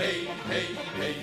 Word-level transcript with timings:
hej, 0.00 0.28
hej, 0.48 0.66
hej 0.98 1.14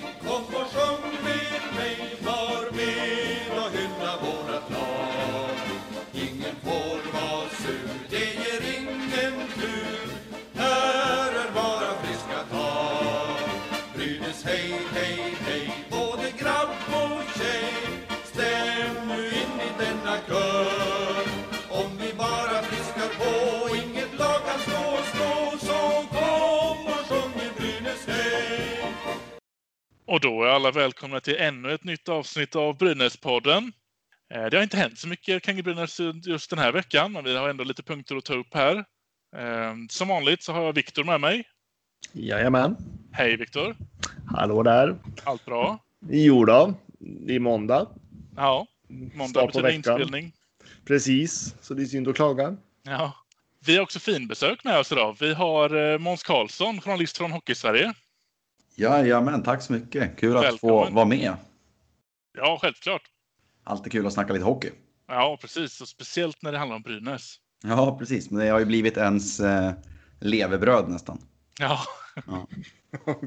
Och 30.18 30.22
då 30.22 30.42
är 30.44 30.48
alla 30.48 30.70
välkomna 30.70 31.20
till 31.20 31.36
ännu 31.36 31.72
ett 31.72 31.84
nytt 31.84 32.08
avsnitt 32.08 32.56
av 32.56 32.76
Brynäspodden. 32.78 33.72
Eh, 34.34 34.44
Det 34.50 34.56
har 34.56 34.62
inte 34.62 34.76
hänt 34.76 34.98
så 34.98 35.08
mycket 35.08 35.42
kring 35.42 35.62
Brynäs 35.62 36.00
just 36.26 36.50
den 36.50 36.58
här 36.58 36.72
veckan, 36.72 37.12
men 37.12 37.24
vi 37.24 37.36
har 37.36 37.48
ändå 37.48 37.64
lite 37.64 37.82
punkter 37.82 38.16
att 38.16 38.24
ta 38.24 38.34
upp 38.34 38.54
här. 38.54 38.76
Eh, 39.36 39.74
Som 39.90 40.08
vanligt 40.08 40.42
så 40.42 40.52
har 40.52 40.62
jag 40.64 40.72
Viktor 40.72 41.04
med 41.04 41.20
mig. 41.20 41.44
Jajamän. 42.12 42.76
Hej 43.12 43.36
Viktor! 43.36 43.76
Hallå 44.26 44.62
där. 44.62 44.96
Allt 45.24 45.44
bra? 45.44 45.78
Jo 46.10 46.44
då, 46.44 46.74
det 47.00 47.34
är 47.34 47.40
måndag. 47.40 47.86
Ja, 48.36 48.66
måndag 49.14 49.46
betyder 49.46 49.62
veckan. 49.62 49.74
inspelning. 49.76 50.32
Precis, 50.86 51.54
så 51.60 51.74
det 51.74 51.82
är 51.82 51.86
synd 51.86 52.08
att 52.08 52.16
klaga. 52.16 52.56
Ja. 52.82 53.12
Vi 53.66 53.76
har 53.76 53.82
också 53.82 53.98
finbesök 54.00 54.64
med 54.64 54.78
oss 54.78 54.92
idag. 54.92 55.16
Vi 55.20 55.34
har 55.34 55.92
eh, 55.92 55.98
Måns 55.98 56.22
Karlsson, 56.22 56.80
journalist 56.80 57.18
från 57.18 57.32
Hockeysverige. 57.32 57.94
Jajamän, 58.78 59.42
tack 59.42 59.62
så 59.62 59.72
mycket. 59.72 60.16
Kul 60.16 60.36
att 60.36 60.42
få 60.42 60.50
Välkommen. 60.50 60.94
vara 60.94 61.04
med. 61.04 61.34
Ja, 62.38 62.58
självklart. 62.62 63.02
Alltid 63.64 63.92
kul 63.92 64.06
att 64.06 64.12
snacka 64.12 64.32
lite 64.32 64.44
hockey. 64.44 64.70
Ja, 65.08 65.38
precis. 65.40 65.80
Och 65.80 65.88
speciellt 65.88 66.42
när 66.42 66.52
det 66.52 66.58
handlar 66.58 66.76
om 66.76 66.82
Brynäs. 66.82 67.36
Ja, 67.64 67.96
precis. 67.98 68.30
Men 68.30 68.44
det 68.44 68.50
har 68.50 68.58
ju 68.58 68.64
blivit 68.64 68.96
ens 68.96 69.40
eh, 69.40 69.72
levebröd 70.20 70.88
nästan. 70.88 71.18
Ja, 71.60 71.80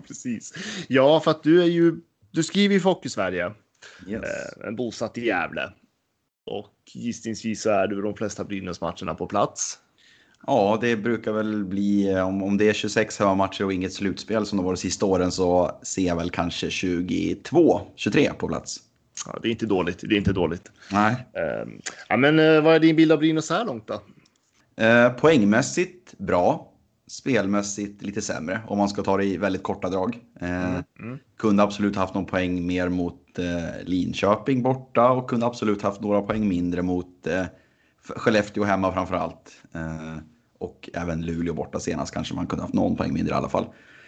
Precis. 0.08 0.54
Ja, 0.88 1.20
för 1.20 1.32
att 1.32 1.44
du 1.44 1.62
är 1.62 1.66
ju, 1.68 1.96
du 2.32 2.44
skriver 2.44 2.74
ju 2.74 2.80
för 2.80 2.90
Hockey-Sverige, 2.90 3.54
Yes. 4.08 4.24
eh, 4.24 4.72
bosatt 4.72 5.18
i 5.18 5.26
Gävle. 5.26 5.74
Och 6.46 6.74
gissningsvis 6.94 7.62
så 7.62 7.70
är 7.70 7.88
du 7.88 8.02
de 8.02 8.16
flesta 8.16 8.44
Brynäs-matcherna 8.44 9.16
på 9.16 9.28
plats. 9.28 9.80
Ja, 10.48 10.78
det 10.82 10.96
brukar 10.96 11.32
väl 11.32 11.66
bli, 11.66 12.14
eh, 12.14 12.28
om, 12.28 12.44
om 12.44 12.58
det 12.58 12.70
är 12.70 12.74
26 12.74 13.20
hemmamatcher 13.20 13.66
och 13.66 13.74
inget 13.74 13.94
slutspel 13.94 14.46
som 14.46 14.58
det 14.58 14.64
var 14.64 14.72
de 14.72 14.78
sista 14.78 15.06
åren 15.06 15.32
så 15.32 15.80
ser 15.84 16.08
jag 16.08 16.16
väl 16.16 16.30
kanske 16.30 16.70
22, 16.70 17.82
23 17.96 18.34
på 18.34 18.48
plats. 18.48 18.80
Ja, 19.26 19.40
det 19.42 19.48
är 19.48 19.52
inte 19.52 19.66
dåligt. 19.66 20.00
Det 20.02 20.16
är 20.16 20.18
inte 20.18 20.34
dåligt. 20.34 20.72
Nej. 20.92 21.14
Eh, 21.34 21.70
ja, 22.10 22.18
men 22.18 22.40
eh, 22.40 22.62
vad 22.62 22.76
är 22.76 22.80
din 22.80 22.96
bild 22.96 23.12
av 23.12 23.20
Brynäs 23.20 23.46
så 23.46 23.54
här 23.54 23.66
långt 23.66 23.88
då? 23.88 24.02
Eh, 24.84 25.10
poängmässigt 25.10 26.14
bra. 26.18 26.68
Spelmässigt 27.08 28.02
lite 28.02 28.22
sämre 28.22 28.62
om 28.68 28.78
man 28.78 28.90
ska 28.90 29.04
ta 29.04 29.18
det 29.18 29.26
i 29.26 29.38
väldigt 29.38 29.64
korta 29.64 29.90
drag. 29.90 30.20
Eh, 30.40 30.76
mm. 31.00 31.20
Kunde 31.38 31.64
absolut 31.64 31.96
haft 31.96 32.14
någon 32.14 32.26
poäng 32.26 32.68
mer 32.68 32.90
mot 32.90 33.18
Linköping 33.84 34.62
borta 34.62 35.10
och 35.10 35.30
kunde 35.30 35.46
absolut 35.46 35.82
haft 35.82 36.02
några 36.02 36.22
poäng 36.22 36.48
mindre 36.48 36.82
mot 36.82 37.28
Skellefteå 38.02 38.64
hemma 38.64 38.94
framför 38.94 39.16
allt. 39.16 39.52
Och 40.62 40.90
även 40.94 41.22
Luleå 41.22 41.54
borta 41.54 41.80
senast 41.80 42.14
kanske 42.14 42.36
man 42.36 42.48
kunde 42.48 42.64
haft 42.64 42.74
någon 42.74 42.96
poäng 42.96 43.14
mindre 43.14 43.34
i 43.34 43.38
alla 43.38 43.50
fall. 43.50 43.66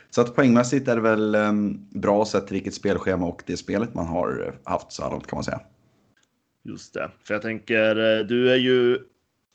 Så 0.09 0.21
att 0.21 0.35
poängmässigt 0.35 0.87
är 0.87 0.95
det 0.95 1.01
väl 1.01 1.35
eh, 1.35 1.53
bra 1.89 2.25
sett 2.25 2.47
till 2.47 2.53
vilket 2.53 2.73
spelschema 2.73 3.25
och 3.25 3.43
det 3.45 3.57
spelet 3.57 3.93
man 3.93 4.05
har 4.05 4.45
eh, 4.47 4.71
haft 4.71 4.91
så 4.91 5.03
här 5.03 5.11
långt 5.11 5.27
kan 5.27 5.37
man 5.37 5.43
säga. 5.43 5.61
Just 6.63 6.93
det, 6.93 7.11
för 7.23 7.33
jag 7.33 7.41
tänker, 7.41 8.19
eh, 8.19 8.25
du 8.25 8.51
är 8.51 8.55
ju 8.55 8.99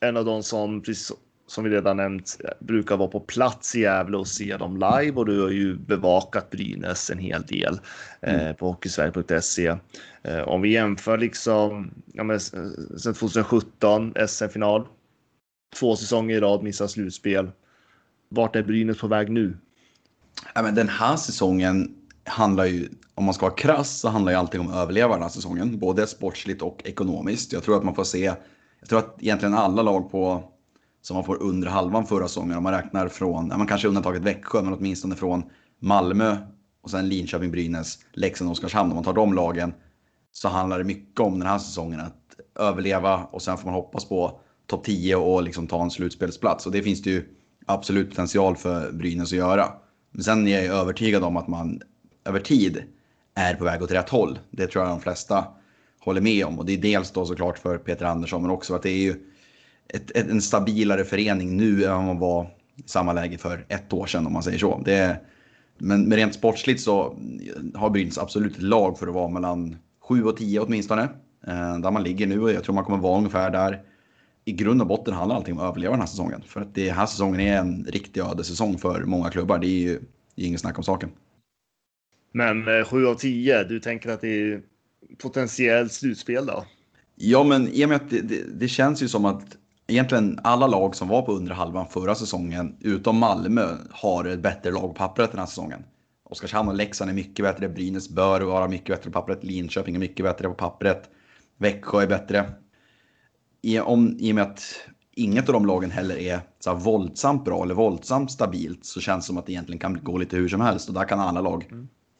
en 0.00 0.16
av 0.16 0.24
de 0.24 0.42
som, 0.42 0.82
precis 0.82 1.12
som 1.46 1.64
vi 1.64 1.70
redan 1.70 1.96
nämnt, 1.96 2.36
eh, 2.44 2.50
brukar 2.66 2.96
vara 2.96 3.08
på 3.08 3.20
plats 3.20 3.74
i 3.74 3.80
Gävle 3.80 4.16
och 4.16 4.28
se 4.28 4.56
dem 4.56 4.74
live 4.76 5.16
och 5.16 5.26
du 5.26 5.42
har 5.42 5.50
ju 5.50 5.74
bevakat 5.74 6.50
Brynäs 6.50 7.10
en 7.10 7.18
hel 7.18 7.42
del 7.42 7.80
eh, 8.20 8.52
på 8.52 8.66
hockeysverige.se. 8.66 9.76
Eh, 10.22 10.48
om 10.48 10.62
vi 10.62 10.72
jämför 10.72 11.18
liksom, 11.18 11.90
ja 12.12 12.24
men 12.24 12.40
sen 12.40 13.14
2017, 13.14 14.14
SM-final, 14.28 14.86
två 15.76 15.96
säsonger 15.96 16.36
i 16.36 16.40
rad, 16.40 16.62
missar 16.62 16.86
slutspel. 16.86 17.50
Vart 18.28 18.56
är 18.56 18.62
Brynäs 18.62 18.98
på 18.98 19.08
väg 19.08 19.30
nu? 19.30 19.56
Ja, 20.54 20.62
men 20.62 20.74
den 20.74 20.88
här 20.88 21.16
säsongen 21.16 21.94
handlar 22.24 22.64
ju, 22.64 22.88
om 23.14 23.24
man 23.24 23.34
ska 23.34 23.46
vara 23.46 23.56
krass, 23.56 24.00
så 24.00 24.08
handlar 24.08 24.32
ju 24.32 24.38
allting 24.38 24.60
om 24.60 24.68
att 24.68 24.76
överleva 24.76 25.14
den 25.14 25.22
här 25.22 25.28
säsongen. 25.28 25.78
Både 25.78 26.06
sportsligt 26.06 26.62
och 26.62 26.82
ekonomiskt. 26.84 27.52
Jag 27.52 27.62
tror 27.62 27.76
att 27.76 27.84
man 27.84 27.94
får 27.94 28.04
se, 28.04 28.34
jag 28.80 28.88
tror 28.88 28.98
att 28.98 29.22
egentligen 29.22 29.54
alla 29.54 29.82
lag 29.82 30.10
på, 30.10 30.42
som 31.02 31.14
man 31.14 31.24
får 31.24 31.42
under 31.42 31.68
halvan 31.68 32.06
förra 32.06 32.28
säsongen, 32.28 32.56
om 32.56 32.62
man 32.62 32.72
räknar 32.72 33.08
från, 33.08 33.48
ja, 33.48 33.56
man 33.56 33.66
kanske 33.66 33.88
undantaget 33.88 34.22
Växjö, 34.22 34.62
men 34.62 34.74
åtminstone 34.74 35.14
från 35.14 35.42
Malmö 35.80 36.36
och 36.82 36.90
sen 36.90 37.08
Linköping, 37.08 37.50
Brynäs, 37.50 37.98
Leksand 38.12 38.48
och 38.48 38.52
Oskarshamn. 38.52 38.90
Om 38.90 38.94
man 38.94 39.04
tar 39.04 39.12
de 39.12 39.34
lagen 39.34 39.74
så 40.32 40.48
handlar 40.48 40.78
det 40.78 40.84
mycket 40.84 41.20
om 41.20 41.38
den 41.38 41.48
här 41.48 41.58
säsongen 41.58 42.00
att 42.00 42.16
överleva 42.58 43.24
och 43.24 43.42
sen 43.42 43.58
får 43.58 43.64
man 43.64 43.74
hoppas 43.74 44.04
på 44.04 44.40
topp 44.68 44.84
10 44.84 45.16
och 45.16 45.42
liksom 45.42 45.66
ta 45.66 45.82
en 45.82 45.90
slutspelsplats. 45.90 46.66
Och 46.66 46.72
det 46.72 46.82
finns 46.82 47.02
det 47.02 47.10
ju 47.10 47.24
absolut 47.66 48.08
potential 48.08 48.56
för 48.56 48.92
Brynäs 48.92 49.32
att 49.32 49.38
göra. 49.38 49.72
Men 50.10 50.24
sen 50.24 50.48
är 50.48 50.62
jag 50.62 50.80
övertygad 50.80 51.24
om 51.24 51.36
att 51.36 51.48
man 51.48 51.82
över 52.24 52.40
tid 52.40 52.82
är 53.34 53.54
på 53.54 53.64
väg 53.64 53.82
åt 53.82 53.90
rätt 53.90 54.08
håll. 54.08 54.38
Det 54.50 54.66
tror 54.66 54.84
jag 54.84 54.92
de 54.92 55.00
flesta 55.00 55.44
håller 56.00 56.20
med 56.20 56.44
om. 56.46 56.58
Och 56.58 56.66
det 56.66 56.72
är 56.72 56.78
dels 56.78 57.10
då 57.10 57.26
såklart 57.26 57.58
för 57.58 57.78
Peter 57.78 58.04
Andersson, 58.04 58.42
men 58.42 58.50
också 58.50 58.74
att 58.74 58.82
det 58.82 58.90
är 58.90 59.02
ju 59.02 59.14
ett, 59.88 60.10
ett, 60.10 60.30
en 60.30 60.42
stabilare 60.42 61.04
förening 61.04 61.56
nu 61.56 61.84
än 61.84 61.94
vad 61.94 62.04
man 62.04 62.18
var 62.18 62.44
i 62.76 62.82
samma 62.86 63.12
läge 63.12 63.38
för 63.38 63.66
ett 63.68 63.92
år 63.92 64.06
sedan 64.06 64.26
om 64.26 64.32
man 64.32 64.42
säger 64.42 64.58
så. 64.58 64.82
Det 64.84 64.94
är, 64.94 65.20
men, 65.78 66.08
men 66.08 66.18
rent 66.18 66.34
sportsligt 66.34 66.80
så 66.80 67.16
har 67.74 67.90
Brynäs 67.90 68.18
absolut 68.18 68.56
ett 68.56 68.62
lag 68.62 68.98
för 68.98 69.06
att 69.06 69.14
vara 69.14 69.28
mellan 69.28 69.76
7 70.08 70.24
och 70.24 70.36
10 70.36 70.60
åtminstone. 70.60 71.02
Eh, 71.46 71.78
där 71.78 71.90
man 71.90 72.02
ligger 72.02 72.26
nu 72.26 72.42
och 72.42 72.52
jag 72.52 72.64
tror 72.64 72.74
man 72.74 72.84
kommer 72.84 72.98
vara 72.98 73.18
ungefär 73.18 73.50
där. 73.50 73.82
I 74.48 74.52
grund 74.52 74.80
och 74.80 74.86
botten 74.86 75.14
handlar 75.14 75.36
allting 75.36 75.54
om 75.54 75.60
att 75.60 75.70
överleva 75.70 75.90
den 75.92 76.00
här 76.00 76.06
säsongen. 76.06 76.42
För 76.46 76.60
att 76.60 76.74
det 76.74 76.90
här 76.90 77.06
säsongen 77.06 77.40
är 77.40 77.58
en 77.58 77.84
riktig 77.84 78.20
ödessäsong 78.20 78.78
för 78.78 79.04
många 79.04 79.30
klubbar. 79.30 79.58
Det 79.58 79.66
är 79.66 79.80
ju 79.80 80.00
det 80.34 80.42
är 80.42 80.46
ingen 80.46 80.58
snack 80.58 80.78
om 80.78 80.84
saken. 80.84 81.10
Men 82.32 82.78
eh, 82.78 82.84
7 82.84 83.06
av 83.06 83.14
10, 83.14 83.64
du 83.64 83.80
tänker 83.80 84.10
att 84.10 84.20
det 84.20 84.28
är 84.28 84.62
potentiellt 85.22 85.92
slutspel 85.92 86.46
då? 86.46 86.64
Ja, 87.14 87.44
men 87.44 87.68
i 87.68 87.84
och 87.84 87.88
med 87.88 87.96
att 87.96 88.10
det, 88.10 88.20
det, 88.20 88.42
det 88.60 88.68
känns 88.68 89.02
ju 89.02 89.08
som 89.08 89.24
att 89.24 89.56
egentligen 89.86 90.40
alla 90.42 90.66
lag 90.66 90.96
som 90.96 91.08
var 91.08 91.22
på 91.22 91.32
under 91.32 91.52
halvan 91.52 91.86
förra 91.86 92.14
säsongen, 92.14 92.76
utom 92.80 93.18
Malmö, 93.18 93.76
har 93.90 94.24
ett 94.24 94.40
bättre 94.40 94.70
lag 94.70 94.82
på 94.82 94.94
pappret 94.94 95.30
den 95.30 95.38
här 95.38 95.46
säsongen. 95.46 95.84
Oskarshamn 96.24 96.68
och 96.68 96.74
Leksand 96.74 97.10
är 97.10 97.14
mycket 97.14 97.44
bättre, 97.44 97.68
Brynäs 97.68 98.08
bör 98.08 98.40
vara 98.40 98.68
mycket 98.68 98.96
bättre 98.96 99.10
på 99.10 99.20
pappret, 99.20 99.44
Linköping 99.44 99.94
är 99.94 100.00
mycket 100.00 100.24
bättre 100.26 100.48
på 100.48 100.54
pappret, 100.54 101.10
Växjö 101.58 102.02
är 102.02 102.06
bättre. 102.06 102.52
I, 103.62 103.80
om, 103.80 104.16
I 104.18 104.30
och 104.30 104.34
med 104.34 104.44
att 104.44 104.88
inget 105.14 105.48
av 105.48 105.52
de 105.52 105.66
lagen 105.66 105.90
heller 105.90 106.16
är 106.16 106.40
så 106.60 106.70
här 106.70 106.78
våldsamt 106.78 107.44
bra 107.44 107.62
eller 107.62 107.74
våldsamt 107.74 108.30
stabilt 108.30 108.84
så 108.84 109.00
känns 109.00 109.24
det 109.24 109.26
som 109.26 109.38
att 109.38 109.46
det 109.46 109.52
egentligen 109.52 109.78
kan 109.78 109.98
gå 110.02 110.18
lite 110.18 110.36
hur 110.36 110.48
som 110.48 110.60
helst 110.60 110.88
och 110.88 110.94
där 110.94 111.04
kan 111.04 111.20
alla 111.20 111.40
lag 111.40 111.70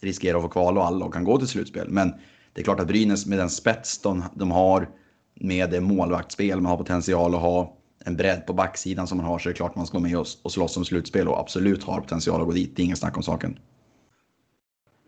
riskera 0.01 0.37
att 0.37 0.43
få 0.43 0.49
kvala 0.49 0.81
och 0.81 0.87
alla 0.87 0.99
lag 0.99 1.13
kan 1.13 1.25
gå 1.25 1.39
till 1.39 1.49
slutspel. 1.49 1.89
Men 1.89 2.15
det 2.53 2.61
är 2.61 2.65
klart 2.65 2.81
att 2.81 2.89
Brynäs 2.89 3.27
med 3.27 3.39
den 3.39 3.51
spets 3.51 3.99
de, 3.99 4.25
de 4.35 4.51
har, 4.51 4.89
med 5.35 5.71
det 5.71 5.81
målvaktsspel 5.81 6.61
man 6.61 6.71
har 6.71 6.77
potential 6.77 7.35
att 7.35 7.41
ha, 7.41 7.75
en 8.05 8.17
bredd 8.17 8.47
på 8.47 8.53
backsidan 8.53 9.07
som 9.07 9.19
man 9.19 9.27
har 9.27 9.39
så 9.39 9.49
är 9.49 9.53
det 9.53 9.57
klart 9.57 9.75
man 9.75 9.87
ska 9.87 9.99
med 9.99 10.19
och, 10.19 10.27
och 10.43 10.53
slåss 10.53 10.77
om 10.77 10.85
slutspel 10.85 11.29
och 11.29 11.41
absolut 11.41 11.85
har 11.85 12.01
potential 12.01 12.41
att 12.41 12.47
gå 12.47 12.53
dit. 12.53 12.77
Det 12.77 12.83
är 12.83 12.85
ingen 12.85 12.97
snack 12.97 13.17
om 13.17 13.23
saken. 13.23 13.59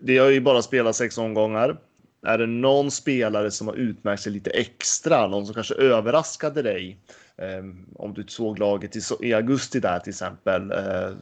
Det 0.02 0.18
har 0.18 0.28
ju 0.28 0.40
bara 0.40 0.62
spelat 0.62 0.96
sex 0.96 1.18
omgångar. 1.18 1.78
Är 2.26 2.38
det 2.38 2.46
någon 2.46 2.90
spelare 2.90 3.50
som 3.50 3.66
har 3.66 3.74
utmärkt 3.74 4.22
sig 4.22 4.32
lite 4.32 4.50
extra? 4.50 5.26
Någon 5.26 5.46
som 5.46 5.54
kanske 5.54 5.74
överraskade 5.74 6.62
dig? 6.62 6.98
Eh, 7.36 7.64
om 7.94 8.14
du 8.14 8.24
såg 8.28 8.58
laget 8.58 8.96
i, 8.96 9.00
i 9.20 9.34
augusti 9.34 9.80
där 9.80 9.98
till 9.98 10.10
exempel. 10.10 10.70
Eh, 10.70 11.16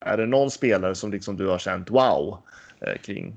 är 0.00 0.16
det 0.16 0.26
någon 0.26 0.50
spelare 0.50 0.94
som 0.94 1.10
liksom 1.10 1.36
du 1.36 1.46
har 1.46 1.58
känt 1.58 1.90
wow 1.90 2.38
eh, 2.80 3.00
kring? 3.02 3.34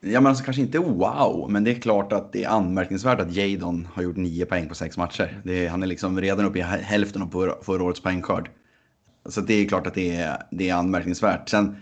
Ja, 0.00 0.20
men 0.20 0.26
alltså 0.26 0.44
kanske 0.44 0.62
inte 0.62 0.78
wow, 0.78 1.46
men 1.50 1.64
det 1.64 1.70
är 1.70 1.80
klart 1.80 2.12
att 2.12 2.32
det 2.32 2.44
är 2.44 2.48
anmärkningsvärt 2.48 3.20
att 3.20 3.32
Jadon 3.32 3.88
har 3.94 4.02
gjort 4.02 4.16
nio 4.16 4.46
poäng 4.46 4.68
på 4.68 4.74
sex 4.74 4.96
matcher. 4.96 5.40
Det 5.44 5.66
är, 5.66 5.70
han 5.70 5.82
är 5.82 5.86
liksom 5.86 6.20
redan 6.20 6.46
uppe 6.46 6.58
i 6.58 6.62
hälften 6.62 7.22
av 7.22 7.30
förra, 7.30 7.62
förra 7.62 7.82
årets 7.82 8.00
poängskörd. 8.00 8.50
Så 9.28 9.40
det 9.40 9.54
är 9.54 9.68
klart 9.68 9.86
att 9.86 9.94
det 9.94 10.16
är, 10.16 10.42
det 10.50 10.70
är 10.70 10.74
anmärkningsvärt. 10.74 11.48
Sen 11.48 11.76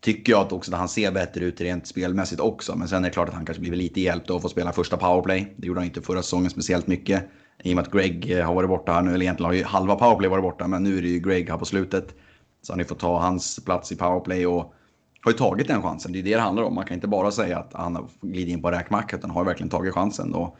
tycker 0.00 0.32
jag 0.32 0.40
att 0.40 0.52
också 0.52 0.72
att 0.72 0.78
han 0.78 0.88
ser 0.88 1.12
bättre 1.12 1.44
ut 1.44 1.60
rent 1.60 1.86
spelmässigt 1.86 2.40
också. 2.40 2.76
Men 2.76 2.88
sen 2.88 3.04
är 3.04 3.08
det 3.08 3.14
klart 3.14 3.28
att 3.28 3.34
han 3.34 3.46
kanske 3.46 3.60
blivit 3.60 3.78
lite 3.78 4.00
hjälpt 4.00 4.30
av 4.30 4.36
att 4.36 4.42
få 4.42 4.48
spela 4.48 4.72
första 4.72 4.96
powerplay. 4.96 5.54
Det 5.56 5.66
gjorde 5.66 5.80
han 5.80 5.86
inte 5.86 6.02
förra 6.02 6.22
säsongen 6.22 6.50
speciellt 6.50 6.86
mycket. 6.86 7.24
I 7.62 7.72
och 7.72 7.76
med 7.76 7.82
att 7.82 7.92
Greg 7.92 8.30
eh, 8.30 8.46
har 8.46 8.54
varit 8.54 8.68
borta 8.68 8.92
här 8.92 9.02
nu, 9.02 9.14
eller 9.14 9.22
egentligen 9.22 9.46
har 9.46 9.54
ju 9.54 9.64
halva 9.64 9.96
powerplay 9.96 10.30
varit 10.30 10.42
borta, 10.42 10.68
men 10.68 10.82
nu 10.82 10.98
är 10.98 11.02
det 11.02 11.08
ju 11.08 11.18
Greg 11.18 11.50
här 11.50 11.58
på 11.58 11.64
slutet. 11.64 12.14
Så 12.62 12.72
han 12.72 12.78
har 12.78 12.84
ju 12.84 12.88
fått 12.88 12.98
ta 12.98 13.18
hans 13.20 13.64
plats 13.64 13.92
i 13.92 13.96
powerplay 13.96 14.46
och 14.46 14.74
har 15.20 15.32
ju 15.32 15.38
tagit 15.38 15.68
den 15.68 15.82
chansen. 15.82 16.12
Det 16.12 16.18
är 16.18 16.22
det 16.22 16.34
det 16.34 16.40
handlar 16.40 16.62
om. 16.62 16.74
Man 16.74 16.84
kan 16.84 16.94
inte 16.94 17.08
bara 17.08 17.30
säga 17.30 17.58
att 17.58 17.72
han 17.72 17.96
har 17.96 18.08
glidit 18.20 18.52
in 18.52 18.62
på 18.62 18.70
räkmacka 18.70 19.16
utan 19.16 19.30
har 19.30 19.44
verkligen 19.44 19.70
tagit 19.70 19.94
chansen. 19.94 20.34
Och 20.34 20.56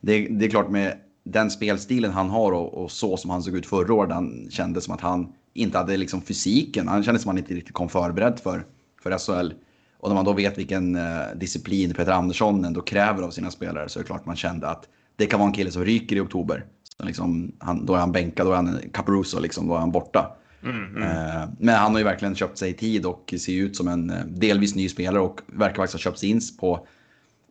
det, 0.00 0.28
det 0.28 0.44
är 0.44 0.50
klart 0.50 0.70
med 0.70 0.98
den 1.24 1.50
spelstilen 1.50 2.12
han 2.12 2.30
har 2.30 2.52
och, 2.52 2.74
och, 2.74 2.90
så 2.90 3.16
som 3.16 3.30
han 3.30 3.42
såg 3.42 3.56
ut 3.56 3.66
förra 3.66 3.94
året. 3.94 4.12
Han 4.12 4.48
kände 4.50 4.80
som 4.80 4.94
att 4.94 5.00
han 5.00 5.32
inte 5.54 5.78
hade 5.78 5.96
liksom 5.96 6.22
fysiken. 6.22 6.88
Han 6.88 7.04
kände 7.04 7.20
som 7.20 7.28
att 7.28 7.34
han 7.34 7.38
inte 7.38 7.54
riktigt 7.54 7.74
kom 7.74 7.88
förberedd 7.88 8.40
för, 8.40 8.64
för 9.04 9.18
SHL. 9.18 9.52
Och 9.98 10.08
när 10.08 10.14
man 10.14 10.24
då 10.24 10.32
vet 10.32 10.58
vilken 10.58 10.96
eh, 10.96 11.02
disciplin 11.36 11.94
Peter 11.94 12.12
Andersson 12.12 12.64
ändå 12.64 12.80
kräver 12.80 13.22
av 13.22 13.30
sina 13.30 13.50
spelare 13.50 13.88
så 13.88 13.98
är 13.98 14.02
det 14.02 14.06
klart 14.06 14.26
man 14.26 14.36
kände 14.36 14.68
att 14.68 14.88
det 15.16 15.26
kan 15.26 15.40
vara 15.40 15.48
en 15.48 15.54
kille 15.54 15.70
som 15.70 15.84
ryker 15.84 16.16
i 16.16 16.20
oktober. 16.20 16.64
Så 16.96 17.06
liksom, 17.06 17.52
han, 17.58 17.86
då 17.86 17.94
är 17.94 17.98
han 17.98 18.12
bänkad, 18.12 18.46
då 18.46 18.52
är 18.52 18.56
han 18.56 18.78
Caparuso, 18.92 19.40
liksom, 19.40 19.68
då 19.68 19.74
är 19.74 19.78
han 19.78 19.92
borta. 19.92 20.36
Mm, 20.62 20.96
mm. 20.96 21.02
Eh, 21.02 21.48
men 21.58 21.74
han 21.74 21.92
har 21.92 21.98
ju 21.98 22.04
verkligen 22.04 22.34
köpt 22.34 22.58
sig 22.58 22.72
tid 22.72 23.06
och 23.06 23.34
ser 23.38 23.52
ut 23.52 23.76
som 23.76 23.88
en 23.88 24.10
eh, 24.10 24.24
delvis 24.26 24.74
ny 24.74 24.88
spelare 24.88 25.22
och 25.22 25.40
verkar 25.46 25.76
faktiskt 25.76 26.04
ha 26.04 26.10
köpt 26.10 26.18
sig 26.18 26.28
in 26.28 26.40
på 26.60 26.86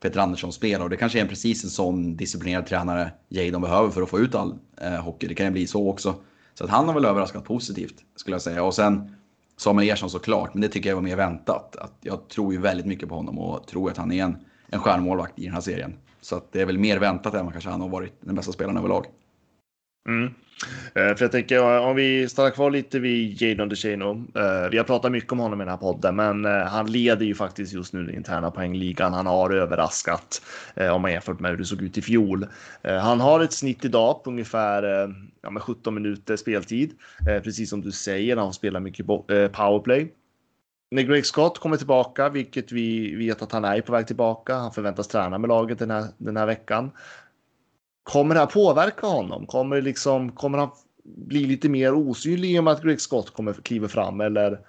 Peter 0.02 0.20
Anderssons 0.20 0.56
spel. 0.56 0.82
Och 0.82 0.90
det 0.90 0.98
kanske 0.98 1.22
är 1.22 1.26
precis 1.26 1.64
en 1.64 1.70
sån 1.70 2.16
disciplinerad 2.16 2.66
tränare 2.66 3.12
Jadon 3.30 3.62
behöver 3.62 3.90
för 3.90 4.02
att 4.02 4.10
få 4.10 4.20
ut 4.20 4.36
all 4.36 4.56
eh, 4.82 5.04
hockey. 5.04 5.28
Det 5.28 5.36
kan 5.36 5.46
ju 5.46 5.52
bli 5.52 5.68
så 5.68 5.90
också. 5.90 6.16
Så 6.54 6.64
att 6.64 6.70
han 6.70 6.88
har 6.88 6.94
väl 6.94 7.06
överraskat 7.06 7.44
positivt 7.44 7.96
skulle 8.16 8.36
jag 8.36 8.42
säga. 8.42 8.64
Och 8.64 8.74
sen 8.74 9.16
Samuel 9.58 9.90
Ersson 9.90 10.10
såklart, 10.10 10.54
men 10.54 10.62
det 10.62 10.68
tycker 10.68 10.90
jag 10.90 10.96
var 10.96 11.04
mer 11.04 11.16
väntat. 11.16 11.76
Att 11.76 11.98
jag 12.02 12.28
tror 12.30 12.54
ju 12.54 12.60
väldigt 12.60 12.86
mycket 12.86 13.10
på 13.10 13.16
honom 13.16 13.40
och 13.40 13.68
tror 13.68 13.92
att 13.92 13.98
han 13.98 14.12
är 14.12 14.24
en, 14.24 14.38
en 14.70 14.80
stjärnmålvakt 14.80 15.40
i 15.40 15.46
den 15.46 15.54
här 15.54 15.62
serien. 15.62 15.98
Så 16.22 16.36
att 16.36 16.52
det 16.52 16.62
är 16.62 16.66
väl 16.66 16.78
mer 16.78 17.00
väntat 17.00 17.34
än 17.34 17.46
vad 17.46 17.54
kanske 17.54 17.70
han 17.70 17.82
har 17.82 17.90
varit 17.90 18.14
den 18.22 18.36
bästa 18.36 18.52
spelaren 18.52 18.78
överlag. 18.78 19.06
Mm. 20.10 20.34
Eh, 20.96 21.16
för 21.16 21.22
jag 21.22 21.32
tänker 21.32 21.80
om 21.80 21.96
vi 21.96 22.30
stannar 22.30 22.52
kvar 22.52 22.72
lite 22.72 23.00
vid 23.00 23.42
Jadon 23.42 23.70
DeChano. 23.70 24.12
Eh, 24.36 24.70
vi 24.72 24.78
har 24.78 24.84
pratat 24.84 25.12
mycket 25.12 25.32
om 25.32 25.40
honom 25.40 25.62
i 25.62 25.64
den 25.64 25.72
här 25.72 25.78
podden, 25.78 26.16
men 26.16 26.46
eh, 26.46 26.52
han 26.52 26.92
leder 26.92 27.26
ju 27.26 27.36
faktiskt 27.36 27.74
just 27.74 27.94
nu 27.94 28.04
den 28.04 28.16
interna 28.16 28.52
poängligan. 28.52 29.14
Han 29.14 29.26
har 29.26 29.50
överraskat 29.50 30.42
om 30.76 31.02
man 31.02 31.12
jämfört 31.12 31.40
med 31.40 31.52
hur 31.52 31.58
det 31.58 31.66
såg 31.66 31.82
ut 31.82 31.98
i 31.98 32.02
fjol. 32.02 32.48
Han 32.84 33.20
har 33.20 33.40
ett 33.40 33.54
snitt 33.54 33.86
idag 33.86 34.24
på 34.24 34.30
ungefär 34.30 34.84
ja, 35.42 35.50
med 35.50 35.62
17 35.62 35.94
minuter 35.94 36.36
speltid, 36.36 36.92
precis 37.44 37.70
som 37.70 37.82
du 37.82 37.92
säger. 37.92 38.38
Han 38.38 38.54
spelar 38.54 38.80
mycket 38.80 39.06
powerplay. 39.52 40.12
När 40.94 41.04
Greg 41.04 41.26
Scott 41.26 41.60
kommer 41.60 41.78
tillbaka, 41.78 42.30
vilket 42.30 42.72
vi 42.72 43.16
vet 43.16 43.42
att 43.42 43.52
han 43.52 43.66
är 43.66 43.82
på 43.82 43.92
väg 43.92 44.08
tillbaka, 44.08 44.56
han 44.56 44.72
förväntas 44.72 45.08
träna 45.08 45.38
med 45.38 45.48
laget 45.48 45.80
den 45.80 45.92
här, 45.92 46.06
den 46.18 46.38
här 46.38 46.46
veckan. 46.46 46.92
Kommer 48.04 48.36
det 48.36 48.40
här 48.40 48.48
påverka 48.48 49.08
honom? 49.08 49.46
Kommer, 49.46 49.82
liksom, 49.82 50.32
kommer 50.32 50.58
han 50.58 50.70
bli 51.04 51.46
lite 51.46 51.70
mer 51.70 51.94
osynlig 51.94 52.52
i 52.52 52.60
och 52.60 52.64
med 52.64 52.74
att 52.74 52.84
Greg 52.84 53.02
Scott 53.02 53.34
kommer 53.34 53.54
kliva 53.54 53.88
fram? 53.88 54.22
Eller 54.22 54.60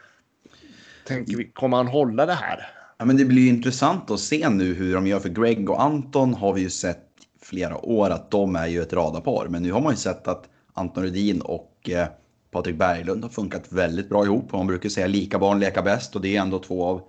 tänker 1.07 1.37
vi, 1.37 1.45
kommer 1.45 1.77
han 1.77 1.87
hålla 1.87 2.27
det 2.27 2.35
här? 2.35 2.67
Ja, 2.99 3.05
men 3.05 3.17
det 3.17 3.25
blir 3.25 3.49
intressant 3.49 4.11
att 4.11 4.21
se 4.21 4.49
nu 4.49 4.75
hur 4.75 4.95
de 4.95 5.07
gör. 5.07 5.21
För 5.21 5.29
Greg 5.29 5.71
och 5.71 5.83
Anton 5.83 6.35
har 6.35 6.53
vi 6.53 6.61
ju 6.61 6.71
sett 6.71 7.09
flera 7.43 7.85
år 7.85 8.11
att 8.11 8.31
de 8.31 8.57
är 8.57 8.67
ju 8.67 8.83
ett 8.83 8.93
radarpar. 8.93 9.47
Men 9.49 9.63
nu 9.63 9.73
har 9.73 9.81
man 9.81 9.93
ju 9.93 9.97
sett 9.97 10.29
att 10.29 10.49
Anton 10.73 11.05
Rudin 11.05 11.41
och 11.41 11.91
eh, 11.91 12.07
Patrik 12.51 12.77
Berglund 12.77 13.25
har 13.25 13.31
funkat 13.31 13.73
väldigt 13.73 14.09
bra 14.09 14.25
ihop. 14.25 14.53
Man 14.53 14.67
brukar 14.67 14.89
säga 14.89 15.07
lika 15.07 15.39
barn 15.39 15.61
leka 15.61 15.83
bäst 15.83 16.17
och 16.17 16.23
det 16.23 16.37
är 16.37 16.41
ändå 16.41 16.59
två 16.59 16.85
av 16.85 17.03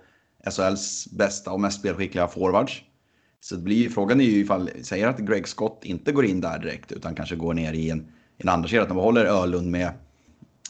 SHLs 0.50 1.06
bästa 1.10 1.52
och 1.52 1.60
mest 1.60 1.78
spelskickliga 1.78 2.28
forwards. 2.28 2.82
Så 3.46 3.54
det 3.54 3.62
blir, 3.62 3.88
frågan 3.88 4.20
är 4.20 4.24
ju 4.24 4.38
ifall, 4.38 4.70
säger 4.82 5.08
att 5.08 5.18
Greg 5.18 5.48
Scott 5.48 5.80
inte 5.84 6.12
går 6.12 6.24
in 6.24 6.40
där 6.40 6.58
direkt 6.58 6.92
utan 6.92 7.14
kanske 7.14 7.36
går 7.36 7.54
ner 7.54 7.72
i 7.72 7.90
en, 7.90 8.06
en 8.38 8.48
andra 8.48 8.68
kedja, 8.68 8.82
att 8.82 8.88
man 8.88 8.96
behåller 8.96 9.24
Ölund 9.24 9.70
med 9.70 9.86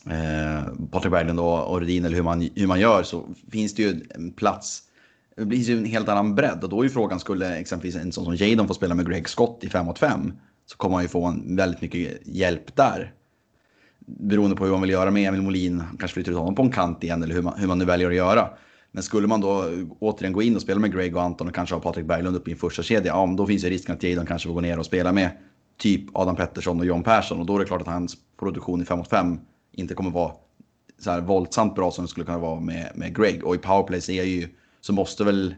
eh, 0.06 0.64
Patrik 0.90 1.12
Berglund 1.12 1.40
och, 1.40 1.70
och 1.70 1.81
Rudin 1.81 2.05
eller 2.05 2.17
hur 2.17 2.23
man, 2.23 2.50
hur 2.55 2.67
man 2.67 2.81
gör 2.81 3.02
så 3.02 3.28
finns 3.50 3.75
det 3.75 3.82
ju 3.82 4.00
en 4.11 4.32
plats. 4.32 4.82
Det 5.37 5.44
blir 5.44 5.58
ju 5.58 5.78
en 5.78 5.84
helt 5.84 6.08
annan 6.08 6.34
bredd 6.34 6.64
och 6.64 6.70
då 6.70 6.81
är 6.81 6.84
ju 6.84 6.90
frågan, 6.90 7.20
skulle 7.20 7.56
exempelvis 7.56 7.96
en 7.96 8.12
sån 8.12 8.25
som 8.25 8.37
Jadon 8.37 8.69
få 8.69 8.75
spela 8.75 8.94
med 8.94 9.11
Greg 9.11 9.28
Scott 9.28 9.64
i 9.64 9.69
5 9.69 9.87
mot 9.87 9.99
5 9.99 10.32
så 10.67 10.76
kommer 10.76 10.94
han 10.94 11.05
ju 11.05 11.08
få 11.08 11.25
en 11.25 11.56
väldigt 11.56 11.81
mycket 11.81 12.26
hjälp 12.26 12.76
där. 12.76 13.12
Beroende 14.06 14.56
på 14.56 14.64
hur 14.64 14.73
man 14.73 14.81
vill 14.81 14.90
göra 14.90 15.11
med 15.11 15.28
Emil 15.28 15.43
Molin, 15.43 15.82
kanske 15.99 16.14
flyttar 16.14 16.32
ut 16.32 16.38
honom 16.38 16.55
på 16.55 16.62
en 16.62 16.73
kant 16.73 17.05
igen 17.05 17.23
eller 17.23 17.34
hur 17.34 17.43
man, 17.43 17.58
hur 17.58 17.67
man 17.67 17.78
nu 17.78 17.84
väljer 17.84 18.08
att 18.08 18.17
göra. 18.17 18.49
Men 18.96 19.02
skulle 19.02 19.26
man 19.26 19.40
då 19.40 19.64
återigen 19.98 20.32
gå 20.32 20.43
in 20.43 20.56
och 20.56 20.62
spela 20.62 20.81
med 20.81 20.93
Greg 20.93 21.16
och 21.16 21.22
Anton 21.22 21.48
och 21.48 21.54
kanske 21.54 21.75
ha 21.75 21.82
Patrik 21.82 22.06
Berglund 22.06 22.37
uppe 22.37 22.50
i 22.50 22.52
en 22.52 22.58
första 22.58 22.82
kedja, 22.82 23.12
ja, 23.12 23.34
då 23.37 23.46
finns 23.46 23.64
ju 23.64 23.70
risken 23.70 23.94
att 23.94 24.02
Jadon 24.02 24.26
kanske 24.26 24.48
får 24.48 24.54
gå 24.54 24.60
ner 24.60 24.78
och 24.78 24.87
spela 24.87 25.12
med 25.12 25.31
typ 25.78 26.02
Adam 26.12 26.37
Pettersson 26.37 26.81
och 26.81 26.87
John 26.87 27.02
Persson 27.02 27.40
och 27.40 27.46
då 27.46 27.54
är 27.54 27.58
det 27.58 27.64
klart 27.64 27.81
att 27.81 27.87
hans 27.87 28.16
produktion 28.38 28.82
i 28.82 28.84
5 28.84 28.98
mot 28.98 29.08
5 29.08 29.38
inte 29.72 29.94
kommer 29.94 30.10
vara 30.10 30.32
så 30.98 31.10
här 31.10 31.20
våldsamt 31.20 31.75
bra 31.75 31.90
som 31.90 32.04
det 32.04 32.08
skulle 32.08 32.26
kunna 32.26 32.38
vara 32.38 32.60
med, 32.60 32.93
med 32.94 33.16
Greg. 33.16 33.44
Och 33.44 33.54
i 33.54 33.58
powerplay 33.58 34.00
så, 34.00 34.12
är 34.12 34.25
ju, 34.25 34.48
så 34.81 34.93
måste 34.93 35.25
väl 35.25 35.54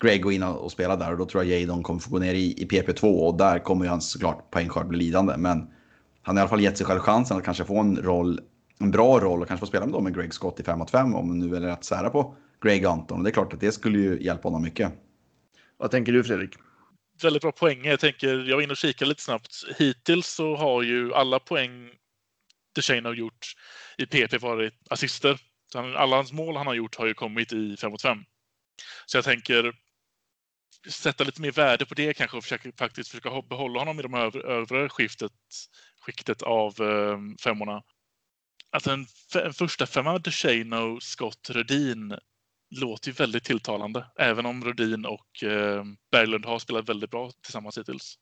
Greg 0.00 0.22
gå 0.22 0.32
in 0.32 0.42
och 0.42 0.72
spela 0.72 0.96
där 0.96 1.12
och 1.12 1.18
då 1.18 1.24
tror 1.24 1.44
jag 1.44 1.60
Jadon 1.60 1.82
kommer 1.82 2.00
få 2.00 2.10
gå 2.10 2.18
ner 2.18 2.34
i, 2.34 2.62
i 2.62 2.66
PP2 2.66 3.04
och 3.04 3.36
där 3.36 3.58
kommer 3.58 3.84
ju 3.84 3.90
hans 3.90 4.10
såklart 4.10 4.50
poängskörd 4.50 4.86
bli 4.86 4.98
lidande. 4.98 5.34
Men 5.36 5.66
han 6.22 6.36
har 6.36 6.40
i 6.40 6.40
alla 6.40 6.48
fall 6.48 6.60
gett 6.60 6.78
sig 6.78 6.86
själv 6.86 7.00
chansen 7.00 7.36
att 7.36 7.44
kanske 7.44 7.64
få 7.64 7.80
en 7.80 7.96
roll, 7.96 8.40
en 8.78 8.90
bra 8.90 9.20
roll 9.20 9.42
och 9.42 9.48
kanske 9.48 9.66
få 9.66 9.68
spela 9.68 9.86
med, 9.86 10.02
med 10.02 10.14
Greg 10.14 10.34
Scott 10.34 10.60
i 10.60 10.62
5 10.62 10.78
mot 10.78 10.90
5 10.90 11.14
om 11.14 11.28
man 11.28 11.38
nu 11.38 11.48
väljer 11.48 11.70
att 11.70 11.84
sära 11.84 12.10
på 12.10 12.36
Greg 12.62 12.84
Anton. 12.84 13.22
Det 13.22 13.30
är 13.30 13.32
klart 13.32 13.52
att 13.52 13.60
det 13.60 13.72
skulle 13.72 13.98
ju 13.98 14.22
hjälpa 14.22 14.48
honom 14.48 14.62
mycket. 14.62 14.92
Vad 15.76 15.90
tänker 15.90 16.12
du 16.12 16.24
Fredrik? 16.24 16.54
Väldigt 17.22 17.42
bra 17.42 17.52
poäng. 17.52 17.84
Jag 17.84 18.00
tänker, 18.00 18.38
jag 18.48 18.56
var 18.56 18.62
inne 18.62 18.72
och 18.72 18.76
kikade 18.76 19.08
lite 19.08 19.22
snabbt. 19.22 19.64
Hittills 19.78 20.26
så 20.26 20.56
har 20.56 20.82
ju 20.82 21.14
alla 21.14 21.38
poäng 21.38 21.90
DeShane 22.74 23.08
har 23.08 23.14
gjort 23.14 23.46
i 23.98 24.06
PP 24.06 24.42
varit 24.42 24.74
assister. 24.90 25.38
Alla 25.74 26.16
hans 26.16 26.32
mål 26.32 26.56
han 26.56 26.66
har 26.66 26.74
gjort 26.74 26.96
har 26.96 27.06
ju 27.06 27.14
kommit 27.14 27.52
i 27.52 27.76
5 27.76 27.90
mot 27.90 28.02
5. 28.02 28.18
Så 29.06 29.16
jag 29.16 29.24
tänker 29.24 29.72
sätta 30.90 31.24
lite 31.24 31.40
mer 31.40 31.52
värde 31.52 31.86
på 31.86 31.94
det 31.94 32.14
kanske 32.14 32.36
och 32.36 32.42
försöka, 32.42 32.72
faktiskt 32.78 33.10
försöka 33.10 33.42
behålla 33.42 33.78
honom 33.78 33.98
i 33.98 34.02
de 34.02 34.14
övre 34.44 34.88
skiftet, 34.88 35.32
skiktet 36.00 36.42
av 36.42 36.80
eh, 36.80 37.18
femmorna. 37.42 37.82
Alltså 38.70 38.90
en, 38.90 39.06
en 39.34 39.52
första 39.52 39.86
femma 39.86 40.18
DeShane 40.18 40.98
Scott 41.00 41.50
Rudin 41.50 42.18
låter 42.70 43.08
ju 43.08 43.14
väldigt 43.14 43.44
tilltalande. 43.44 44.04
Även 44.18 44.46
om 44.46 44.64
Rudin 44.64 45.06
och 45.06 45.42
eh, 45.42 45.84
Berglund 46.10 46.46
har 46.46 46.58
spelat 46.58 46.88
väldigt 46.88 47.10
bra 47.10 47.30
tillsammans 47.42 47.78
hittills. 47.78 48.18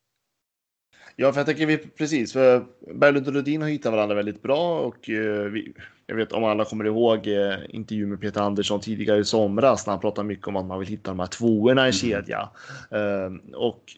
Ja, 1.15 1.33
för 1.33 1.39
jag 1.39 1.47
tänker 1.47 1.65
vi 1.65 1.77
precis, 1.77 2.33
för 2.33 2.65
Berglund 2.95 3.27
och 3.27 3.33
Rudin 3.33 3.61
har 3.61 3.69
hittat 3.69 3.91
varandra 3.91 4.15
väldigt 4.15 4.41
bra 4.41 4.79
och 4.79 5.09
eh, 5.09 5.43
vi, 5.43 5.73
jag 6.07 6.15
vet 6.15 6.31
om 6.31 6.43
alla 6.43 6.65
kommer 6.65 6.85
ihåg 6.85 7.27
eh, 7.27 7.57
intervjun 7.69 8.09
med 8.09 8.21
Peter 8.21 8.41
Andersson 8.41 8.79
tidigare 8.79 9.19
i 9.19 9.25
somras 9.25 9.85
när 9.85 9.93
han 9.93 10.01
pratade 10.01 10.27
mycket 10.27 10.47
om 10.47 10.55
att 10.55 10.65
man 10.65 10.79
vill 10.79 10.87
hitta 10.87 11.11
de 11.11 11.19
här 11.19 11.27
tvåorna 11.27 11.81
i 11.81 11.83
mm. 11.83 11.93
kedja. 11.93 12.49
Eh, 12.91 13.55
och 13.55 13.93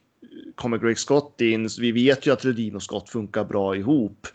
kommer 0.56 0.78
Greg 0.78 1.00
Scott 1.00 1.42
in, 1.42 1.70
vi 1.80 1.92
vet 1.92 2.28
ju 2.28 2.34
att 2.34 2.46
Rudin 2.46 2.76
och 2.76 2.84
Scott 2.84 3.10
funkar 3.10 3.44
bra 3.44 3.76
ihop. 3.76 4.28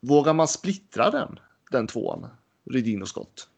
Vågar 0.00 0.32
man 0.32 0.48
splittra 0.48 1.10
den, 1.10 1.38
den 1.70 1.86
tvåan, 1.86 2.26
Rudin 2.70 3.02
och 3.02 3.08
Scott? 3.08 3.48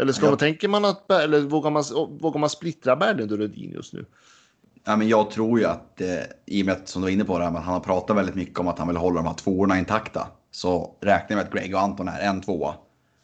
Eller 0.00 0.12
ska 0.12 0.26
ja. 0.26 0.30
man, 0.30 0.38
tänker 0.38 0.68
man 0.68 0.84
att, 0.84 1.10
eller 1.10 1.40
vågar 1.40 1.70
man, 1.70 1.84
vågar 2.20 2.40
man 2.40 2.50
splittra 2.50 2.96
Berglund 2.96 3.32
och 3.32 3.38
Rudin 3.38 3.72
just 3.72 3.92
nu? 3.92 4.04
Ja, 4.84 4.96
men 4.96 5.08
jag 5.08 5.30
tror 5.30 5.58
ju 5.58 5.64
att, 5.64 6.00
eh, 6.00 6.08
i 6.46 6.62
och 6.62 6.66
med 6.66 6.74
att, 6.74 6.88
som 6.88 7.02
du 7.02 7.06
var 7.06 7.12
inne 7.12 7.24
på, 7.24 7.38
det 7.38 7.44
här, 7.44 7.52
han 7.52 7.74
har 7.74 7.80
pratat 7.80 8.16
väldigt 8.16 8.34
mycket 8.34 8.58
om 8.58 8.68
att 8.68 8.78
han 8.78 8.88
vill 8.88 8.96
hålla 8.96 9.16
de 9.16 9.26
här 9.26 9.34
tvåorna 9.34 9.78
intakta. 9.78 10.28
Så 10.50 10.96
räknar 11.00 11.26
jag 11.28 11.36
med 11.36 11.46
att 11.46 11.52
Greg 11.52 11.74
och 11.74 11.80
Anton 11.80 12.08
är 12.08 12.20
en 12.20 12.40
tvåa. 12.40 12.74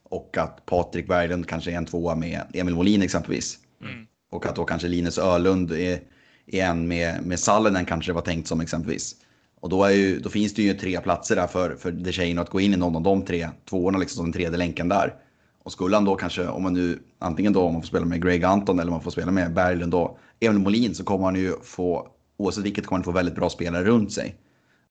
Och 0.02 0.36
att 0.38 0.66
Patrik 0.66 1.08
Berglund 1.08 1.48
kanske 1.48 1.72
är 1.72 1.76
en 1.76 1.86
tvåa 1.86 2.14
med 2.14 2.42
Emil 2.54 2.74
Molin 2.74 3.02
exempelvis. 3.02 3.58
Mm. 3.80 4.06
Och 4.30 4.46
att 4.46 4.56
då 4.56 4.64
kanske 4.64 4.88
Linus 4.88 5.18
Ölund 5.18 5.72
är, 5.72 6.00
är 6.46 6.64
en 6.64 6.88
med, 6.88 7.22
med 7.26 7.40
Sallinen 7.40 7.84
kanske 7.84 8.10
det 8.10 8.14
var 8.14 8.22
tänkt 8.22 8.48
som 8.48 8.60
exempelvis. 8.60 9.16
Och 9.60 9.68
då, 9.68 9.84
är 9.84 9.90
ju, 9.90 10.18
då 10.18 10.28
finns 10.28 10.54
det 10.54 10.62
ju 10.62 10.74
tre 10.74 11.00
platser 11.00 11.36
där 11.36 11.46
för, 11.46 11.74
för 11.74 11.92
DeShane 11.92 12.40
att 12.40 12.50
gå 12.50 12.60
in 12.60 12.74
i 12.74 12.76
någon 12.76 12.96
av 12.96 13.02
de 13.02 13.24
tre 13.24 13.48
tvåorna, 13.68 13.98
liksom 13.98 14.16
som 14.16 14.24
den 14.24 14.32
tredje 14.32 14.58
länken 14.58 14.88
där. 14.88 15.14
Och 15.62 15.72
skulle 15.72 15.96
han 15.96 16.04
då 16.04 16.16
kanske, 16.16 16.46
om 16.46 16.62
man 16.62 16.72
nu, 16.72 17.02
antingen 17.18 17.52
då 17.52 17.62
om 17.62 17.72
man 17.72 17.82
får 17.82 17.86
spela 17.86 18.06
med 18.06 18.22
Greg 18.22 18.44
Anton 18.44 18.78
eller 18.78 18.88
om 18.88 18.94
man 18.94 19.02
får 19.02 19.10
spela 19.10 19.30
med 19.30 19.54
Berglund 19.54 19.92
då, 19.92 20.18
Emil 20.40 20.58
Molin 20.58 20.94
så 20.94 21.04
kommer 21.04 21.24
han 21.24 21.36
ju 21.36 21.52
få, 21.62 22.08
oavsett 22.36 22.64
vilket 22.64 22.86
kommer 22.86 22.98
han 22.98 23.04
få 23.04 23.12
väldigt 23.12 23.34
bra 23.34 23.50
spelare 23.50 23.84
runt 23.84 24.12
sig. 24.12 24.36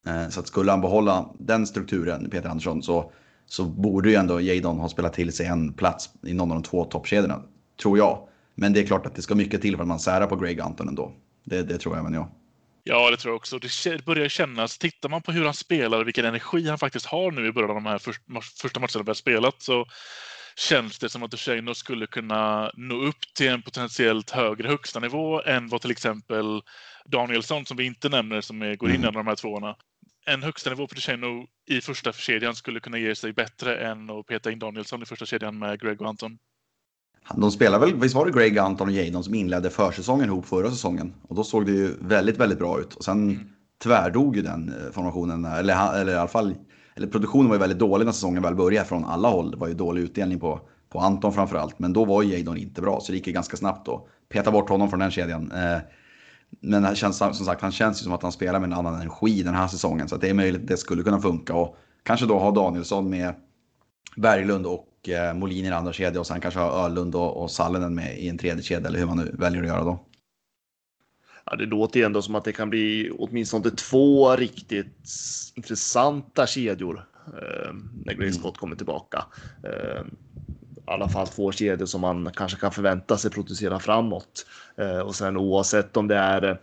Eh, 0.07 0.29
så 0.29 0.39
att 0.39 0.47
skulle 0.47 0.71
han 0.71 0.81
behålla 0.81 1.29
den 1.39 1.67
strukturen, 1.67 2.29
Peter 2.29 2.49
Andersson, 2.49 2.83
så, 2.83 3.11
så 3.45 3.63
borde 3.63 4.09
ju 4.09 4.15
ändå 4.15 4.41
Jadon 4.41 4.79
ha 4.79 4.89
spelat 4.89 5.13
till 5.13 5.33
sig 5.33 5.45
en 5.45 5.73
plats 5.73 6.09
i 6.25 6.33
någon 6.33 6.51
av 6.51 6.55
de 6.55 6.63
två 6.63 6.85
toppkedjorna, 6.85 7.41
tror 7.81 7.97
jag. 7.97 8.27
Men 8.55 8.73
det 8.73 8.79
är 8.79 8.85
klart 8.85 9.05
att 9.05 9.15
det 9.15 9.21
ska 9.21 9.35
mycket 9.35 9.61
till 9.61 9.75
för 9.75 9.83
att 9.83 9.87
man 9.87 9.99
särar 9.99 10.27
på 10.27 10.35
Greg 10.35 10.59
Anton 10.59 10.87
ändå. 10.87 11.11
Det, 11.43 11.63
det 11.63 11.77
tror 11.77 11.95
jag 11.95 12.01
även 12.01 12.13
jag. 12.13 12.27
Ja, 12.83 13.11
det 13.11 13.17
tror 13.17 13.31
jag 13.31 13.35
också. 13.35 13.59
Det 13.59 14.05
börjar 14.05 14.27
kännas, 14.29 14.77
tittar 14.77 15.09
man 15.09 15.21
på 15.21 15.31
hur 15.31 15.45
han 15.45 15.53
spelar 15.53 15.99
och 15.99 16.07
vilken 16.07 16.25
energi 16.25 16.69
han 16.69 16.77
faktiskt 16.77 17.05
har 17.05 17.31
nu 17.31 17.47
i 17.47 17.51
början 17.51 17.69
av 17.69 17.75
de 17.75 17.85
här 17.85 17.97
första 18.61 18.79
matcherna 18.79 19.03
vi 19.03 19.09
har 19.09 19.13
spelat 19.13 19.61
så 19.61 19.85
känns 20.61 20.99
det 20.99 21.09
som 21.09 21.23
att 21.23 21.31
Duchene 21.31 21.75
skulle 21.75 22.07
kunna 22.07 22.71
nå 22.73 22.95
upp 22.95 23.33
till 23.35 23.47
en 23.47 23.61
potentiellt 23.61 24.29
högre 24.29 24.67
högsta 24.67 24.99
nivå 24.99 25.41
än 25.41 25.69
vad 25.69 25.81
till 25.81 25.91
exempel 25.91 26.61
Danielsson, 27.05 27.65
som 27.65 27.77
vi 27.77 27.85
inte 27.85 28.09
nämner, 28.09 28.41
som 28.41 28.61
är, 28.61 28.75
går 28.75 28.89
in 28.89 28.95
mm. 28.95 29.09
i 29.09 29.11
de 29.11 29.27
här 29.27 29.35
tvåorna. 29.35 29.75
En 30.25 30.43
högsta 30.43 30.69
nivå 30.69 30.87
på 30.87 30.95
Duchene 30.95 31.45
i 31.69 31.81
första 31.81 32.13
kedjan 32.13 32.55
skulle 32.55 32.79
kunna 32.79 32.97
ge 32.97 33.15
sig 33.15 33.33
bättre 33.33 33.77
än 33.77 34.09
att 34.09 34.27
peta 34.27 34.51
in 34.51 34.59
Danielsson 34.59 35.01
i 35.01 35.05
första 35.05 35.25
kedjan 35.25 35.59
med 35.59 35.81
Greg 35.81 36.01
och 36.01 36.07
Anton. 36.07 36.37
de 37.35 37.51
spelar 37.51 37.79
väl, 37.79 37.95
visst 37.95 38.15
var 38.15 38.25
det 38.25 38.31
Greg 38.31 38.57
Anton 38.57 38.87
och 38.87 38.93
Jadon 38.93 39.23
som 39.23 39.35
inledde 39.35 39.69
försäsongen 39.69 40.25
ihop 40.25 40.45
förra 40.45 40.69
säsongen? 40.69 41.13
Och 41.21 41.35
då 41.35 41.43
såg 41.43 41.65
det 41.65 41.71
ju 41.71 41.93
väldigt, 41.99 42.37
väldigt 42.37 42.59
bra 42.59 42.79
ut. 42.79 42.93
Och 42.93 43.03
sen 43.03 43.29
mm. 43.29 43.49
tvärdog 43.83 44.35
ju 44.35 44.41
den 44.41 44.69
eh, 44.69 44.91
formationen, 44.91 45.45
eller, 45.45 46.01
eller 46.01 46.13
i 46.13 46.15
alla 46.15 46.27
fall, 46.27 46.55
eller 46.95 47.07
produktionen 47.07 47.50
var 47.50 47.55
ju 47.55 47.60
väldigt 47.60 47.79
dålig 47.79 48.05
när 48.05 48.12
säsongen 48.12 48.43
väl 48.43 48.55
började 48.55 48.88
från 48.88 49.05
alla 49.05 49.29
håll. 49.29 49.51
Det 49.51 49.57
var 49.57 49.67
ju 49.67 49.74
dålig 49.74 50.01
utdelning 50.01 50.39
på, 50.39 50.60
på 50.89 51.00
Anton 51.00 51.33
framförallt, 51.33 51.79
men 51.79 51.93
då 51.93 52.05
var 52.05 52.21
ju 52.21 52.38
Jadon 52.38 52.57
inte 52.57 52.81
bra, 52.81 53.00
så 53.00 53.12
det 53.12 53.17
gick 53.17 53.27
ju 53.27 53.33
ganska 53.33 53.57
snabbt 53.57 53.86
då. 53.86 54.07
Peta 54.29 54.51
bort 54.51 54.69
honom 54.69 54.89
från 54.89 55.00
den 55.00 55.12
kedjan. 55.12 55.51
Eh, 55.51 55.77
men 56.60 56.83
han 56.83 56.95
känns, 56.95 57.17
som 57.17 57.33
sagt, 57.33 57.62
han 57.62 57.71
känns 57.71 58.01
ju 58.01 58.03
som 58.03 58.13
att 58.13 58.24
han 58.24 58.31
spelar 58.31 58.60
med 58.60 58.67
en 58.67 58.74
annan 58.74 58.95
energi 58.95 59.43
den 59.43 59.55
här 59.55 59.67
säsongen, 59.67 60.07
så 60.07 60.17
det 60.17 60.29
är 60.29 60.33
möjligt 60.33 60.62
att 60.62 60.67
det 60.67 60.77
skulle 60.77 61.03
kunna 61.03 61.19
funka. 61.19 61.55
Och 61.55 61.77
kanske 62.03 62.25
då 62.25 62.39
ha 62.39 62.51
Danielsson 62.51 63.10
med 63.10 63.33
Berglund 64.15 64.65
och 64.65 65.10
eh, 65.10 65.33
Molin 65.33 65.65
i 65.65 65.69
den 65.69 65.77
andra 65.77 65.93
kedjan 65.93 66.19
och 66.19 66.27
sen 66.27 66.41
kanske 66.41 66.60
ha 66.60 66.86
Öhlund 66.86 67.15
och, 67.15 67.43
och 67.43 67.51
Sallinen 67.51 67.95
med 67.95 68.19
i 68.19 68.29
en 68.29 68.38
tredje 68.38 68.63
kedja 68.63 68.88
eller 68.88 69.00
hur 69.00 69.05
man 69.05 69.17
nu 69.17 69.36
väljer 69.39 69.62
att 69.62 69.67
göra 69.67 69.83
då. 69.83 70.00
Ja, 71.45 71.55
det 71.55 71.65
låter 71.65 72.00
ju 72.00 72.05
ändå 72.05 72.21
som 72.21 72.36
att 72.36 72.43
det 72.43 72.51
kan 72.51 72.69
bli 72.69 73.12
åtminstone 73.19 73.69
två 73.69 74.36
riktigt 74.36 75.10
intressanta 75.55 76.48
kedjor 76.48 77.05
eh, 77.27 77.74
när 78.05 78.13
Greg 78.13 78.33
Scott 78.36 78.57
kommer 78.57 78.75
tillbaka. 78.75 79.25
Eh, 79.63 80.01
I 80.75 80.93
alla 80.93 81.10
fall 81.10 81.27
två 81.27 81.51
kedjor 81.51 81.86
som 81.86 82.01
man 82.01 82.31
kanske 82.36 82.60
kan 82.60 82.71
förvänta 82.71 83.17
sig 83.17 83.31
producera 83.31 83.79
framåt. 83.79 84.45
Eh, 84.77 85.00
och 85.00 85.15
sen 85.15 85.38
oavsett 85.38 85.98
om 85.98 86.07
det 86.07 86.15
är 86.15 86.43
eh, 86.43 86.55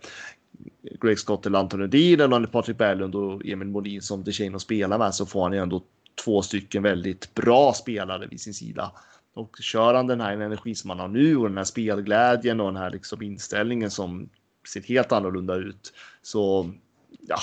Greg 1.01 1.19
Scott 1.19 1.45
eller 1.45 1.59
Anton 1.59 1.83
Edin 1.83 2.19
eller 2.19 2.47
Patrik 2.47 2.77
Berglund 2.77 3.15
och 3.15 3.45
Emil 3.45 3.67
Molin 3.67 4.01
som 4.01 4.23
DeShane 4.23 4.59
spelar 4.59 4.97
med 4.97 5.15
så 5.15 5.25
får 5.25 5.43
han 5.43 5.53
ju 5.53 5.59
ändå 5.59 5.83
två 6.25 6.41
stycken 6.41 6.83
väldigt 6.83 7.33
bra 7.33 7.73
spelare 7.73 8.27
vid 8.27 8.41
sin 8.41 8.53
sida. 8.53 8.91
Och 9.33 9.57
kör 9.59 9.93
han 9.93 10.07
den 10.07 10.21
här 10.21 10.37
energi 10.37 10.75
som 10.75 10.89
han 10.89 10.99
har 10.99 11.07
nu 11.07 11.37
och 11.37 11.47
den 11.47 11.57
här 11.57 11.63
spelglädjen 11.63 12.59
och 12.59 12.73
den 12.73 12.81
här 12.81 12.89
liksom 12.89 13.21
inställningen 13.21 13.91
som 13.91 14.29
ser 14.69 14.81
helt 14.81 15.11
annorlunda 15.11 15.55
ut. 15.55 15.93
Så 16.21 16.73
ja, 17.19 17.39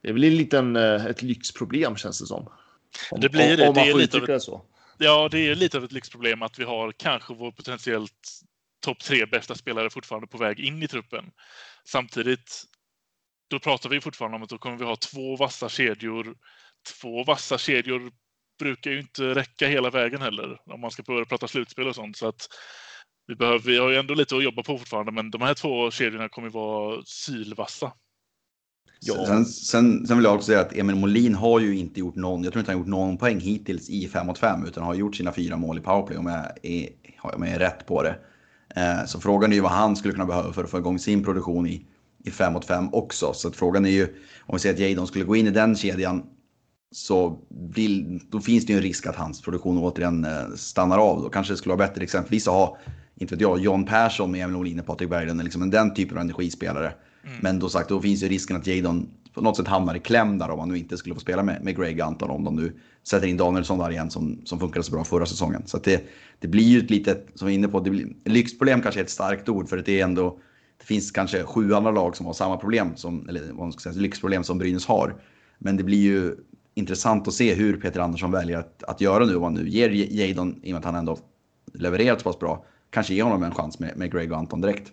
det 0.00 0.08
är 0.08 0.12
väl 0.12 0.24
en 0.24 0.36
liten, 0.36 0.76
eh, 0.76 1.06
ett 1.06 1.22
lyxproblem 1.22 1.96
känns 1.96 2.20
det 2.20 2.26
som. 2.26 2.48
Om, 3.10 3.20
det 3.20 3.28
blir 3.28 3.56
det. 3.56 3.68
Om 3.68 3.74
man 3.74 3.86
det 3.86 3.92
får 3.92 4.00
uttrycka 4.00 4.32
det 4.32 4.40
så. 4.40 4.62
Ja, 4.98 5.28
det 5.30 5.38
är 5.38 5.54
lite 5.54 5.76
av 5.76 5.84
ett 5.84 5.92
lyxproblem 5.92 6.42
att 6.42 6.58
vi 6.58 6.64
har 6.64 6.92
kanske 6.92 7.34
vår 7.34 7.52
potentiellt 7.52 8.40
topp 8.80 8.98
tre 8.98 9.26
bästa 9.26 9.54
spelare 9.54 9.90
fortfarande 9.90 10.26
på 10.26 10.38
väg 10.38 10.60
in 10.60 10.82
i 10.82 10.88
truppen. 10.88 11.24
Samtidigt, 11.84 12.64
då 13.50 13.58
pratar 13.58 13.90
vi 13.90 14.00
fortfarande 14.00 14.36
om 14.36 14.42
att 14.42 14.48
då 14.48 14.58
kommer 14.58 14.76
vi 14.76 14.84
ha 14.84 14.96
två 14.96 15.36
vassa 15.36 15.68
kedjor 15.68 16.34
två 16.86 17.24
vassa 17.24 17.58
kedjor 17.58 18.12
brukar 18.58 18.90
ju 18.90 19.00
inte 19.00 19.34
räcka 19.34 19.66
hela 19.66 19.90
vägen 19.90 20.22
heller 20.22 20.60
om 20.66 20.80
man 20.80 20.90
ska 20.90 21.02
börja 21.02 21.24
prata 21.24 21.48
slutspel 21.48 21.88
och 21.88 21.94
sånt. 21.94 22.16
Så 22.16 22.28
att 22.28 22.48
vi, 23.28 23.34
behöver, 23.34 23.58
vi 23.58 23.78
har 23.78 23.90
ju 23.90 23.96
ändå 23.96 24.14
lite 24.14 24.36
att 24.36 24.44
jobba 24.44 24.62
på 24.62 24.78
fortfarande, 24.78 25.12
men 25.12 25.30
de 25.30 25.42
här 25.42 25.54
två 25.54 25.90
kedjorna 25.90 26.28
kommer 26.28 26.48
vara 26.48 27.02
sylvassa. 27.04 27.92
Ja. 29.00 29.26
Sen, 29.26 29.44
sen, 29.44 30.06
sen, 30.06 30.16
vill 30.16 30.24
jag 30.24 30.34
också 30.34 30.46
säga 30.46 30.60
att 30.60 30.76
Emil 30.76 30.96
Molin 30.96 31.34
har 31.34 31.60
ju 31.60 31.78
inte 31.78 32.00
gjort 32.00 32.14
någon, 32.14 32.44
jag 32.44 32.52
tror 32.52 32.60
inte 32.60 32.72
han 32.72 32.78
har 32.78 32.84
gjort 32.84 32.90
någon 32.90 33.18
poäng 33.18 33.40
hittills 33.40 33.90
i 33.90 34.08
5 34.08 34.26
mot 34.26 34.38
5 34.38 34.64
utan 34.66 34.84
har 34.84 34.94
gjort 34.94 35.16
sina 35.16 35.32
fyra 35.32 35.56
mål 35.56 35.78
i 35.78 35.80
powerplay 35.80 36.18
om 36.18 36.26
jag 36.26 36.46
är, 36.62 36.88
om 37.22 37.42
jag 37.42 37.54
är 37.54 37.58
rätt 37.58 37.86
på 37.86 38.02
det. 38.02 38.18
Eh, 38.76 39.04
så 39.06 39.20
frågan 39.20 39.52
är 39.52 39.56
ju 39.56 39.62
vad 39.62 39.72
han 39.72 39.96
skulle 39.96 40.14
kunna 40.14 40.26
behöva 40.26 40.52
för 40.52 40.64
att 40.64 40.70
få 40.70 40.78
igång 40.78 40.98
sin 40.98 41.24
produktion 41.24 41.66
i, 41.66 41.86
i 42.24 42.30
5 42.30 42.52
mot 42.52 42.64
5 42.64 42.94
också. 42.94 43.32
Så 43.32 43.48
att 43.48 43.56
frågan 43.56 43.86
är 43.86 43.90
ju 43.90 44.04
om 44.40 44.52
vi 44.52 44.58
säger 44.58 44.74
att 44.74 44.80
Jadon 44.80 45.06
skulle 45.06 45.24
gå 45.24 45.36
in 45.36 45.46
i 45.46 45.50
den 45.50 45.76
kedjan 45.76 46.22
så 46.90 47.38
vill, 47.74 48.20
då 48.30 48.40
finns 48.40 48.66
det 48.66 48.72
ju 48.72 48.76
en 48.76 48.82
risk 48.82 49.06
att 49.06 49.16
hans 49.16 49.42
produktion 49.42 49.78
återigen 49.78 50.24
eh, 50.24 50.48
stannar 50.56 50.98
av. 50.98 51.22
Då 51.22 51.28
kanske 51.28 51.52
det 51.52 51.56
skulle 51.56 51.74
vara 51.74 51.88
bättre 51.88 52.02
exempelvis 52.02 52.48
att 52.48 52.54
ha, 52.54 52.78
inte 53.18 53.34
vet 53.34 53.42
jag, 53.42 53.60
John 53.60 53.84
Persson 53.84 54.30
med 54.30 54.44
Emil 54.44 54.56
Olin 54.56 54.80
och 54.80 54.86
Patrik 54.86 55.10
Berglund, 55.10 55.44
liksom 55.44 55.70
den 55.70 55.94
typen 55.94 56.16
av 56.16 56.22
energispelare. 56.22 56.92
Mm. 57.24 57.36
Men 57.40 57.58
då 57.58 57.68
sagt, 57.68 57.88
då 57.88 58.00
finns 58.00 58.22
ju 58.22 58.28
risken 58.28 58.56
att 58.56 58.66
Jadon 58.66 59.08
på 59.34 59.40
något 59.44 59.56
sätt 59.56 59.68
hamnar 59.68 59.94
i 59.94 60.00
kläm 60.00 60.38
där 60.38 60.50
om 60.50 60.58
han 60.58 60.68
nu 60.68 60.78
inte 60.78 60.96
skulle 60.96 61.14
få 61.14 61.20
spela 61.20 61.42
med, 61.42 61.64
med 61.64 61.76
Greg 61.76 62.00
Anton 62.00 62.30
om 62.30 62.44
de 62.44 62.56
nu 62.56 62.72
sätter 63.08 63.26
in 63.26 63.36
Danielsson 63.36 63.78
där 63.78 63.90
igen 63.90 64.10
som, 64.10 64.40
som 64.44 64.60
funkade 64.60 64.82
så 64.82 64.92
bra 64.92 65.04
förra 65.04 65.26
säsongen. 65.26 65.62
Så 65.66 65.78
det, 65.78 66.04
det 66.38 66.48
blir 66.48 66.64
ju 66.64 66.78
ett 66.78 66.90
litet, 66.90 67.26
som 67.34 67.48
vi 67.48 67.54
är 67.54 67.58
inne 67.58 67.68
på, 67.68 67.80
det 67.80 67.90
blir, 67.90 68.08
lyxproblem 68.24 68.82
kanske 68.82 69.00
är 69.00 69.04
ett 69.04 69.10
starkt 69.10 69.48
ord 69.48 69.68
för 69.68 69.76
det 69.76 70.00
är 70.00 70.04
ändå, 70.04 70.38
det 70.78 70.84
finns 70.84 71.10
kanske 71.10 71.42
sju 71.44 71.74
andra 71.74 71.90
lag 71.90 72.16
som 72.16 72.26
har 72.26 72.32
samma 72.32 72.56
problem, 72.56 72.96
som, 72.96 73.28
eller 73.28 73.42
vad 73.46 73.58
man 73.58 73.72
ska 73.72 73.92
säga, 73.92 74.02
lyxproblem 74.02 74.44
som 74.44 74.58
Brynäs 74.58 74.86
har. 74.86 75.14
Men 75.58 75.76
det 75.76 75.84
blir 75.84 75.98
ju 75.98 76.36
intressant 76.74 77.28
att 77.28 77.34
se 77.34 77.54
hur 77.54 77.80
Peter 77.80 78.00
Andersson 78.00 78.30
väljer 78.30 78.58
att, 78.58 78.82
att 78.82 79.00
göra 79.00 79.26
nu. 79.26 79.36
Om 79.36 79.42
han 79.42 79.54
nu 79.54 79.68
ger 79.68 79.90
Jadon, 79.90 80.60
i 80.62 80.68
och 80.68 80.72
med 80.72 80.78
att 80.78 80.84
han 80.84 80.94
ändå 80.94 81.18
levererat 81.74 82.20
så 82.20 82.24
pass 82.24 82.38
bra, 82.38 82.64
kanske 82.90 83.14
ge 83.14 83.22
honom 83.22 83.42
en 83.42 83.54
chans 83.54 83.78
med, 83.78 83.96
med 83.96 84.12
Greg 84.12 84.32
och 84.32 84.38
Anton 84.38 84.60
direkt. 84.60 84.92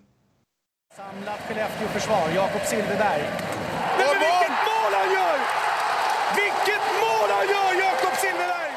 Samlat 0.96 1.40
Skellefteå-försvar, 1.48 2.30
Jakob 2.36 2.62
Silfverberg. 2.62 3.22
Men, 3.98 4.14
vilket 4.24 4.58
mål 4.70 4.92
han 5.00 5.14
gör! 5.14 5.38
Vilket 6.36 6.86
mål 7.02 7.30
han 7.30 7.48
gör, 7.48 7.86
Jakob 7.86 8.16
Silfverberg! 8.18 8.72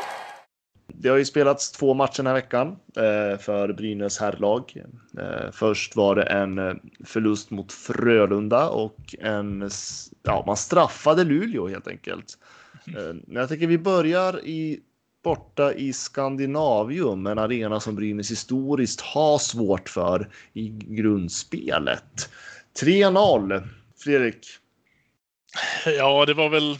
Det 0.86 1.08
har 1.08 1.16
ju 1.16 1.24
spelats 1.24 1.72
två 1.72 1.94
matcher 1.94 2.16
den 2.16 2.26
här 2.26 2.34
veckan 2.34 2.68
eh, 2.96 3.38
för 3.38 3.72
Brynäs 3.72 4.18
herrlag. 4.18 4.84
Eh, 5.18 5.50
först 5.52 5.96
var 5.96 6.14
det 6.14 6.22
en 6.22 6.58
eh, 6.58 6.74
förlust 7.04 7.50
mot 7.50 7.72
Frölunda 7.72 8.68
och 8.68 9.14
en, 9.18 9.70
ja, 10.22 10.44
man 10.46 10.56
straffade 10.56 11.24
Luleå 11.24 11.68
helt 11.68 11.88
enkelt. 11.88 12.38
Jag 13.26 13.48
tänker 13.48 13.66
vi 13.66 13.78
börjar 13.78 14.44
i, 14.44 14.80
borta 15.28 15.74
i 15.74 15.92
Skandinavium, 15.92 17.26
en 17.26 17.38
arena 17.38 17.80
som 17.80 17.96
Brynäs 17.96 18.30
historiskt 18.30 19.00
har 19.00 19.38
svårt 19.38 19.88
för 19.88 20.28
i 20.52 20.68
grundspelet. 20.68 22.30
3-0. 22.80 23.68
Fredrik? 24.04 24.46
Ja, 25.86 26.26
det 26.26 26.34
var 26.34 26.48
väl... 26.48 26.78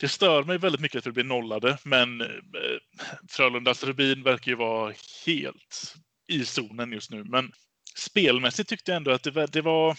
Det 0.00 0.08
stör 0.08 0.44
mig 0.44 0.58
väldigt 0.58 0.80
mycket 0.80 0.98
att 0.98 1.06
vi 1.06 1.12
blir 1.12 1.24
nollade, 1.24 1.78
men 1.84 2.20
eh, 2.20 2.26
Frölundas 3.28 3.84
Rubin 3.84 4.22
verkar 4.22 4.50
ju 4.50 4.56
vara 4.56 4.94
helt 5.26 5.94
i 6.28 6.44
zonen 6.44 6.92
just 6.92 7.10
nu. 7.10 7.24
Men 7.24 7.52
spelmässigt 7.96 8.68
tyckte 8.68 8.90
jag 8.90 8.96
ändå 8.96 9.10
att 9.10 9.22
det, 9.22 9.46
det 9.46 9.62
var... 9.62 9.96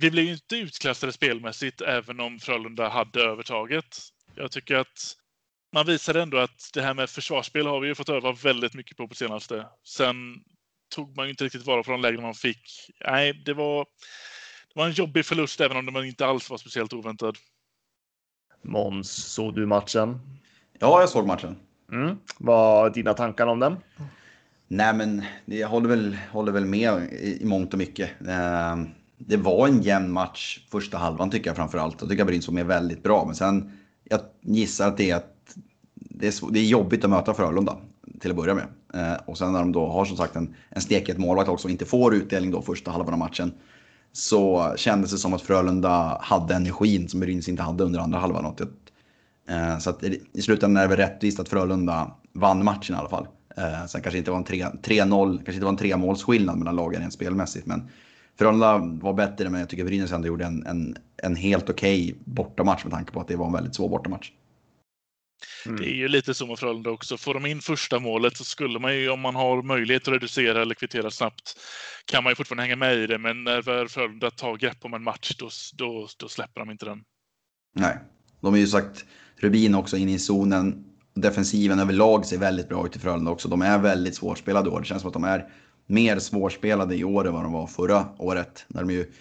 Vi 0.00 0.10
blev 0.10 0.24
ju 0.24 0.32
inte 0.32 0.56
utklassade 0.56 1.12
spelmässigt, 1.12 1.80
även 1.80 2.20
om 2.20 2.38
Frölunda 2.38 2.88
hade 2.88 3.22
övertaget. 3.22 3.98
Jag 4.34 4.50
tycker 4.50 4.76
att 4.76 5.16
man 5.72 5.86
visar 5.86 6.14
ändå 6.14 6.38
att 6.38 6.70
det 6.74 6.82
här 6.82 6.94
med 6.94 7.10
försvarsspel 7.10 7.66
har 7.66 7.80
vi 7.80 7.88
ju 7.88 7.94
fått 7.94 8.08
öva 8.08 8.32
väldigt 8.32 8.74
mycket 8.74 8.96
på 8.96 9.08
på 9.08 9.14
senaste. 9.14 9.66
Sen 9.84 10.16
tog 10.94 11.16
man 11.16 11.26
ju 11.26 11.30
inte 11.30 11.44
riktigt 11.44 11.66
vara 11.66 11.82
på 11.82 11.90
de 11.90 12.00
lägen 12.00 12.22
man 12.22 12.34
fick. 12.34 12.90
Nej, 13.06 13.42
det 13.44 13.54
var, 13.54 13.78
det 14.74 14.80
var 14.80 14.86
en 14.86 14.92
jobbig 14.92 15.26
förlust 15.26 15.60
även 15.60 15.76
om 15.76 15.94
den 15.94 16.04
inte 16.04 16.26
alls 16.26 16.50
var 16.50 16.58
speciellt 16.58 16.92
oväntad. 16.92 17.36
Måns, 18.62 19.10
såg 19.10 19.54
du 19.54 19.66
matchen? 19.66 20.20
Ja, 20.78 21.00
jag 21.00 21.08
såg 21.08 21.26
matchen. 21.26 21.56
Mm. 21.92 22.18
Vad 22.38 22.86
är 22.86 22.94
dina 22.94 23.14
tankar 23.14 23.46
om 23.46 23.60
den? 23.60 23.76
Nej, 24.68 24.94
men 24.94 25.24
jag 25.44 25.68
håller 25.68 25.88
väl, 25.88 26.18
håller 26.32 26.52
väl 26.52 26.66
med 26.66 27.12
i, 27.12 27.38
i 27.42 27.44
mångt 27.44 27.72
och 27.72 27.78
mycket. 27.78 28.10
Eh, 28.28 28.76
det 29.18 29.36
var 29.36 29.68
en 29.68 29.82
jämn 29.82 30.12
match 30.12 30.60
första 30.70 30.98
halvan 30.98 31.30
tycker 31.30 31.50
jag 31.50 31.56
framför 31.56 31.78
allt. 31.78 32.00
Jag 32.00 32.10
tycker 32.10 32.22
att 32.22 32.26
Brynäs 32.26 32.48
var 32.48 32.54
med 32.54 32.66
väldigt 32.66 33.02
bra, 33.02 33.24
men 33.26 33.34
sen 33.34 33.78
jag 34.04 34.20
gissar 34.40 34.88
att 34.88 34.96
det 34.96 35.10
är, 35.10 35.16
att 35.16 35.39
det 36.20 36.26
är, 36.26 36.52
det 36.52 36.58
är 36.58 36.64
jobbigt 36.64 37.04
att 37.04 37.10
möta 37.10 37.34
Frölunda 37.34 37.76
till 38.20 38.30
att 38.30 38.36
börja 38.36 38.54
med. 38.54 38.66
Eh, 38.94 39.20
och 39.26 39.38
sen 39.38 39.52
när 39.52 39.58
de 39.58 39.72
då 39.72 39.86
har 39.86 40.04
som 40.04 40.16
sagt 40.16 40.36
en, 40.36 40.54
en 40.68 40.80
stekhet 40.80 41.18
målvakt 41.18 41.48
också 41.48 41.68
och 41.68 41.72
inte 41.72 41.84
får 41.84 42.14
utdelning 42.14 42.50
då 42.50 42.62
första 42.62 42.90
halvan 42.90 43.12
av 43.12 43.18
matchen. 43.18 43.52
Så 44.12 44.74
kändes 44.76 45.10
det 45.10 45.18
som 45.18 45.34
att 45.34 45.42
Frölunda 45.42 46.18
hade 46.20 46.54
energin 46.54 47.08
som 47.08 47.20
Brynäs 47.20 47.48
inte 47.48 47.62
hade 47.62 47.84
under 47.84 48.00
andra 48.00 48.18
halvan. 48.18 48.56
Eh, 49.48 49.78
så 49.78 49.90
att 49.90 50.04
i 50.32 50.42
slutändan 50.42 50.76
är 50.76 50.88
det 50.88 50.96
väl 50.96 51.08
rättvist 51.08 51.40
att 51.40 51.48
Frölunda 51.48 52.10
vann 52.32 52.64
matchen 52.64 52.96
i 52.96 52.98
alla 52.98 53.08
fall. 53.08 53.26
Eh, 53.56 53.86
sen 53.86 54.02
kanske 54.02 54.18
inte 54.18 54.30
var 54.30 54.38
en 54.38 54.44
3-0, 54.44 55.36
kanske 55.36 55.52
inte 55.52 55.64
var 55.64 55.68
en 55.68 55.76
tremålsskillnad 55.76 56.58
mellan 56.58 56.76
lagen 56.76 57.00
rent 57.00 57.12
spelmässigt. 57.12 57.66
Men 57.66 57.88
Frölunda 58.38 58.78
var 58.78 59.12
bättre, 59.12 59.48
men 59.50 59.60
jag 59.60 59.68
tycker 59.68 59.84
Brynäs 59.84 60.12
ändå 60.12 60.28
gjorde 60.28 60.44
en, 60.44 60.66
en, 60.66 60.96
en 61.16 61.36
helt 61.36 61.70
okej 61.70 62.04
okay 62.04 62.14
bortamatch 62.24 62.84
med 62.84 62.92
tanke 62.92 63.12
på 63.12 63.20
att 63.20 63.28
det 63.28 63.36
var 63.36 63.46
en 63.46 63.52
väldigt 63.52 63.74
svår 63.74 63.88
bortamatch. 63.88 64.30
Mm. 65.66 65.80
Det 65.80 65.86
är 65.86 65.94
ju 65.94 66.08
lite 66.08 66.34
så 66.34 66.46
med 66.46 66.58
Frölunda 66.58 66.90
också. 66.90 67.16
Får 67.16 67.34
de 67.34 67.46
in 67.46 67.60
första 67.60 67.98
målet 67.98 68.36
så 68.36 68.44
skulle 68.44 68.78
man 68.78 68.96
ju, 68.96 69.10
om 69.10 69.20
man 69.20 69.34
har 69.34 69.62
möjlighet 69.62 70.08
att 70.08 70.14
reducera 70.14 70.62
eller 70.62 70.74
kvittera 70.74 71.10
snabbt, 71.10 71.56
kan 72.04 72.24
man 72.24 72.30
ju 72.30 72.34
fortfarande 72.34 72.62
hänga 72.62 72.76
med 72.76 72.98
i 72.98 73.06
det. 73.06 73.18
Men 73.18 73.44
när 73.44 73.88
Frölunda 73.88 74.30
tar 74.30 74.56
grepp 74.56 74.84
om 74.84 74.94
en 74.94 75.02
match, 75.02 75.36
då, 75.38 75.48
då, 75.74 76.08
då 76.18 76.28
släpper 76.28 76.60
de 76.60 76.70
inte 76.70 76.84
den. 76.84 77.02
Nej, 77.74 77.98
de 78.40 78.52
har 78.52 78.58
ju 78.58 78.66
sagt 78.66 79.04
Rubin 79.36 79.74
också 79.74 79.96
in 79.96 80.08
i 80.08 80.18
zonen. 80.18 80.84
Defensiven 81.14 81.78
överlag 81.78 82.26
ser 82.26 82.38
väldigt 82.38 82.68
bra 82.68 82.86
ut 82.86 82.96
i 82.96 82.98
Frölunda 82.98 83.30
också. 83.30 83.48
De 83.48 83.62
är 83.62 83.78
väldigt 83.78 84.14
svårspelade 84.14 84.70
år. 84.70 84.80
Det 84.80 84.86
känns 84.86 85.02
som 85.02 85.08
att 85.08 85.14
de 85.14 85.24
är 85.24 85.48
mer 85.86 86.18
svårspelade 86.18 86.96
i 86.96 87.04
år 87.04 87.26
än 87.26 87.32
vad 87.32 87.42
de 87.42 87.52
var 87.52 87.66
förra 87.66 88.08
året. 88.18 88.64
När 88.68 88.80
de 88.80 88.92
ju 88.92 89.12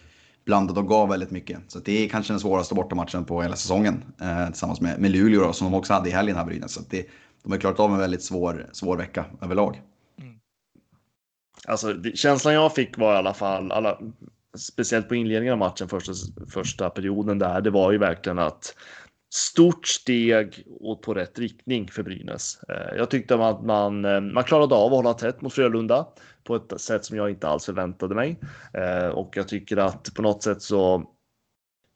blandade 0.50 0.80
och 0.80 0.88
gav 0.88 1.10
väldigt 1.10 1.32
mycket. 1.32 1.60
Så 1.68 1.80
det 1.80 2.06
är 2.06 2.10
kanske 2.10 2.34
den 2.34 2.40
svåraste 2.40 2.76
bortamatchen 2.76 3.26
på 3.26 3.42
hela 3.42 3.56
säsongen. 3.56 4.04
Eh, 4.22 4.46
tillsammans 4.46 4.82
med, 4.82 5.00
med 5.00 5.12
Luleå 5.12 5.42
då, 5.42 5.54
som 5.54 5.72
de 5.72 5.78
också 5.78 5.94
hade 5.94 6.10
i 6.10 6.12
helgen 6.12 6.36
här 6.36 6.46
Brynäs. 6.46 6.74
Så 6.74 6.82
det, 6.90 7.06
de 7.44 7.52
har 7.52 7.60
klarat 7.60 7.80
av 7.80 7.92
en 7.92 8.00
väldigt 8.00 8.24
svår, 8.24 8.70
svår 8.72 8.98
vecka 8.98 9.26
överlag. 9.42 9.82
Mm. 10.22 10.34
Alltså, 11.68 11.94
det, 11.94 12.18
känslan 12.18 12.54
jag 12.54 12.76
fick 12.76 12.98
var 12.98 13.14
i 13.14 13.18
alla 13.18 13.34
fall, 13.34 13.72
alla, 13.72 14.00
speciellt 14.58 15.08
på 15.08 15.16
inledningen 15.16 15.54
av 15.54 15.58
matchen, 15.58 15.90
första, 15.90 16.14
första 16.54 16.90
perioden 16.90 17.40
där, 17.40 17.62
det 17.62 17.70
var 17.70 17.92
ju 17.92 17.98
verkligen 17.98 18.40
att 18.40 18.76
stort 19.34 19.88
steg 19.88 20.64
och 20.80 21.02
på 21.02 21.14
rätt 21.14 21.40
riktning 21.40 21.88
för 21.88 22.04
Brynäs. 22.04 22.60
Eh, 22.70 22.98
jag 22.98 23.10
tyckte 23.10 23.36
att 23.36 23.66
man, 23.66 24.02
man 24.02 24.38
eh, 24.38 24.44
klarade 24.44 24.76
av 24.76 24.86
att 24.86 24.98
hålla 24.98 25.14
tätt 25.14 25.42
mot 25.42 25.54
Frölunda 25.54 26.08
på 26.44 26.56
ett 26.56 26.82
sätt 26.82 27.06
som 27.06 27.18
jag 27.18 27.30
inte 27.30 27.48
alls 27.48 27.66
förväntade 27.66 28.16
mig. 28.16 28.40
Eh, 28.74 29.08
och 29.08 29.38
jag 29.38 29.48
tycker 29.48 29.78
att 29.78 30.14
på 30.14 30.22
något 30.22 30.44
sätt 30.44 30.62
så 30.62 31.04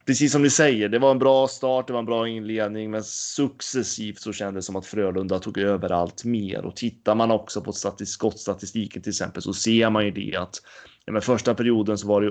precis 0.05 0.31
som 0.31 0.41
ni 0.41 0.50
säger, 0.50 0.89
det 0.89 1.00
var 1.00 1.12
en 1.12 1.19
bra 1.19 1.47
start, 1.47 1.88
det 1.88 1.93
var 1.93 2.00
en 2.00 2.05
bra 2.05 2.27
inledning, 2.27 2.91
men 2.91 3.03
successivt 3.03 4.19
så 4.19 4.33
kändes 4.33 4.65
det 4.65 4.65
som 4.65 4.75
att 4.75 4.85
Frölunda 4.85 5.39
tog 5.39 5.57
över 5.57 5.89
allt 5.91 6.23
mer. 6.23 6.65
Och 6.65 6.75
tittar 6.75 7.15
man 7.15 7.31
också 7.31 7.62
på 7.62 7.71
skottstatistiken 8.05 9.01
till 9.01 9.09
exempel 9.09 9.41
så 9.41 9.53
ser 9.53 9.89
man 9.89 10.05
ju 10.05 10.12
det 10.12 10.35
att 10.35 10.62
men 11.12 11.22
första 11.22 11.55
perioden 11.55 11.98
så 11.98 12.07
var 12.07 12.22
det 12.22 12.29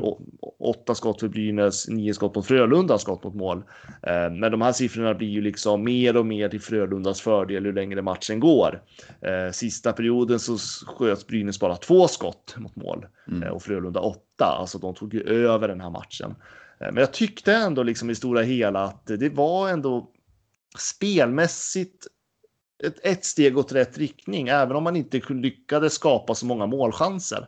åtta 0.58 0.94
skott 0.94 1.20
för 1.20 1.28
Brynäs, 1.28 1.88
nio 1.88 2.14
skott 2.14 2.34
mot 2.34 2.46
Frölunda, 2.46 2.98
skott 2.98 3.24
mot 3.24 3.34
mål. 3.34 3.58
Eh, 4.02 4.30
men 4.30 4.40
de 4.40 4.62
här 4.62 4.72
siffrorna 4.72 5.14
blir 5.14 5.28
ju 5.28 5.40
liksom 5.40 5.84
mer 5.84 6.16
och 6.16 6.26
mer 6.26 6.48
till 6.48 6.60
Frölundas 6.60 7.20
fördel 7.20 7.64
ju 7.64 7.72
längre 7.72 8.02
matchen 8.02 8.40
går. 8.40 8.82
Eh, 9.20 9.52
sista 9.52 9.92
perioden 9.92 10.38
så 10.38 10.58
sköt 10.86 11.26
Brynäs 11.26 11.60
bara 11.60 11.76
två 11.76 12.08
skott 12.08 12.54
mot 12.56 12.76
mål 12.76 13.06
mm. 13.28 13.42
Eh, 13.42 13.48
och 13.48 13.62
Frölunda 13.62 14.00
åtta, 14.00 14.44
alltså 14.44 14.78
de 14.78 14.94
tog 14.94 15.14
ju 15.14 15.22
över 15.22 15.68
den 15.68 15.80
här 15.80 15.90
matchen. 15.90 16.34
Men 16.78 16.96
jag 16.96 17.12
tyckte 17.12 17.54
ändå 17.54 17.82
liksom 17.82 18.10
i 18.10 18.14
stora 18.14 18.42
hela 18.42 18.84
att 18.84 19.06
det 19.06 19.28
var 19.28 19.68
ändå 19.68 20.10
spelmässigt 20.78 22.06
ett, 22.84 23.06
ett 23.06 23.24
steg 23.24 23.58
åt 23.58 23.72
rätt 23.72 23.98
riktning, 23.98 24.48
även 24.48 24.76
om 24.76 24.84
man 24.84 24.96
inte 24.96 25.20
lyckades 25.28 25.92
skapa 25.92 26.34
så 26.34 26.46
många 26.46 26.66
målchanser. 26.66 27.46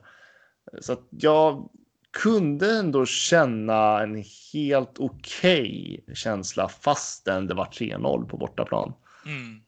Så 0.81 0.93
att 0.93 1.09
jag 1.11 1.69
kunde 2.11 2.79
ändå 2.79 3.07
känna 3.07 4.03
en 4.03 4.25
helt 4.53 4.99
okej 4.99 6.01
okay 6.03 6.15
känsla 6.15 6.69
fastän 6.69 7.47
det 7.47 7.55
var 7.55 7.65
3-0 7.65 8.29
på 8.29 8.37
bortaplan. 8.37 8.93
Mm. 9.27 9.61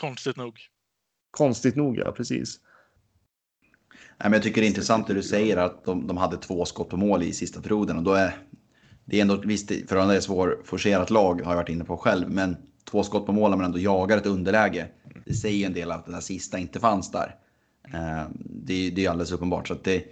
Konstigt 0.00 0.36
nog. 0.36 0.60
Konstigt 1.30 1.76
nog, 1.76 1.98
ja, 1.98 2.12
precis. 2.12 2.60
Nej, 3.92 4.30
men 4.30 4.32
jag 4.32 4.42
tycker 4.42 4.60
det 4.60 4.66
är 4.66 4.68
intressant 4.68 5.06
det 5.06 5.14
du 5.14 5.22
säger 5.22 5.56
att 5.56 5.84
de, 5.84 6.06
de 6.06 6.16
hade 6.16 6.36
två 6.36 6.64
skott 6.64 6.88
på 6.88 6.96
mål 6.96 7.22
i 7.22 7.32
sista 7.32 7.62
perioden 7.62 7.96
och 7.96 8.02
då 8.02 8.12
är 8.12 8.36
det 9.04 9.16
är 9.16 9.22
ändå 9.22 9.36
visst, 9.36 9.68
för 9.68 9.96
det 9.96 10.02
är 10.02 10.16
ett 10.16 10.24
svårforcerat 10.24 11.10
lag 11.10 11.42
har 11.42 11.52
jag 11.52 11.56
varit 11.56 11.68
inne 11.68 11.84
på 11.84 11.96
själv, 11.96 12.30
men 12.30 12.56
två 12.90 13.02
skott 13.02 13.26
på 13.26 13.32
mål 13.32 13.50
men 13.50 13.64
ändå 13.64 13.78
jagar 13.78 14.16
ett 14.16 14.26
underläge. 14.26 14.88
Det 15.24 15.34
säger 15.34 15.66
en 15.66 15.72
del 15.72 15.92
av 15.92 15.98
att 15.98 16.04
den 16.04 16.14
där 16.14 16.20
sista 16.20 16.58
inte 16.58 16.80
fanns 16.80 17.10
där. 17.10 17.36
Eh, 17.94 18.26
det, 18.44 18.90
det 18.90 19.04
är 19.04 19.10
alldeles 19.10 19.32
uppenbart 19.32 19.68
så 19.68 19.74
att 19.74 19.84
det 19.84 20.04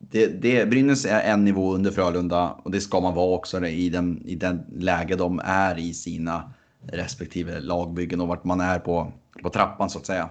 det, 0.00 0.26
det, 0.26 0.66
Brynäs 0.66 1.04
är 1.04 1.20
en 1.20 1.44
nivå 1.44 1.74
under 1.74 1.90
Frölunda 1.90 2.50
och 2.50 2.70
det 2.70 2.80
ska 2.80 3.00
man 3.00 3.14
vara 3.14 3.34
också 3.34 3.66
i 3.66 3.88
den, 3.88 4.22
i 4.26 4.34
den 4.34 4.64
läge 4.72 5.16
de 5.16 5.40
är 5.44 5.78
i 5.78 5.94
sina 5.94 6.52
respektive 6.82 7.60
lagbyggen 7.60 8.20
och 8.20 8.28
vart 8.28 8.44
man 8.44 8.60
är 8.60 8.78
på, 8.78 9.12
på 9.42 9.50
trappan 9.50 9.90
så 9.90 9.98
att 9.98 10.06
säga. 10.06 10.28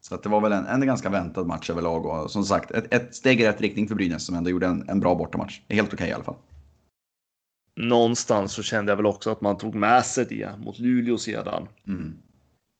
Så 0.00 0.14
att 0.14 0.22
det 0.22 0.28
var 0.28 0.40
väl 0.40 0.52
en, 0.52 0.66
en 0.66 0.86
ganska 0.86 1.08
väntad 1.08 1.44
match 1.44 1.70
överlag 1.70 2.06
och 2.06 2.30
som 2.30 2.44
sagt 2.44 2.70
ett, 2.70 2.94
ett 2.94 3.14
steg 3.14 3.40
i 3.40 3.46
rätt 3.46 3.60
riktning 3.60 3.88
för 3.88 3.94
Brynäs 3.94 4.26
som 4.26 4.36
ändå 4.36 4.50
gjorde 4.50 4.66
en, 4.66 4.88
en 4.88 5.00
bra 5.00 5.14
bortamatch. 5.14 5.60
Helt 5.68 5.88
okej 5.88 5.94
okay, 5.94 6.08
i 6.08 6.12
alla 6.12 6.24
fall. 6.24 6.36
Någonstans 7.76 8.52
så 8.52 8.62
kände 8.62 8.92
jag 8.92 8.96
väl 8.96 9.06
också 9.06 9.30
att 9.30 9.40
man 9.40 9.58
tog 9.58 9.74
med 9.74 10.04
sig 10.04 10.26
det 10.28 10.50
mot 10.58 10.78
Luleå 10.78 11.18
sedan. 11.18 11.68
Mm 11.86 12.14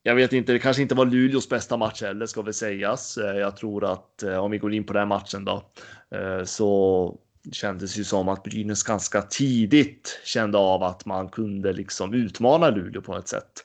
jag 0.07 0.15
vet 0.15 0.33
inte, 0.33 0.53
det 0.53 0.59
kanske 0.59 0.83
inte 0.83 0.95
var 0.95 1.07
Luleås 1.07 1.49
bästa 1.49 1.77
match 1.77 2.03
heller 2.03 2.27
ska 2.27 2.43
väl 2.43 2.55
sägas. 2.55 3.17
Eh, 3.17 3.37
jag 3.37 3.57
tror 3.57 3.93
att 3.93 4.23
eh, 4.23 4.37
om 4.37 4.51
vi 4.51 4.59
går 4.59 4.75
in 4.75 4.85
på 4.85 4.93
den 4.93 5.09
matchen 5.09 5.45
då 5.45 5.63
eh, 6.11 6.45
så 6.45 7.19
kändes 7.53 7.97
ju 7.97 8.05
som 8.05 8.29
att 8.29 8.43
Brynäs 8.43 8.83
ganska 8.83 9.23
tidigt 9.23 10.21
kände 10.25 10.59
av 10.59 10.83
att 10.83 11.07
man 11.07 11.29
kunde 11.29 11.73
liksom 11.73 12.15
utmana 12.15 12.71
Luleå 12.71 13.03
på 13.03 13.17
ett 13.17 13.29
sätt. 13.29 13.65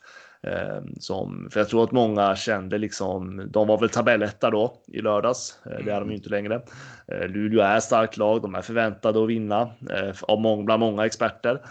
Som, 0.99 1.49
för 1.51 1.59
jag 1.59 1.69
tror 1.69 1.83
att 1.83 1.91
många 1.91 2.35
kände 2.35 2.77
liksom, 2.77 3.47
de 3.51 3.67
var 3.67 3.79
väl 3.79 3.89
tabelletta 3.89 4.49
då 4.49 4.81
i 4.87 5.01
lördags. 5.01 5.59
Det 5.63 5.71
är 5.71 5.77
de 5.77 5.89
ju 5.89 5.97
mm. 5.97 6.11
inte 6.11 6.29
längre. 6.29 6.61
Luleå 7.27 7.61
är 7.61 7.79
starkt 7.79 8.17
lag, 8.17 8.41
de 8.41 8.55
är 8.55 8.61
förväntade 8.61 9.23
att 9.23 9.29
vinna 9.29 9.69
av 10.21 10.41
många, 10.41 10.63
bland 10.63 10.79
många 10.79 11.05
experter. 11.05 11.61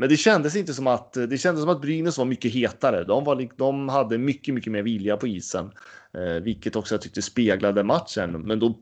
Men 0.00 0.08
det 0.08 0.16
kändes 0.16 0.56
inte 0.56 0.74
som 0.74 0.86
att 0.86 1.12
det 1.12 1.38
kändes 1.38 1.62
som 1.62 1.70
att 1.70 1.80
Brynäs 1.80 2.18
var 2.18 2.24
mycket 2.24 2.52
hetare. 2.52 3.04
De, 3.04 3.24
var, 3.24 3.48
de 3.56 3.88
hade 3.88 4.18
mycket, 4.18 4.54
mycket 4.54 4.72
mer 4.72 4.82
vilja 4.82 5.16
på 5.16 5.26
isen, 5.26 5.70
eh, 6.12 6.42
vilket 6.42 6.76
också 6.76 6.94
jag 6.94 7.02
tyckte 7.02 7.22
speglade 7.22 7.84
matchen. 7.84 8.32
Men 8.32 8.58
då 8.58 8.78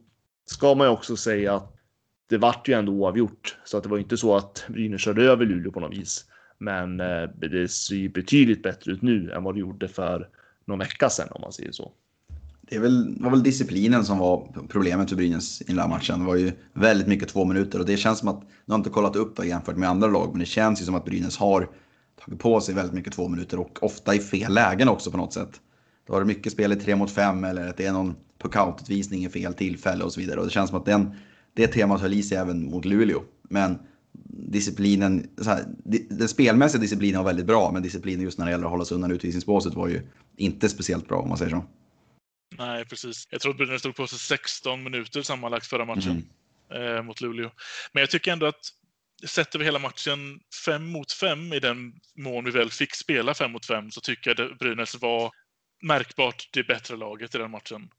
ska 0.47 0.75
man 0.75 0.87
ju 0.87 0.93
också 0.93 1.17
säga 1.17 1.55
att 1.55 1.77
det 2.29 2.39
vart 2.39 2.69
ju 2.69 2.75
ändå 2.75 2.93
oavgjort 2.93 3.57
så 3.65 3.77
att 3.77 3.83
det 3.83 3.89
var 3.89 3.99
inte 3.99 4.17
så 4.17 4.37
att 4.37 4.65
Brynäs 4.69 5.01
körde 5.01 5.23
över 5.25 5.47
Luleå 5.47 5.73
på 5.73 5.81
något 5.81 5.97
vis. 5.97 6.25
Men 6.59 7.01
eh, 7.01 7.29
det 7.35 7.69
ser 7.69 7.97
ju 7.97 8.09
betydligt 8.09 8.63
bättre 8.63 8.93
ut 8.93 9.03
nu 9.03 9.31
än 9.31 9.43
vad 9.43 9.55
det 9.55 9.61
gjorde 9.61 9.89
för 9.89 10.29
någon 10.65 10.79
vecka 10.79 11.11
sedan 11.11 11.29
om 11.31 11.41
man 11.41 11.53
säger 11.53 11.73
så 11.73 11.93
det 12.73 12.79
väl, 12.79 13.17
var 13.21 13.31
väl 13.31 13.43
disciplinen 13.43 14.05
som 14.05 14.19
var 14.19 14.49
problemet 14.69 15.09
för 15.09 15.17
Brynäs 15.17 15.63
i 15.63 15.65
den 15.65 15.79
här 15.79 15.89
matchen. 15.89 16.19
Det 16.19 16.27
var 16.27 16.37
ju 16.37 16.53
väldigt 16.75 17.07
mycket 17.07 17.29
två 17.29 17.45
minuter 17.45 17.79
och 17.79 17.87
det 17.87 17.97
känns 17.97 18.19
som 18.19 18.29
att, 18.29 18.41
nu 18.41 18.73
har 18.73 18.79
inte 18.79 18.91
kollat 18.91 19.17
upp 19.17 19.37
det 19.37 19.47
jämfört 19.47 19.77
med 19.77 19.89
andra 19.89 20.09
lag, 20.09 20.29
men 20.31 20.39
det 20.39 20.47
känns 20.47 20.81
ju 20.81 20.85
som 20.85 20.95
att 20.95 21.05
Brynäs 21.05 21.37
har 21.37 21.69
tagit 22.25 22.41
på 22.41 22.61
sig 22.61 22.75
väldigt 22.75 22.95
mycket 22.95 23.13
två 23.13 23.29
minuter 23.29 23.61
och 23.61 23.83
ofta 23.83 24.15
i 24.15 24.19
fel 24.19 24.55
lägen 24.55 24.89
också 24.89 25.11
på 25.11 25.17
något 25.17 25.33
sätt. 25.33 25.61
Då 26.07 26.13
har 26.13 26.21
det 26.21 26.27
mycket 26.27 26.53
spel 26.53 26.73
i 26.73 26.77
tre 26.77 26.97
mot 26.97 27.11
fem 27.11 27.45
eller 27.45 27.69
att 27.69 27.77
det 27.77 27.87
är 27.87 27.93
någon 27.93 28.15
puckoututvisning 28.43 29.25
i 29.25 29.29
fel 29.29 29.55
tillfälle 29.55 30.05
och 30.05 30.13
så 30.13 30.21
vidare. 30.21 30.41
Och 30.41 30.47
det 30.47 30.53
känns 30.53 30.71
som 30.71 30.79
att 30.79 30.85
den, 30.85 31.15
det 31.55 31.67
temat 31.67 32.01
höll 32.01 32.13
i 32.13 32.23
sig 32.23 32.39
även 32.39 32.71
mot 32.71 32.85
Luleå. 32.85 33.23
Men 33.49 33.79
disciplinen, 34.49 35.27
här, 35.47 35.65
den 36.11 36.29
spelmässiga 36.29 36.81
disciplinen 36.81 37.19
var 37.19 37.27
väldigt 37.27 37.47
bra, 37.47 37.71
men 37.73 37.83
disciplinen 37.83 38.25
just 38.25 38.39
när 38.39 38.47
det 38.47 38.53
gäller 38.53 38.65
att 38.65 38.71
hålla 38.71 38.85
sig 38.85 38.95
undan 38.95 39.13
utvisningsbåset 39.13 39.75
var 39.75 39.89
ju 39.89 40.01
inte 40.37 40.69
speciellt 40.69 41.09
bra 41.09 41.19
om 41.19 41.29
man 41.29 41.39
säger 41.39 41.51
så. 41.51 41.65
Nej, 42.67 42.85
precis. 42.85 43.29
Jag 43.31 43.41
tror 43.41 43.53
att 43.53 43.59
Brynäs 43.59 43.81
stod 43.81 43.97
på 43.97 44.07
sig 44.07 44.19
16 44.19 44.83
minuter 44.83 45.23
sammanlagt 45.23 45.67
förra 45.67 45.85
matchen 45.85 46.31
mm. 46.71 46.97
eh, 46.97 47.03
mot 47.03 47.21
Luleå. 47.21 47.51
Men 47.93 48.01
jag 48.01 48.11
tycker 48.11 48.33
ändå 48.33 48.47
att 48.47 48.71
sätter 49.27 49.59
vi 49.59 49.65
hela 49.65 49.79
matchen 49.79 50.41
fem 50.65 50.87
mot 50.87 51.13
fem 51.13 51.53
i 51.53 51.61
den 51.61 51.93
mån 52.17 52.45
vi 52.45 52.51
väl 52.51 52.71
fick 52.71 52.95
spela 52.95 53.35
fem 53.35 53.53
mot 53.53 53.67
fem 53.67 53.91
så 53.91 54.01
tycker 54.01 54.35
jag 54.37 54.53
att 54.53 54.59
Brynäs 54.59 55.01
var 55.01 55.33
märkbart 55.83 56.49
det 56.53 56.65
bättre 56.65 56.97
laget 56.97 57.35
i 57.35 57.39
den 57.39 57.51
matchen. 57.51 57.91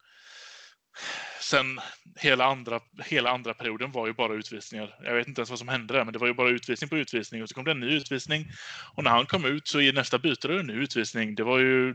Sen 1.41 1.79
hela 2.15 2.45
andra, 2.45 2.79
hela 3.05 3.29
andra 3.31 3.53
perioden 3.53 3.91
var 3.91 4.07
ju 4.07 4.13
bara 4.13 4.33
utvisningar. 4.33 4.99
Jag 5.03 5.15
vet 5.15 5.27
inte 5.27 5.41
ens 5.41 5.49
vad 5.49 5.59
som 5.59 5.67
hände 5.67 5.93
där, 5.93 6.03
men 6.03 6.13
det 6.13 6.19
var 6.19 6.27
ju 6.27 6.33
bara 6.33 6.49
utvisning 6.49 6.89
på 6.89 6.97
utvisning 6.97 7.43
och 7.43 7.49
så 7.49 7.55
kom 7.55 7.63
det 7.63 7.71
en 7.71 7.79
ny 7.79 7.95
utvisning. 7.95 8.51
Och 8.95 9.03
när 9.03 9.11
han 9.11 9.25
kom 9.25 9.45
ut 9.45 9.67
så 9.67 9.81
i 9.81 9.91
nästa 9.91 10.19
byte 10.19 10.47
var 10.47 10.55
det 10.55 10.59
en 10.59 10.67
ny 10.67 10.73
utvisning. 10.73 11.35
Det 11.35 11.43
var 11.43 11.59
ju 11.59 11.89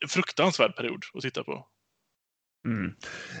en 0.00 0.08
fruktansvärd 0.08 0.76
period 0.76 1.04
att 1.14 1.22
titta 1.22 1.44
på. 1.44 1.68
Mm. 2.64 2.92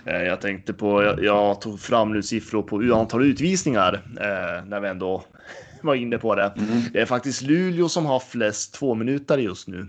Eh, 0.04 0.22
jag 0.22 0.40
tänkte 0.40 0.72
på, 0.72 1.02
jag, 1.02 1.24
jag, 1.24 1.60
tog 1.60 1.80
fram 1.80 2.12
nu 2.12 2.22
siffror 2.22 2.62
på 2.62 2.94
antal 2.94 3.24
utvisningar 3.24 3.94
eh, 4.20 4.68
när 4.68 4.80
vi 4.80 4.88
ändå 4.88 5.24
var 5.82 5.94
inne 5.94 6.18
på 6.18 6.34
det. 6.34 6.54
Mm. 6.56 6.80
Det 6.92 7.00
är 7.00 7.06
faktiskt 7.06 7.42
Luleå 7.42 7.88
som 7.88 8.06
har 8.06 8.20
flest 8.20 8.74
två 8.74 8.94
minuter 8.94 9.38
just 9.38 9.68
nu. 9.68 9.86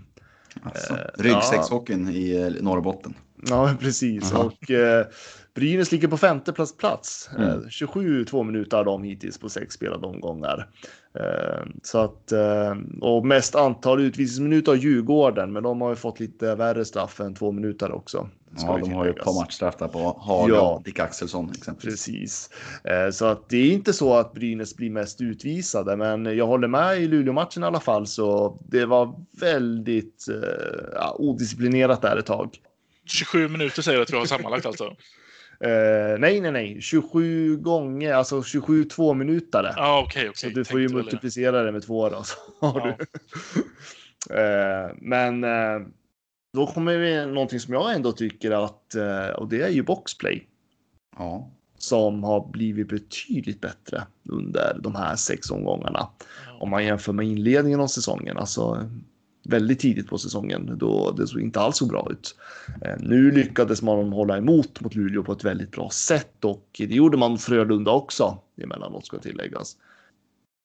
Alltså, 0.62 0.92
eh, 0.92 0.98
ryggsäckshockeyn 1.18 2.06
ja. 2.06 2.12
i 2.12 2.56
Norrbotten. 2.60 3.14
Ja, 3.48 3.74
precis. 3.80 4.32
Aha. 4.32 4.44
Och 4.44 4.70
eh, 4.70 5.06
Brynäs 5.54 5.92
ligger 5.92 6.08
på 6.08 6.16
femte 6.16 6.52
plats. 6.52 6.76
plats. 6.76 7.30
Mm. 7.36 7.48
Eh, 7.48 7.68
27 7.68 8.24
två 8.24 8.42
minuter 8.42 8.76
har 8.76 8.84
de 8.84 9.02
hittills 9.02 9.38
på 9.38 9.48
sex 9.48 9.74
spelade 9.74 10.06
omgångar. 10.06 10.68
Så 11.82 11.98
att, 11.98 12.32
och 13.00 13.26
mest 13.26 13.54
antal 13.54 14.00
utvisningsminuter 14.00 14.72
har 14.72 14.76
Djurgården, 14.76 15.52
men 15.52 15.62
de 15.62 15.80
har 15.80 15.90
ju 15.90 15.96
fått 15.96 16.20
lite 16.20 16.54
värre 16.54 16.84
straff 16.84 17.20
än 17.20 17.34
två 17.34 17.52
minuter 17.52 17.92
också. 17.92 18.28
Ja, 18.62 18.78
de 18.78 18.92
har 18.92 19.04
ju 19.04 19.10
ett 19.10 19.24
par 19.24 19.34
matchstraff 19.34 19.76
där 19.76 19.88
på 19.88 19.98
Haga 19.98 20.54
ja, 20.54 20.74
och 20.74 20.82
Dick 20.82 20.98
Axelsson 20.98 21.50
exempelvis. 21.50 22.06
Precis. 22.06 22.50
Eh, 22.84 23.10
så 23.10 23.24
att 23.24 23.48
det 23.48 23.56
är 23.56 23.72
inte 23.72 23.92
så 23.92 24.14
att 24.14 24.32
Brynäs 24.32 24.76
blir 24.76 24.90
mest 24.90 25.20
utvisade, 25.20 25.96
men 25.96 26.36
jag 26.36 26.46
håller 26.46 26.68
med 26.68 26.98
i 26.98 27.06
Luleå-matchen 27.06 27.62
i 27.62 27.66
alla 27.66 27.80
fall, 27.80 28.06
så 28.06 28.58
det 28.68 28.86
var 28.86 29.14
väldigt 29.40 30.26
ja, 30.94 31.16
odisciplinerat 31.18 32.02
där 32.02 32.16
ett 32.16 32.26
tag. 32.26 32.58
27 33.06 33.48
minuter 33.48 33.82
säger 33.82 33.98
du 33.98 34.02
att 34.02 34.12
vi 34.12 34.16
har 34.16 34.26
sammanlagt 34.26 34.66
alltså? 34.66 34.96
Uh, 35.64 36.18
nej, 36.18 36.40
nej, 36.40 36.52
nej. 36.52 36.80
27 36.80 37.56
gånger, 37.56 38.14
alltså 38.14 38.42
27 38.42 38.84
två 38.84 39.14
minuter. 39.14 39.74
Ah, 39.76 40.02
okay, 40.02 40.28
okay. 40.28 40.32
Så 40.34 40.48
du 40.48 40.64
får 40.64 40.80
ju 40.80 40.88
multiplicera 40.88 41.62
det 41.62 41.72
med 41.72 41.82
två 41.82 42.08
då. 42.08 42.22
Ja. 42.60 42.96
uh, 44.30 44.96
men 44.96 45.44
uh, 45.44 45.86
då 46.56 46.66
kommer 46.66 46.98
vi 46.98 47.26
någonting 47.26 47.60
som 47.60 47.74
jag 47.74 47.94
ändå 47.94 48.12
tycker 48.12 48.50
att, 48.50 48.94
och 49.36 49.48
det 49.48 49.62
är 49.62 49.70
ju 49.70 49.82
boxplay. 49.82 50.48
Ja. 51.18 51.50
Som 51.78 52.24
har 52.24 52.48
blivit 52.48 52.88
betydligt 52.88 53.60
bättre 53.60 54.02
under 54.28 54.78
de 54.82 54.94
här 54.94 55.16
sex 55.16 55.50
omgångarna. 55.50 56.08
Ja. 56.46 56.58
Om 56.60 56.70
man 56.70 56.84
jämför 56.84 57.12
med 57.12 57.26
inledningen 57.26 57.80
av 57.80 57.86
säsongen. 57.86 58.36
Alltså, 58.36 58.90
väldigt 59.48 59.80
tidigt 59.80 60.08
på 60.08 60.18
säsongen 60.18 60.78
då 60.78 61.10
det 61.10 61.26
såg 61.26 61.40
inte 61.40 61.60
alls 61.60 61.76
så 61.76 61.86
bra 61.86 62.08
ut. 62.10 62.36
Eh, 62.82 62.96
nu 62.98 63.30
lyckades 63.30 63.82
man 63.82 64.12
hålla 64.12 64.36
emot 64.36 64.80
mot 64.80 64.94
Luleå 64.94 65.22
på 65.22 65.32
ett 65.32 65.44
väldigt 65.44 65.70
bra 65.70 65.90
sätt 65.90 66.44
och 66.44 66.66
det 66.78 66.94
gjorde 66.94 67.16
man 67.16 67.38
Frölunda 67.38 67.90
också 67.90 68.38
emellanåt 68.62 69.06
ska 69.06 69.18
tilläggas. 69.18 69.76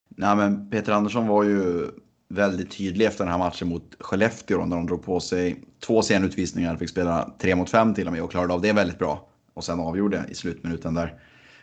Nej, 0.10 0.36
men 0.36 0.70
Peter 0.70 0.92
Andersson 0.92 1.28
var 1.28 1.44
ju 1.44 1.88
väldigt 2.34 2.78
tydlig 2.78 3.06
efter 3.06 3.24
den 3.24 3.32
här 3.32 3.40
matchen 3.40 3.68
mot 3.68 3.96
Skellefteå 4.00 4.66
när 4.66 4.76
de 4.76 4.86
drog 4.86 5.04
på 5.04 5.20
sig 5.20 5.64
två 5.86 6.02
senutvisningar, 6.02 6.78
fick 6.78 6.90
spela 6.90 7.34
tre 7.40 7.56
mot 7.56 7.70
fem 7.70 7.94
till 7.94 8.08
och 8.08 8.14
med 8.14 8.24
och 8.24 8.32
klarade 8.32 8.54
av 8.54 8.62
det 8.62 8.74
väldigt 8.74 9.00
bra. 9.00 9.28
Och 9.54 9.64
sen 9.64 9.80
avgjorde 9.80 10.26
i 10.30 10.36
slutminuten 10.36 10.94
där. 10.94 11.14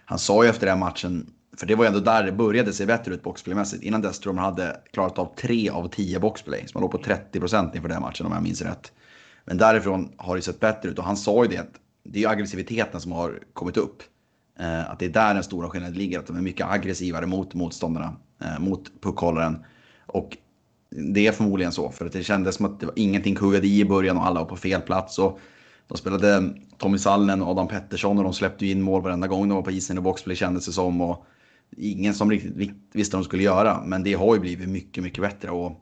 Han 0.05 0.19
sa 0.19 0.45
ju 0.45 0.51
efter 0.51 0.67
den 0.67 0.79
matchen, 0.79 1.31
för 1.57 1.67
det 1.67 1.75
var 1.75 1.85
ju 1.85 1.89
ändå 1.89 2.01
där 2.01 2.23
det 2.23 2.33
började 2.33 2.73
se 2.73 2.87
bättre 2.87 3.15
ut 3.15 3.23
boxplaymässigt. 3.23 3.83
Innan 3.83 4.03
dess 4.03 4.19
tror 4.19 4.35
jag 4.35 4.43
man 4.43 4.45
hade 4.45 4.81
klarat 4.93 5.19
av 5.19 5.35
tre 5.37 5.71
av 5.71 5.89
tio 5.89 6.21
boxplay. 6.21 6.65
Så 6.67 6.79
man 6.79 6.83
låg 6.83 6.91
på 6.91 6.99
30 6.99 7.41
procent 7.41 7.75
inför 7.75 7.89
den 7.89 8.03
matchen 8.03 8.27
om 8.27 8.33
jag 8.33 8.43
minns 8.43 8.63
rätt. 8.63 8.93
Men 9.45 9.59
därifrån 9.59 10.13
har 10.17 10.37
det 10.37 10.43
sett 10.43 10.61
bättre 10.61 10.89
ut 10.89 10.99
och 10.99 11.05
han 11.05 11.17
sa 11.17 11.45
ju 11.45 11.51
det 11.51 11.59
att 11.59 11.73
det 12.05 12.25
är 12.25 12.29
aggressiviteten 12.29 13.01
som 13.01 13.13
har 13.13 13.43
kommit 13.53 13.77
upp. 13.77 14.03
Eh, 14.59 14.91
att 14.91 14.99
det 14.99 15.05
är 15.05 15.11
där 15.11 15.35
den 15.35 15.43
stora 15.43 15.69
skillnaden 15.69 15.99
ligger, 15.99 16.19
att 16.19 16.27
de 16.27 16.37
är 16.37 16.41
mycket 16.41 16.67
aggressivare 16.67 17.27
mot 17.27 17.55
motståndarna, 17.55 18.17
eh, 18.43 18.59
mot 18.59 19.01
puckhållaren. 19.01 19.65
Och 20.07 20.37
det 20.91 21.27
är 21.27 21.33
förmodligen 21.33 21.73
så, 21.73 21.91
för 21.91 22.07
att 22.07 22.13
det 22.13 22.23
kändes 22.23 22.55
som 22.55 22.67
att 22.67 22.81
det 22.81 22.87
var 22.87 22.99
ingenting 22.99 23.35
kuggade 23.35 23.67
i 23.67 23.81
i 23.81 23.85
början 23.85 24.17
och 24.17 24.27
alla 24.27 24.41
var 24.41 24.47
på 24.47 24.57
fel 24.57 24.81
plats. 24.81 25.19
Och 25.19 25.41
de 25.89 25.99
spelade 25.99 26.55
Tommy 26.79 26.99
Sallen 26.99 27.43
och 27.43 27.49
Adam 27.49 27.69
Pettersson 27.69 28.19
och 28.19 28.25
de 28.25 28.33
släppte 28.33 28.67
in 28.67 28.83
mål 28.83 29.03
varenda 29.03 29.27
gång 29.27 29.49
de 29.49 29.55
var 29.55 29.63
på 29.63 29.71
isen 29.71 29.99
i 29.99 30.01
boxplay 30.01 30.37
kändes 30.37 30.67
det 30.67 30.73
som. 30.73 31.01
Och 31.01 31.27
ingen 31.77 32.15
som 32.15 32.31
riktigt 32.31 32.75
visste 32.93 33.17
vad 33.17 33.25
de 33.25 33.29
skulle 33.29 33.43
göra, 33.43 33.83
men 33.85 34.03
det 34.03 34.13
har 34.13 34.35
ju 34.35 34.41
blivit 34.41 34.69
mycket, 34.69 35.03
mycket 35.03 35.21
bättre. 35.23 35.51
Och 35.51 35.73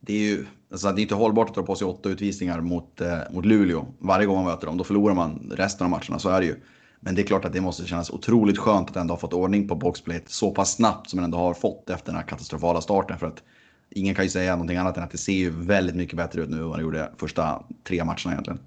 det 0.00 0.12
är 0.12 0.18
ju 0.18 0.46
alltså 0.70 0.92
det 0.92 1.00
är 1.00 1.02
inte 1.02 1.14
hållbart 1.14 1.48
att 1.48 1.54
dra 1.54 1.62
på 1.62 1.74
sig 1.74 1.86
åtta 1.86 2.08
utvisningar 2.08 2.60
mot, 2.60 3.00
eh, 3.00 3.18
mot 3.30 3.44
Luleå 3.44 3.86
varje 3.98 4.26
gång 4.26 4.36
man 4.36 4.44
möter 4.44 4.66
dem. 4.66 4.76
Då 4.76 4.84
förlorar 4.84 5.14
man 5.14 5.52
resten 5.56 5.84
av 5.84 5.90
matcherna, 5.90 6.18
så 6.18 6.28
är 6.28 6.40
det 6.40 6.46
ju. 6.46 6.56
Men 7.00 7.14
det 7.14 7.22
är 7.22 7.26
klart 7.26 7.44
att 7.44 7.52
det 7.52 7.60
måste 7.60 7.86
kännas 7.86 8.10
otroligt 8.10 8.58
skönt 8.58 8.90
att 8.90 8.96
ändå 8.96 9.14
ha 9.14 9.18
fått 9.18 9.32
ordning 9.32 9.68
på 9.68 9.74
boxplay 9.74 10.24
så 10.26 10.50
pass 10.50 10.74
snabbt 10.74 11.10
som 11.10 11.16
man 11.16 11.24
ändå 11.24 11.38
har 11.38 11.54
fått 11.54 11.90
efter 11.90 12.06
den 12.06 12.20
här 12.20 12.28
katastrofala 12.28 12.80
starten. 12.80 13.18
För 13.18 13.26
att 13.26 13.42
ingen 13.90 14.14
kan 14.14 14.24
ju 14.24 14.30
säga 14.30 14.52
någonting 14.52 14.76
annat 14.76 14.96
än 14.96 15.02
att 15.02 15.10
det 15.10 15.18
ser 15.18 15.32
ju 15.32 15.50
väldigt 15.50 15.96
mycket 15.96 16.16
bättre 16.16 16.42
ut 16.42 16.48
nu 16.48 16.56
än 16.56 16.68
vad 16.68 16.78
det 16.78 16.82
gjorde 16.82 17.12
första 17.18 17.64
tre 17.84 18.04
matcherna 18.04 18.32
egentligen. 18.32 18.60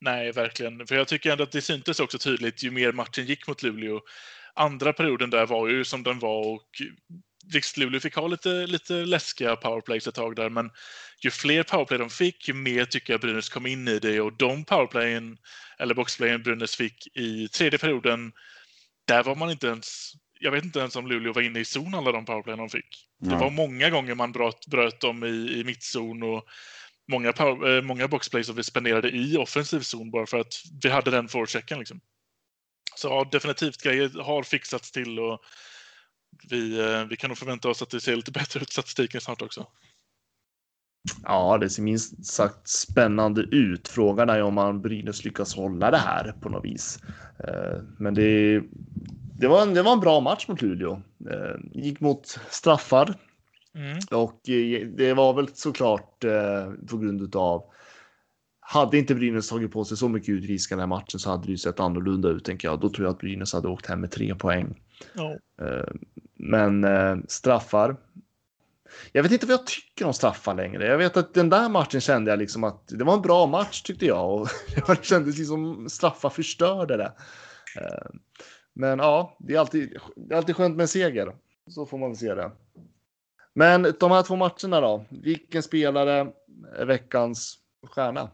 Nej, 0.00 0.32
verkligen. 0.32 0.86
För 0.86 0.94
jag 0.94 1.08
tycker 1.08 1.32
ändå 1.32 1.44
att 1.44 1.52
det 1.52 1.62
syntes 1.62 2.00
också 2.00 2.18
tydligt 2.18 2.62
ju 2.62 2.70
mer 2.70 2.92
matchen 2.92 3.26
gick 3.26 3.48
mot 3.48 3.62
Luleå. 3.62 4.00
Andra 4.54 4.92
perioden 4.92 5.30
där 5.30 5.46
var 5.46 5.68
ju 5.68 5.84
som 5.84 6.02
den 6.02 6.18
var 6.18 6.46
och 6.46 6.68
visst, 7.52 7.76
Luleå 7.76 8.00
fick 8.00 8.16
ha 8.16 8.26
lite, 8.26 8.66
lite 8.66 8.92
läskiga 8.92 9.56
powerplays 9.56 10.06
ett 10.06 10.14
tag 10.14 10.36
där, 10.36 10.48
men 10.48 10.70
ju 11.24 11.30
fler 11.30 11.62
powerplay 11.62 11.98
de 11.98 12.10
fick, 12.10 12.48
ju 12.48 12.54
mer 12.54 12.84
tycker 12.84 13.12
jag 13.12 13.20
Brynäs 13.20 13.48
kom 13.48 13.66
in 13.66 13.88
i 13.88 13.98
det 13.98 14.20
och 14.20 14.32
de 14.32 14.64
powerplayen, 14.64 15.38
eller 15.78 15.94
boxplayen 15.94 16.42
Brynäs 16.42 16.76
fick 16.76 17.16
i 17.16 17.48
tredje 17.48 17.78
perioden, 17.78 18.32
där 19.06 19.22
var 19.22 19.34
man 19.34 19.50
inte 19.50 19.66
ens 19.66 20.12
jag 20.40 20.50
vet 20.50 20.64
inte 20.64 20.78
ens 20.78 20.96
om 20.96 21.06
Luleå 21.06 21.32
var 21.32 21.42
inne 21.42 21.60
i 21.60 21.64
zon 21.64 21.94
alla 21.94 22.12
de 22.12 22.24
powerplay 22.24 22.56
de 22.56 22.68
fick. 22.68 23.06
Det 23.18 23.36
var 23.36 23.50
många 23.50 23.90
gånger 23.90 24.14
man 24.14 24.32
bröt, 24.32 24.66
bröt 24.66 25.00
dem 25.00 25.24
i, 25.24 25.60
i 25.60 25.64
mittzon 25.64 26.22
och 26.22 26.44
många, 27.08 27.32
power, 27.32 27.76
eh, 27.76 27.82
många 27.82 28.08
boxplays 28.08 28.46
som 28.46 28.56
vi 28.56 28.62
spenderade 28.62 29.10
i 29.10 29.36
offensiv 29.36 29.80
zon 29.80 30.10
bara 30.10 30.26
för 30.26 30.40
att 30.40 30.54
vi 30.82 30.88
hade 30.88 31.10
den 31.10 31.28
forechecken. 31.28 31.78
Liksom. 31.78 32.00
Så 32.96 33.08
ja, 33.08 33.28
definitivt 33.32 33.82
grejer 33.82 34.22
har 34.22 34.42
fixats 34.42 34.92
till 34.92 35.18
och 35.18 35.40
vi, 36.50 36.80
eh, 36.80 37.04
vi 37.04 37.16
kan 37.16 37.28
nog 37.28 37.38
förvänta 37.38 37.68
oss 37.68 37.82
att 37.82 37.90
det 37.90 38.00
ser 38.00 38.16
lite 38.16 38.32
bättre 38.32 38.60
ut 38.60 38.72
statistiken 38.72 39.20
snart 39.20 39.42
också. 39.42 39.66
Ja, 41.22 41.58
det 41.58 41.70
ser 41.70 41.82
minst 41.82 42.26
sagt 42.26 42.68
spännande 42.68 43.40
ut. 43.40 43.88
Frågan 43.88 44.30
är 44.30 44.42
om 44.42 44.54
man 44.54 44.82
Brynäs 44.82 45.24
lyckas 45.24 45.54
hålla 45.54 45.90
det 45.90 45.98
här 45.98 46.32
på 46.32 46.48
något 46.48 46.64
vis. 46.64 46.98
Eh, 47.48 47.82
men 47.98 48.14
det, 48.14 48.62
det, 49.40 49.48
var, 49.48 49.62
en, 49.62 49.74
det 49.74 49.82
var 49.82 49.92
en 49.92 50.00
bra 50.00 50.20
match 50.20 50.48
mot 50.48 50.62
Luleå. 50.62 51.02
Gick 51.72 52.00
mot 52.00 52.38
straffar 52.50 53.14
Mm. 53.74 53.98
Och 54.10 54.48
eh, 54.48 54.86
det 54.86 55.14
var 55.14 55.32
väl 55.32 55.48
såklart 55.54 56.24
eh, 56.24 56.72
på 56.88 56.98
grund 56.98 57.36
av 57.36 57.64
hade 58.60 58.98
inte 58.98 59.14
Brynäs 59.14 59.48
tagit 59.48 59.72
på 59.72 59.84
sig 59.84 59.96
så 59.96 60.08
mycket 60.08 60.28
utvisningar 60.28 60.76
den 60.76 60.90
här 60.90 60.96
matchen 60.98 61.20
så 61.20 61.30
hade 61.30 61.46
det 61.46 61.50
ju 61.50 61.58
sett 61.58 61.80
annorlunda 61.80 62.28
ut 62.28 62.44
tänker 62.44 62.68
jag. 62.68 62.80
Då 62.80 62.88
tror 62.88 63.06
jag 63.06 63.12
att 63.12 63.18
Brynäs 63.18 63.52
hade 63.52 63.68
åkt 63.68 63.86
hem 63.86 64.00
med 64.00 64.10
tre 64.10 64.34
poäng. 64.34 64.80
Oh. 65.16 65.36
Men 66.34 66.84
eh, 66.84 67.16
straffar. 67.28 67.96
Jag 69.12 69.22
vet 69.22 69.32
inte 69.32 69.46
vad 69.46 69.52
jag 69.52 69.66
tycker 69.66 70.06
om 70.06 70.14
straffar 70.14 70.54
längre. 70.54 70.86
Jag 70.86 70.98
vet 70.98 71.16
att 71.16 71.34
den 71.34 71.48
där 71.48 71.68
matchen 71.68 72.00
kände 72.00 72.30
jag 72.30 72.38
liksom 72.38 72.64
att 72.64 72.88
det 72.88 73.04
var 73.04 73.14
en 73.14 73.22
bra 73.22 73.46
match 73.46 73.82
tyckte 73.82 74.06
jag 74.06 74.34
och 74.34 74.48
det 74.86 75.04
kändes 75.04 75.38
liksom 75.38 75.88
straffar 75.88 76.30
förstörde 76.30 76.96
det. 76.96 77.12
Men 78.80 78.98
ja, 78.98 79.36
det 79.38 79.54
är 79.54 79.58
alltid, 79.58 79.98
det 80.16 80.34
är 80.34 80.38
alltid 80.38 80.56
skönt 80.56 80.76
med 80.76 80.82
en 80.82 80.88
seger. 80.88 81.36
Så 81.70 81.86
får 81.86 81.98
man 81.98 82.10
väl 82.10 82.18
se 82.18 82.34
det. 82.34 82.50
Men 83.54 83.94
de 84.00 84.10
här 84.10 84.22
två 84.22 84.36
matcherna 84.36 84.80
då? 84.80 85.04
Vilken 85.08 85.62
spelare 85.62 86.32
är 86.76 86.86
veckans 86.86 87.58
stjärna? 87.86 88.30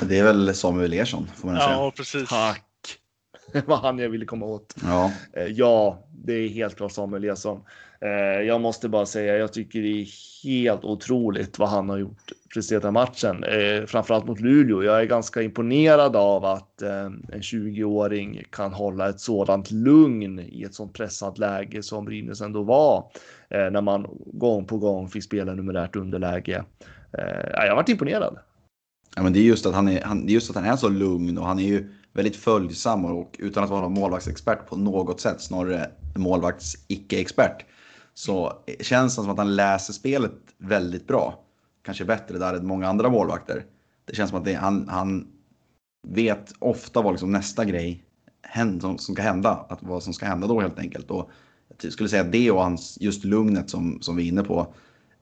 Det 0.00 0.18
är 0.18 0.24
väl 0.24 0.54
Samuel 0.54 0.92
Ersson 0.92 1.26
får 1.26 1.48
man 1.48 1.56
ja, 1.56 1.62
säga. 1.62 1.76
Ja, 1.76 1.92
precis. 1.96 2.28
Tack. 2.28 2.98
Det 3.52 3.68
var 3.68 3.76
han 3.76 3.98
jag 3.98 4.08
ville 4.08 4.24
komma 4.24 4.46
åt. 4.46 4.74
Ja, 4.82 5.12
eh, 5.32 5.46
ja 5.46 6.06
det 6.10 6.32
är 6.32 6.48
helt 6.48 6.76
klart 6.76 6.92
Samuel 6.92 7.24
Ersson. 7.24 7.64
Eh, 8.02 8.42
jag 8.42 8.60
måste 8.60 8.88
bara 8.88 9.06
säga, 9.06 9.36
jag 9.36 9.52
tycker 9.52 9.82
det 9.82 10.02
är 10.02 10.06
helt 10.44 10.84
otroligt 10.84 11.58
vad 11.58 11.68
han 11.68 11.88
har 11.88 11.98
gjort 11.98 12.32
presterat 12.54 12.82
den 12.82 12.92
matchen, 12.92 13.44
eh, 13.44 13.86
framförallt 13.86 14.26
mot 14.26 14.40
Luleå. 14.40 14.82
Jag 14.82 15.00
är 15.00 15.04
ganska 15.04 15.42
imponerad 15.42 16.16
av 16.16 16.44
att 16.44 16.82
eh, 16.82 17.04
en 17.04 17.40
20-åring 17.40 18.42
kan 18.50 18.72
hålla 18.72 19.08
ett 19.08 19.20
sådant 19.20 19.70
lugn 19.70 20.38
i 20.38 20.62
ett 20.62 20.74
sådant 20.74 20.92
pressat 20.92 21.38
läge 21.38 21.82
som 21.82 22.04
Brynäs 22.04 22.40
ändå 22.40 22.62
var 22.62 23.10
eh, 23.50 23.70
när 23.70 23.80
man 23.80 24.06
gång 24.26 24.64
på 24.64 24.78
gång 24.78 25.08
fick 25.08 25.24
spela 25.24 25.54
numerärt 25.54 25.96
underläge. 25.96 26.64
Eh, 27.18 27.50
jag 27.52 27.68
har 27.68 27.76
varit 27.76 27.88
imponerad. 27.88 28.38
Ja, 29.16 29.22
men 29.22 29.32
det 29.32 29.38
är 29.38 29.44
just 29.44 29.66
att 29.66 29.74
han 29.74 29.88
är, 29.88 30.02
han, 30.02 30.26
det 30.26 30.32
är 30.32 30.34
just 30.34 30.50
att 30.50 30.56
han 30.56 30.64
är 30.64 30.76
så 30.76 30.88
lugn 30.88 31.38
och 31.38 31.46
han 31.46 31.58
är 31.58 31.66
ju 31.66 31.88
väldigt 32.12 32.36
följsam 32.36 33.04
och 33.04 33.36
utan 33.38 33.64
att 33.64 33.70
vara 33.70 33.88
målvaktsexpert 33.88 34.68
på 34.68 34.76
något 34.76 35.20
sätt, 35.20 35.40
snarare 35.40 35.90
målvakts 36.16 36.74
icke-expert, 36.88 37.64
så 38.22 38.62
eh, 38.66 38.76
känns 38.80 39.16
det 39.16 39.22
som 39.22 39.30
att 39.30 39.38
han 39.38 39.56
läser 39.56 39.92
spelet 39.92 40.32
väldigt 40.58 41.06
bra. 41.06 41.44
Kanske 41.84 42.04
bättre 42.04 42.38
där 42.38 42.54
än 42.54 42.66
många 42.66 42.88
andra 42.88 43.08
målvakter. 43.08 43.64
Det 44.04 44.14
känns 44.14 44.30
som 44.30 44.38
att 44.38 44.44
det, 44.44 44.54
han, 44.54 44.88
han 44.88 45.26
vet 46.08 46.52
ofta 46.58 47.02
vad 47.02 47.12
liksom 47.12 47.32
nästa 47.32 47.64
grej 47.64 48.04
händer, 48.42 48.80
som, 48.80 48.98
som 48.98 49.14
ska 49.14 49.22
hända. 49.22 49.66
Att 49.68 49.82
vad 49.82 50.02
som 50.02 50.12
ska 50.12 50.26
hända 50.26 50.46
då 50.46 50.60
helt 50.60 50.78
enkelt. 50.78 51.10
Och 51.10 51.30
jag 51.82 51.92
skulle 51.92 52.08
säga 52.08 52.22
att 52.22 52.32
det 52.32 52.50
och 52.50 52.62
hans, 52.62 52.98
just 53.00 53.24
lugnet 53.24 53.70
som, 53.70 53.98
som 54.02 54.16
vi 54.16 54.22
är 54.22 54.28
inne 54.28 54.42
på 54.42 54.74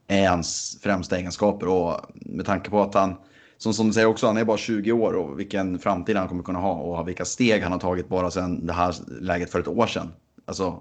är 0.07 0.29
hans 0.29 0.79
främsta 0.83 1.19
egenskaper. 1.19 1.69
Och 1.69 2.01
med 2.15 2.47
tanke 2.47 2.71
på 2.71 2.83
att 2.83 2.95
han 2.95 3.17
som, 3.59 3.75
som 3.75 3.87
du 3.87 3.93
säger 3.93 4.07
också, 4.07 4.27
han 4.27 4.37
är 4.37 4.45
bara 4.45 4.57
20 4.57 4.93
år 4.93 5.13
och 5.13 5.39
vilken 5.39 5.79
framtid 5.79 6.17
han 6.17 6.29
kommer 6.29 6.43
kunna 6.43 6.59
ha 6.59 6.73
och 6.73 7.09
vilka 7.09 7.25
steg 7.25 7.63
han 7.63 7.73
har 7.73 7.79
tagit 7.79 8.09
bara 8.09 8.31
sedan 8.31 8.67
det 8.67 8.73
här 8.73 8.95
läget 9.21 9.51
för 9.51 9.61
ett 9.61 9.69
år 9.69 9.87
sedan. 9.87 10.13
Alltså, 10.45 10.81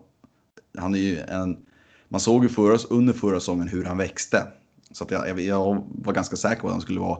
han 0.77 0.95
är 0.95 0.99
ju 0.99 1.19
en... 1.19 1.65
Man 2.09 2.19
såg 2.19 2.43
ju 2.43 2.49
förra, 2.49 2.77
under 2.89 3.13
förra 3.13 3.39
säsongen 3.39 3.67
hur 3.67 3.85
han 3.85 3.97
växte. 3.97 4.47
Så 4.91 5.03
att 5.03 5.11
jag, 5.11 5.41
jag, 5.41 5.83
var 5.87 6.13
ganska 6.13 6.35
säker 6.35 6.61
på 6.61 6.67
att 6.67 6.73
han 6.73 6.81
skulle 6.81 6.99
vara 6.99 7.19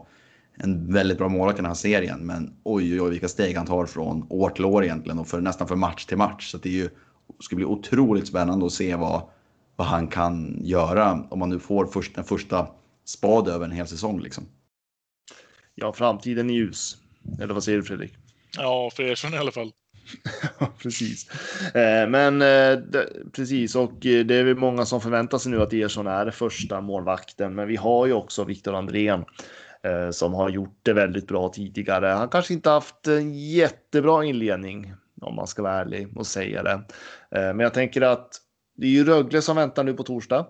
en 0.53 0.93
väldigt 0.93 1.17
bra 1.17 1.29
målvakt 1.29 1.59
i 1.59 1.61
den 1.61 1.65
här 1.65 1.73
serien. 1.73 2.19
Men 2.19 2.55
oj, 2.63 2.93
oj, 2.93 3.01
oj, 3.01 3.09
vilka 3.09 3.27
steg 3.27 3.57
han 3.57 3.65
tar 3.65 3.85
från 3.85 4.27
år 4.29 4.49
till 4.49 4.65
år 4.65 4.83
egentligen 4.83 5.19
och 5.19 5.27
för, 5.27 5.41
nästan 5.41 5.67
för 5.67 5.75
match 5.75 6.05
till 6.05 6.17
match. 6.17 6.51
Så 6.51 6.57
det 6.57 6.69
är 6.69 6.73
ju, 6.73 6.89
ska 7.39 7.55
bli 7.55 7.65
otroligt 7.65 8.27
spännande 8.27 8.65
att 8.65 8.73
se 8.73 8.95
vad, 8.95 9.21
vad 9.75 9.87
han 9.87 10.07
kan 10.07 10.59
göra 10.63 11.27
om 11.29 11.39
man 11.39 11.49
nu 11.49 11.59
får 11.59 11.85
först, 11.85 12.17
en 12.17 12.23
första 12.23 12.67
spad 13.05 13.47
över 13.47 13.65
en 13.65 13.71
hel 13.71 13.87
säsong. 13.87 14.19
Liksom 14.19 14.45
ja, 15.79 15.93
framtiden 15.93 16.49
är 16.49 16.53
ljus. 16.53 16.97
Eller 17.41 17.53
vad 17.53 17.63
säger 17.63 17.77
du 17.77 17.83
Fredrik? 17.83 18.13
Ja, 18.57 18.91
för 18.95 19.03
Ersson 19.03 19.33
i 19.33 19.37
alla 19.37 19.51
fall. 19.51 19.71
precis. 20.83 21.29
Eh, 21.75 22.09
men 22.09 22.41
eh, 22.41 22.79
precis, 23.31 23.75
och 23.75 24.05
eh, 24.05 24.25
det 24.25 24.35
är 24.35 24.43
väl 24.43 24.55
många 24.55 24.85
som 24.85 25.01
förväntar 25.01 25.37
sig 25.37 25.51
nu 25.51 25.61
att 25.61 25.73
Ersson 25.73 26.07
är 26.07 26.31
första 26.31 26.81
målvakten. 26.81 27.55
Men 27.55 27.67
vi 27.67 27.75
har 27.75 28.05
ju 28.05 28.13
också 28.13 28.43
Viktor 28.43 28.75
Andrén 28.75 29.25
eh, 29.83 30.09
som 30.11 30.33
har 30.33 30.49
gjort 30.49 30.79
det 30.83 30.93
väldigt 30.93 31.27
bra 31.27 31.49
tidigare. 31.49 32.05
Han 32.05 32.29
kanske 32.29 32.53
inte 32.53 32.69
haft 32.69 33.07
en 33.07 33.33
jättebra 33.33 34.25
inledning 34.25 34.93
om 35.21 35.35
man 35.35 35.47
ska 35.47 35.61
vara 35.63 35.73
ärlig 35.73 36.17
och 36.17 36.27
säga 36.27 36.63
det. 36.63 36.81
Eh, 37.35 37.53
men 37.53 37.59
jag 37.59 37.73
tänker 37.73 38.01
att 38.01 38.29
det 38.77 38.85
är 38.85 38.91
ju 38.91 39.05
Rögle 39.05 39.41
som 39.41 39.55
väntar 39.55 39.83
nu 39.83 39.93
på 39.93 40.03
torsdag. 40.03 40.47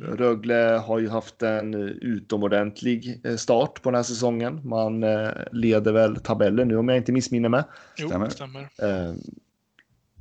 Rögle 0.00 0.82
har 0.86 0.98
ju 0.98 1.08
haft 1.08 1.42
en 1.42 1.74
utomordentlig 1.74 3.20
eh, 3.24 3.36
start 3.36 3.82
på 3.82 3.90
den 3.90 3.96
här 3.96 4.02
säsongen. 4.02 4.60
Man 4.64 5.02
eh, 5.02 5.30
leder 5.52 5.92
väl 5.92 6.16
tabellen 6.16 6.68
nu 6.68 6.76
om 6.76 6.88
jag 6.88 6.96
inte 6.96 7.12
missminner 7.12 7.48
mig. 7.48 7.62
Jo, 7.96 8.08
stämmer. 8.08 8.28
stämmer. 8.28 8.60
Eh, 8.60 9.14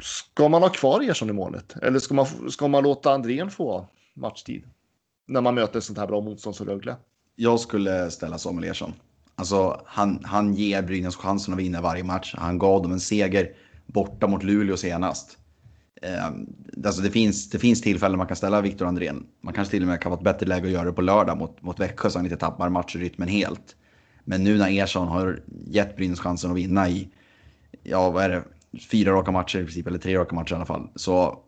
ska 0.01 0.49
man 0.49 0.61
ha 0.61 0.69
kvar 0.69 1.01
Ersson 1.01 1.29
i 1.29 1.33
målet? 1.33 1.75
Eller 1.81 1.99
ska 1.99 2.13
man, 2.13 2.25
ska 2.51 2.67
man 2.67 2.83
låta 2.83 3.11
Andrén 3.11 3.49
få 3.49 3.87
matchtid? 4.13 4.63
när 5.27 5.41
man 5.41 5.55
möter 5.55 5.79
sånt 5.79 5.99
här 5.99 6.07
bra 6.07 6.21
motstånd 6.21 6.55
som 6.55 6.67
Rögle. 6.67 6.95
Jag 7.35 7.59
skulle 7.59 8.11
ställa 8.11 8.37
Samuel 8.37 8.71
Ersson. 8.71 8.93
Alltså, 9.35 9.81
han, 9.85 10.19
han 10.23 10.53
ger 10.53 10.81
Brynäs 10.81 11.15
chansen 11.15 11.53
att 11.53 11.59
vinna 11.59 11.81
varje 11.81 12.03
match. 12.03 12.35
Han 12.37 12.59
gav 12.59 12.81
dem 12.81 12.91
en 12.91 12.99
seger 12.99 13.51
borta 13.85 14.27
mot 14.27 14.43
Luleå 14.43 14.77
senast. 14.77 15.37
Eh, 16.01 16.25
alltså 16.85 17.01
det, 17.01 17.11
finns, 17.11 17.49
det 17.49 17.59
finns 17.59 17.81
tillfällen 17.81 18.17
man 18.17 18.27
kan 18.27 18.37
ställa 18.37 18.61
Viktor 18.61 18.85
Andrén. 18.85 19.25
Man 19.41 19.53
kanske 19.53 19.71
till 19.71 19.83
och 19.83 19.87
med 19.87 20.01
kan 20.01 20.11
vara 20.11 20.19
ett 20.19 20.23
bättre 20.23 20.45
läge 20.45 20.65
att 20.65 20.73
göra 20.73 20.85
det 20.85 20.93
på 20.93 21.01
lördag 21.01 21.37
mot, 21.37 21.61
mot 21.61 21.79
Växjö 21.79 22.09
så 22.09 22.19
han 22.19 22.25
inte 22.25 22.37
tappar 22.37 22.69
matchrytmen 22.69 23.27
helt. 23.27 23.75
Men 24.23 24.43
nu 24.43 24.57
när 24.57 24.69
Ersson 24.69 25.07
har 25.07 25.39
gett 25.67 25.95
Brynäs 25.95 26.19
chansen 26.19 26.51
att 26.51 26.57
vinna 26.57 26.89
i, 26.89 27.09
ja 27.83 28.09
vad 28.09 28.23
är 28.23 28.29
det, 28.29 28.43
fyra 28.91 29.11
raka 29.11 29.31
matcher 29.31 29.59
i 29.59 29.63
princip, 29.63 29.87
eller 29.87 29.99
tre 29.99 30.17
raka 30.17 30.35
matcher 30.35 30.53
i 30.53 30.55
alla 30.55 30.65
fall, 30.65 30.89
så 30.95 31.39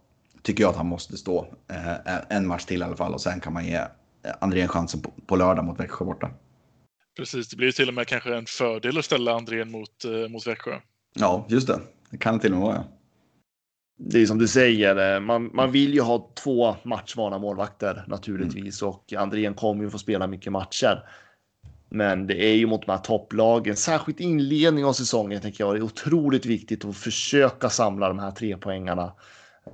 tycker 0.42 0.64
jag 0.64 0.70
att 0.70 0.76
han 0.76 0.88
måste 0.88 1.18
stå 1.18 1.54
eh, 1.72 2.38
en 2.38 2.48
match 2.48 2.66
till 2.66 2.82
i 2.82 2.84
alla 2.84 2.96
fall 2.96 3.14
och 3.14 3.22
sen 3.22 3.40
kan 3.40 3.54
man 3.54 3.66
ge 3.66 3.82
Andrén 4.40 4.68
chansen 4.68 5.02
på, 5.02 5.14
på 5.26 5.36
lördag 5.36 5.66
mot 5.66 5.80
Växjö 5.80 6.06
borta. 6.06 6.32
Precis, 7.18 7.50
det 7.50 7.58
blir 7.58 7.72
till 7.72 7.88
och 7.88 7.94
med 7.94 8.08
kanske 8.08 8.36
en 8.36 8.46
fördel 8.46 8.98
att 8.98 9.06
ställa 9.06 9.36
Andrén 9.36 9.72
mot, 9.72 10.06
eh, 10.06 10.30
mot 10.30 10.48
Växjö. 10.48 10.80
Ja, 11.14 11.46
just 11.50 11.68
det. 11.68 11.80
Det 12.10 12.18
kan 12.18 12.34
det 12.34 12.40
till 12.40 12.54
och 12.54 12.60
med 12.60 12.68
vara. 12.68 12.76
Ja. 12.76 12.97
Det 13.98 14.22
är 14.22 14.26
som 14.26 14.38
du 14.38 14.48
säger, 14.48 15.16
eh, 15.16 15.20
man, 15.20 15.50
man 15.54 15.72
vill 15.72 15.94
ju 15.94 16.02
ha 16.02 16.30
två 16.44 16.76
matchvana 16.84 17.38
målvakter 17.38 18.04
naturligtvis 18.08 18.82
mm. 18.82 18.94
och 18.94 19.14
Andrén 19.14 19.54
kommer 19.54 19.84
ju 19.84 19.90
få 19.90 19.98
spela 19.98 20.28
mycket 20.28 20.52
matcher. 20.52 21.04
Men 21.90 22.28
det 22.28 22.46
är 22.46 22.56
ju 22.56 22.68
mot 22.68 22.86
de 22.86 22.92
här 22.92 23.00
topplagen, 23.00 23.76
särskilt 23.76 24.20
inledning 24.20 24.86
av 24.86 24.94
säsongen 24.94 25.42
tänker 25.42 25.64
jag, 25.64 25.76
det 25.76 25.80
är 25.80 25.84
otroligt 25.84 26.46
viktigt 26.46 26.86
att 26.86 26.98
försöka 26.98 27.70
samla 27.70 28.08
de 28.08 28.20
här 28.20 28.32
tre 28.32 28.58
poängarna 28.58 29.14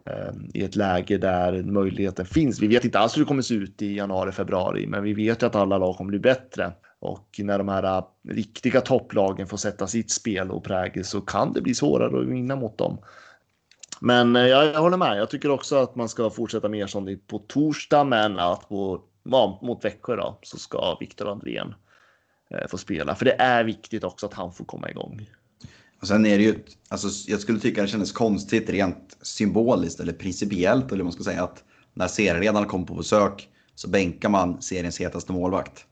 eh, 0.06 0.34
i 0.54 0.64
ett 0.64 0.76
läge 0.76 1.18
där 1.18 1.64
möjligheten 1.64 2.26
finns. 2.26 2.62
Vi 2.62 2.68
vet 2.68 2.86
inte 2.86 3.00
alls 3.00 3.18
hur 3.18 3.22
det 3.22 3.28
kommer 3.28 3.42
se 3.42 3.54
ut 3.54 3.82
i 3.82 3.96
januari, 3.96 4.32
februari, 4.32 4.88
men 4.88 5.04
vi 5.04 5.14
vet 5.14 5.42
ju 5.42 5.48
att 5.48 5.56
alla 5.56 5.78
lag 5.78 5.98
kommer 5.98 6.10
bli 6.10 6.20
bättre. 6.20 6.72
Och 7.00 7.40
när 7.40 7.58
de 7.58 7.68
här 7.68 7.84
äh, 7.84 8.04
riktiga 8.30 8.82
topplagen 8.82 9.48
får 9.48 9.58
sätta 9.58 9.88
sitt 9.88 10.12
spel 10.12 10.52
och 10.52 10.64
prägel 10.64 11.06
så 11.06 11.22
kan 11.22 11.54
det 11.54 11.62
bli 11.62 11.74
svårare 11.74 12.22
att 12.22 12.28
vinna 12.28 12.56
mot 12.56 12.78
dem. 12.78 12.98
Men 14.06 14.36
eh, 14.36 14.48
jag, 14.48 14.66
jag 14.66 14.82
håller 14.82 14.98
med. 14.98 15.18
Jag 15.18 15.30
tycker 15.30 15.52
också 15.52 15.76
att 15.76 15.96
man 15.96 16.10
ska 16.10 16.30
fortsätta 16.30 16.70
med 16.70 16.84
Ersson 16.84 17.18
på 17.28 17.40
torsdag, 17.40 18.04
men 18.04 18.40
att 18.40 18.70
på, 18.70 19.02
ja, 19.24 19.60
mot 19.62 19.86
Växjö 19.86 20.16
då, 20.16 20.40
så 20.42 20.58
ska 20.58 20.98
Viktor 21.00 21.32
Andrén 21.32 21.76
eh, 22.50 22.68
få 22.68 22.78
spela. 22.78 23.16
För 23.16 23.26
det 23.26 23.36
är 23.40 23.64
viktigt 23.64 24.04
också 24.04 24.26
att 24.26 24.34
han 24.34 24.54
får 24.54 24.66
komma 24.66 24.90
igång. 24.90 25.30
Och 26.02 26.08
sen 26.08 26.26
är 26.26 26.38
det 26.38 26.44
ju, 26.44 26.60
alltså, 26.90 27.32
jag 27.32 27.40
skulle 27.40 27.60
tycka 27.60 27.82
det 27.82 27.88
kändes 27.88 28.12
konstigt 28.12 28.70
rent 28.70 29.18
symboliskt 29.22 30.00
eller 30.00 30.14
principiellt, 30.14 30.92
eller 30.92 31.04
man 31.04 31.14
ska 31.14 31.24
säga, 31.24 31.44
att 31.44 31.64
när 31.94 32.08
serieledaren 32.08 32.68
kom 32.68 32.86
på 32.86 32.96
besök 32.96 33.50
så 33.76 33.90
bänkar 33.90 34.30
man 34.30 34.62
seriens 34.62 35.00
hetaste 35.00 35.32
målvakt. 35.32 35.86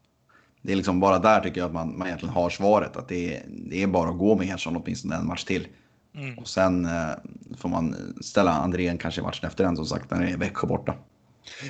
Det 0.61 0.71
är 0.71 0.75
liksom 0.75 0.99
bara 0.99 1.19
där 1.19 1.41
tycker 1.41 1.61
jag 1.61 1.67
att 1.67 1.73
man, 1.73 1.97
man 1.97 2.07
egentligen 2.07 2.35
har 2.35 2.49
svaret. 2.49 2.97
Att 2.97 3.07
det 3.07 3.35
är, 3.35 3.43
det 3.47 3.83
är 3.83 3.87
bara 3.87 4.09
att 4.09 4.17
gå 4.17 4.37
med 4.37 4.49
Ersson 4.49 4.75
åtminstone 4.75 5.15
en 5.15 5.27
match 5.27 5.43
till. 5.43 5.67
Mm. 6.15 6.37
Och 6.37 6.47
sen 6.47 6.85
eh, 6.85 7.11
får 7.57 7.69
man 7.69 8.15
ställa 8.21 8.51
Andrén 8.51 8.97
kanske 8.97 9.21
matchen 9.21 9.47
efter 9.47 9.63
den 9.63 9.75
som 9.75 9.85
sagt 9.85 10.11
när 10.11 10.21
det 10.21 10.31
är 10.31 10.37
Växjö 10.37 10.67
borta. 10.67 10.95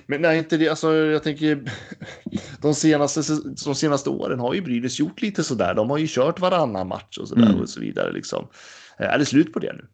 Men 0.06 0.22
nej, 0.22 0.38
inte 0.38 0.58
det. 0.58 0.70
Alltså, 0.70 0.94
jag 0.96 1.24
tänker 1.24 1.72
de 2.62 2.76
senaste, 2.76 3.22
de 3.66 3.76
senaste 3.76 4.10
åren 4.10 4.40
har 4.40 4.54
ju 4.54 4.62
Brynäs 4.62 5.00
gjort 5.00 5.22
lite 5.22 5.44
sådär. 5.44 5.74
De 5.74 5.90
har 5.90 5.98
ju 5.98 6.08
kört 6.10 6.40
varannan 6.40 6.88
match 6.88 7.18
och 7.18 7.28
så 7.28 7.36
där 7.36 7.48
mm. 7.48 7.62
och 7.62 7.70
så 7.70 7.80
vidare 7.80 8.12
liksom. 8.12 8.48
Är 8.98 9.20
det 9.20 9.26
slut 9.26 9.54
på 9.54 9.60
det 9.60 9.74
nu? 9.74 9.86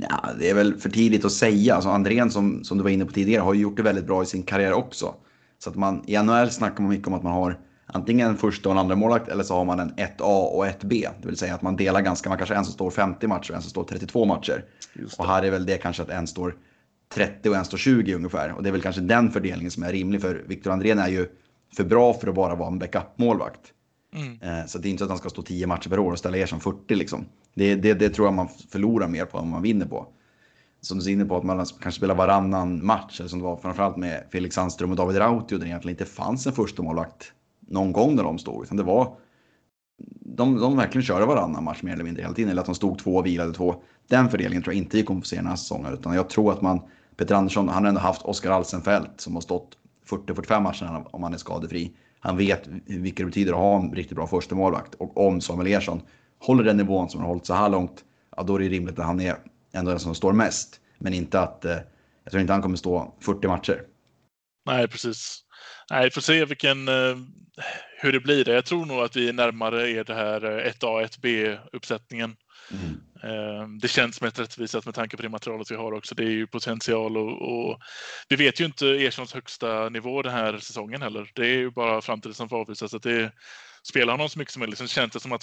Ja, 0.00 0.30
det 0.38 0.50
är 0.50 0.54
väl 0.54 0.74
för 0.74 0.90
tidigt 0.90 1.24
att 1.24 1.32
säga. 1.32 1.74
Alltså 1.74 1.90
Andrén 1.90 2.30
som, 2.30 2.64
som 2.64 2.78
du 2.78 2.84
var 2.84 2.90
inne 2.90 3.04
på 3.04 3.12
tidigare 3.12 3.40
har 3.40 3.54
ju 3.54 3.60
gjort 3.60 3.76
det 3.76 3.82
väldigt 3.82 4.06
bra 4.06 4.22
i 4.22 4.26
sin 4.26 4.42
karriär 4.42 4.72
också. 4.72 5.14
Så 5.58 5.70
att 5.70 5.76
man, 5.76 6.04
i 6.06 6.22
NHL 6.22 6.50
snackar 6.50 6.82
man 6.82 6.90
mycket 6.90 7.08
om 7.08 7.14
att 7.14 7.22
man 7.22 7.32
har 7.32 7.58
antingen 7.96 8.30
en 8.30 8.36
första 8.36 8.68
och 8.68 8.72
en 8.72 8.78
andra 8.78 8.96
målvakt 8.96 9.28
eller 9.28 9.44
så 9.44 9.54
har 9.54 9.64
man 9.64 9.80
en 9.80 9.94
1A 9.94 10.44
och 10.44 10.66
1B. 10.66 11.08
Det 11.20 11.28
vill 11.28 11.36
säga 11.36 11.54
att 11.54 11.62
man 11.62 11.76
delar 11.76 12.00
ganska, 12.00 12.28
man 12.28 12.38
kanske 12.38 12.54
en 12.54 12.64
som 12.64 12.72
står 12.72 12.90
50 12.90 13.26
matcher 13.26 13.50
och 13.50 13.56
en 13.56 13.62
som 13.62 13.70
står 13.70 13.84
32 13.84 14.24
matcher. 14.24 14.64
Och 15.18 15.26
här 15.26 15.42
är 15.42 15.50
väl 15.50 15.66
det 15.66 15.76
kanske 15.76 16.02
att 16.02 16.10
en 16.10 16.26
står 16.26 16.56
30 17.14 17.48
och 17.48 17.56
en 17.56 17.64
står 17.64 17.78
20 17.78 18.14
ungefär. 18.14 18.52
Och 18.52 18.62
det 18.62 18.68
är 18.68 18.72
väl 18.72 18.82
kanske 18.82 19.00
den 19.00 19.30
fördelningen 19.30 19.70
som 19.70 19.82
är 19.82 19.92
rimlig 19.92 20.20
för 20.20 20.44
Viktor 20.46 20.70
Andrén 20.70 20.98
är 20.98 21.08
ju 21.08 21.28
för 21.76 21.84
bra 21.84 22.14
för 22.14 22.28
att 22.28 22.34
bara 22.34 22.54
vara 22.54 22.68
en 22.68 22.78
backup-målvakt. 22.78 23.72
Mm. 24.14 24.40
Eh, 24.42 24.66
så 24.66 24.78
det 24.78 24.88
är 24.88 24.90
inte 24.90 24.98
så 24.98 25.04
att 25.04 25.10
han 25.10 25.18
ska 25.18 25.28
stå 25.28 25.42
10 25.42 25.66
matcher 25.66 25.88
per 25.88 25.98
år 25.98 26.12
och 26.12 26.18
ställa 26.18 26.36
er 26.36 26.46
som 26.46 26.60
40 26.60 26.94
liksom. 26.94 27.26
Det, 27.54 27.74
det, 27.74 27.94
det 27.94 28.08
tror 28.08 28.26
jag 28.26 28.34
man 28.34 28.48
förlorar 28.48 29.08
mer 29.08 29.24
på 29.24 29.38
än 29.38 29.50
man 29.50 29.62
vinner 29.62 29.86
på. 29.86 30.06
Som 30.80 30.98
du 30.98 31.04
är 31.04 31.12
inne 31.12 31.24
på 31.24 31.36
att 31.36 31.44
man 31.44 31.56
kanske 31.56 31.98
spelar 31.98 32.14
varannan 32.14 32.86
match, 32.86 33.20
eller 33.20 33.28
som 33.28 33.38
det 33.38 33.44
var 33.44 33.56
framförallt 33.56 33.96
med 33.96 34.24
Felix 34.32 34.54
Sandström 34.54 34.90
och 34.90 34.96
David 34.96 35.18
Rautio, 35.18 35.54
där 35.56 35.64
det 35.64 35.68
egentligen 35.68 35.94
inte 35.94 36.04
fanns 36.04 36.46
en 36.46 36.52
första 36.52 36.82
målvakt 36.82 37.32
någon 37.66 37.92
gång 37.92 38.16
när 38.16 38.22
de 38.22 38.38
stod. 38.38 38.64
Utan 38.64 38.76
det 38.76 38.82
var, 38.82 39.16
de, 40.20 40.60
de 40.60 40.76
verkligen 40.76 41.04
körde 41.04 41.26
varannan 41.26 41.64
match 41.64 41.82
mer 41.82 41.92
eller 41.92 42.04
mindre 42.04 42.22
hela 42.22 42.34
tiden. 42.34 42.50
Eller 42.50 42.60
att 42.60 42.66
de 42.66 42.74
stod 42.74 42.98
två 42.98 43.16
och 43.16 43.26
vilade 43.26 43.52
två. 43.52 43.82
Den 44.08 44.28
fördelningen 44.28 44.62
tror 44.62 44.74
jag 44.74 44.82
inte 44.82 44.96
vi 44.96 45.02
kommer 45.02 45.20
få 45.20 45.26
se 45.26 45.36
den 45.36 45.46
här 45.46 45.56
säsongen. 45.56 45.92
Utan 45.92 46.14
jag 46.14 46.28
tror 46.28 46.52
att 46.52 46.62
man, 46.62 46.80
Peter 47.16 47.34
Andersson, 47.34 47.68
han 47.68 47.82
har 47.82 47.88
ändå 47.88 48.00
haft 48.00 48.22
Oskar 48.22 48.50
Alsenfelt 48.50 49.20
som 49.20 49.34
har 49.34 49.40
stått 49.40 49.78
40-45 50.10 50.60
matcher 50.60 51.04
om 51.10 51.22
han 51.22 51.34
är 51.34 51.38
skadefri. 51.38 51.92
Han 52.20 52.36
vet 52.36 52.66
vilka 52.86 53.22
det 53.22 53.26
betyder 53.26 53.52
att 53.52 53.58
ha 53.58 53.80
en 53.80 53.92
riktigt 53.92 54.16
bra 54.16 54.26
första 54.26 54.54
målvakt 54.54 54.94
Och 54.94 55.26
om 55.26 55.40
Samuel 55.40 55.66
Ersson 55.66 56.00
håller 56.38 56.64
den 56.64 56.76
nivån 56.76 57.08
som 57.08 57.20
han 57.20 57.26
har 57.26 57.34
hållit 57.34 57.46
så 57.46 57.54
här 57.54 57.68
långt, 57.68 58.04
ja, 58.36 58.42
då 58.42 58.54
är 58.54 58.58
det 58.58 58.68
rimligt 58.68 58.98
att 58.98 59.06
han 59.06 59.20
är 59.20 59.36
ändå 59.72 59.90
den 59.90 60.00
som 60.00 60.14
står 60.14 60.32
mest. 60.32 60.80
Men 60.98 61.14
inte 61.14 61.40
att, 61.40 61.64
eh, 61.64 61.76
jag 62.24 62.30
tror 62.30 62.40
inte 62.40 62.52
han 62.52 62.62
kommer 62.62 62.76
stå 62.76 63.14
40 63.20 63.48
matcher. 63.48 63.82
Nej, 64.66 64.88
precis. 64.88 65.45
Nej, 65.90 66.10
får 66.10 66.20
se 66.20 66.44
vilken, 66.44 66.88
eh, 66.88 67.16
hur 67.98 68.12
det 68.12 68.20
blir. 68.20 68.48
Jag 68.48 68.64
tror 68.64 68.86
nog 68.86 68.98
att 69.00 69.16
vi 69.16 69.28
är 69.28 69.32
närmare 69.32 69.90
är 69.90 70.04
det 70.04 70.14
här 70.14 70.40
1A, 70.40 71.00
eh, 71.00 71.06
1B-uppsättningen. 71.06 72.36
Mm. 72.70 73.00
Eh, 73.22 73.68
det 73.80 73.88
känns 73.88 74.20
mest 74.20 74.38
rättvisat 74.38 74.84
med 74.84 74.94
tanke 74.94 75.16
på 75.16 75.22
det 75.22 75.28
materialet 75.28 75.70
vi 75.70 75.74
har 75.74 75.92
också. 75.92 76.14
Det 76.14 76.24
är 76.24 76.30
ju 76.30 76.46
potential 76.46 77.16
och, 77.16 77.42
och 77.42 77.78
vi 78.28 78.36
vet 78.36 78.60
ju 78.60 78.64
inte 78.64 78.86
Erssons 78.86 79.34
högsta 79.34 79.88
nivå 79.88 80.22
den 80.22 80.32
här 80.32 80.58
säsongen 80.58 81.02
heller. 81.02 81.30
Det 81.34 81.46
är 81.46 81.56
ju 81.56 81.70
bara 81.70 82.00
framtiden 82.00 82.34
som 82.34 82.48
får. 82.48 82.84
Att 82.96 83.02
det 83.02 83.32
spelar 83.88 84.12
honom 84.12 84.28
så 84.28 84.38
mycket 84.38 84.52
som 84.52 84.60
möjligt. 84.60 84.78
Sen 84.78 84.88
känns 84.88 85.12
det 85.12 85.20
som 85.20 85.32
att 85.32 85.42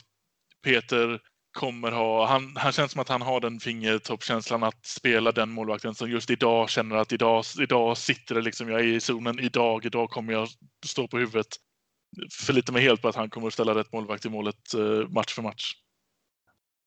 Peter 0.63 1.19
kommer 1.53 1.91
ha, 1.91 2.25
han, 2.27 2.53
han 2.55 2.71
känns 2.71 2.91
som 2.91 3.01
att 3.01 3.09
han 3.09 3.21
har 3.21 3.39
den 3.39 3.59
fingertoppkänslan 3.59 4.63
att 4.63 4.85
spela 4.85 5.31
den 5.31 5.49
målvakten 5.49 5.95
som 5.95 6.09
just 6.09 6.29
idag 6.29 6.69
känner 6.69 6.95
att 6.95 7.11
idag, 7.11 7.43
idag 7.59 7.97
sitter 7.97 8.35
det 8.35 8.41
liksom, 8.41 8.69
jag 8.69 8.79
är 8.79 8.83
i 8.83 8.99
zonen 8.99 9.39
idag, 9.39 9.85
idag 9.85 10.09
kommer 10.09 10.33
jag 10.33 10.47
stå 10.85 11.07
på 11.07 11.17
huvudet. 11.17 11.47
Förlitar 12.31 12.73
mig 12.73 12.81
helt 12.81 13.01
på 13.01 13.07
att 13.07 13.15
han 13.15 13.29
kommer 13.29 13.47
att 13.47 13.53
ställa 13.53 13.75
rätt 13.75 13.93
målvakt 13.93 14.25
i 14.25 14.29
målet 14.29 14.73
eh, 14.73 15.09
match 15.09 15.33
för 15.33 15.41
match. 15.41 15.73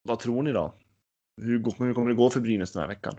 Vad 0.02 0.18
tror 0.18 0.42
ni 0.42 0.52
då? 0.52 0.74
Hur, 1.42 1.64
hur 1.78 1.94
kommer 1.94 2.08
det 2.08 2.14
gå 2.14 2.30
för 2.30 2.40
Brynäs 2.40 2.72
den 2.72 2.80
här 2.80 2.88
veckan? 2.88 3.14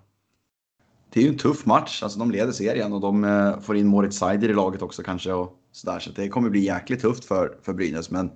Det 1.10 1.20
är 1.20 1.24
ju 1.24 1.30
en 1.30 1.38
tuff 1.38 1.66
match. 1.66 2.04
Alltså, 2.04 2.20
de 2.20 2.32
leder 2.32 2.52
serien 2.52 2.94
och 2.94 3.02
de 3.02 3.24
eh, 3.24 3.60
får 3.60 3.78
in 3.78 3.88
Moritz 3.88 4.18
Seider 4.18 4.50
i 4.50 4.54
laget 4.54 4.82
också 4.82 5.04
kanske. 5.04 5.34
Och 5.34 5.60
sådär. 5.72 6.00
Så 6.00 6.12
det 6.12 6.30
kommer 6.30 6.50
bli 6.50 6.60
jäkligt 6.60 7.02
tufft 7.02 7.26
för, 7.26 7.58
för 7.62 7.74
Brynäs. 7.74 8.12
Men 8.12 8.32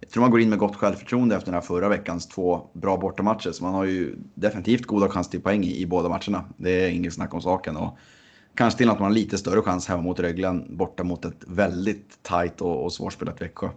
jag 0.00 0.10
tror 0.10 0.20
man 0.20 0.30
går 0.30 0.40
in 0.40 0.50
med 0.50 0.58
gott 0.58 0.76
självförtroende 0.76 1.36
efter 1.36 1.46
den 1.46 1.54
här 1.54 1.66
förra 1.66 1.88
veckans 1.88 2.28
två 2.28 2.70
bra 2.72 2.96
bortamatcher. 2.96 3.52
Så 3.52 3.64
man 3.64 3.74
har 3.74 3.84
ju 3.84 4.16
definitivt 4.34 4.86
goda 4.86 5.08
chanser 5.08 5.30
till 5.30 5.40
poäng 5.40 5.64
i, 5.64 5.80
i 5.80 5.86
båda 5.86 6.08
matcherna. 6.08 6.44
Det 6.56 6.84
är 6.84 6.88
inget 6.88 7.14
snack 7.14 7.34
om 7.34 7.42
saken. 7.42 7.76
Och 7.76 7.98
kanske 8.54 8.78
till 8.78 8.90
att 8.90 8.98
man 8.98 9.08
har 9.08 9.14
lite 9.14 9.38
större 9.38 9.62
chans 9.62 9.88
hemma 9.88 10.02
mot 10.02 10.20
Rögle 10.20 10.48
än 10.48 10.76
borta 10.76 11.04
mot 11.04 11.24
ett 11.24 11.44
väldigt 11.46 12.22
tajt 12.22 12.60
och, 12.60 12.84
och 12.84 12.92
svårspelat 12.92 13.42
Växjö. 13.42 13.68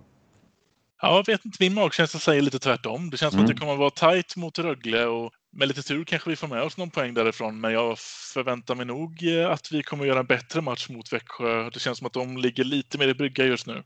Ja, 1.02 1.16
jag 1.16 1.34
vet 1.34 1.46
inte, 1.46 1.58
min 1.60 1.74
magkänsla 1.74 2.20
säger 2.20 2.42
lite 2.42 2.60
tvärtom. 2.60 3.10
Det 3.10 3.18
känns 3.18 3.32
som 3.32 3.40
mm. 3.40 3.50
att 3.50 3.56
det 3.56 3.60
kommer 3.60 3.74
att 3.74 3.80
vara 3.80 3.90
tajt 3.90 4.36
mot 4.36 4.60
Rögle 4.60 5.06
och 5.06 5.32
med 5.52 5.68
lite 5.68 5.82
tur 5.82 6.04
kanske 6.04 6.30
vi 6.30 6.36
får 6.36 6.48
med 6.48 6.62
oss 6.62 6.78
någon 6.78 6.90
poäng 6.90 7.14
därifrån. 7.14 7.62
Men 7.62 7.74
jag 7.74 7.98
förväntar 8.34 8.76
mig 8.76 8.86
nog 8.86 9.28
att 9.50 9.72
vi 9.72 9.84
kommer 9.84 10.04
att 10.04 10.08
göra 10.08 10.20
en 10.20 10.26
bättre 10.26 10.62
match 10.62 10.90
mot 10.90 11.14
Växjö. 11.14 11.70
Det 11.70 11.80
känns 11.80 11.98
som 11.98 12.08
att 12.08 12.14
de 12.14 12.38
ligger 12.38 12.64
lite 12.64 12.98
mer 12.98 13.08
i 13.08 13.14
brygga 13.14 13.46
just 13.46 13.68
nu. 13.68 13.84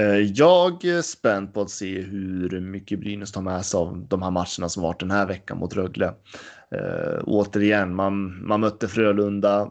Eh, 0.00 0.20
jag 0.34 0.84
är 0.84 1.02
spänd 1.02 1.54
på 1.54 1.60
att 1.60 1.70
se 1.70 2.00
hur 2.00 2.60
mycket 2.60 3.00
Brynäs 3.00 3.32
tar 3.32 3.42
med 3.42 3.64
sig 3.64 3.78
av 3.78 4.06
de 4.08 4.22
här 4.22 4.30
matcherna 4.30 4.68
som 4.68 4.82
varit 4.82 5.00
den 5.00 5.10
här 5.10 5.26
veckan 5.26 5.58
mot 5.58 5.76
Rögle. 5.76 6.14
Eh, 6.70 7.22
återigen, 7.24 7.94
man, 7.94 8.46
man 8.46 8.60
mötte 8.60 8.88
Frölunda, 8.88 9.70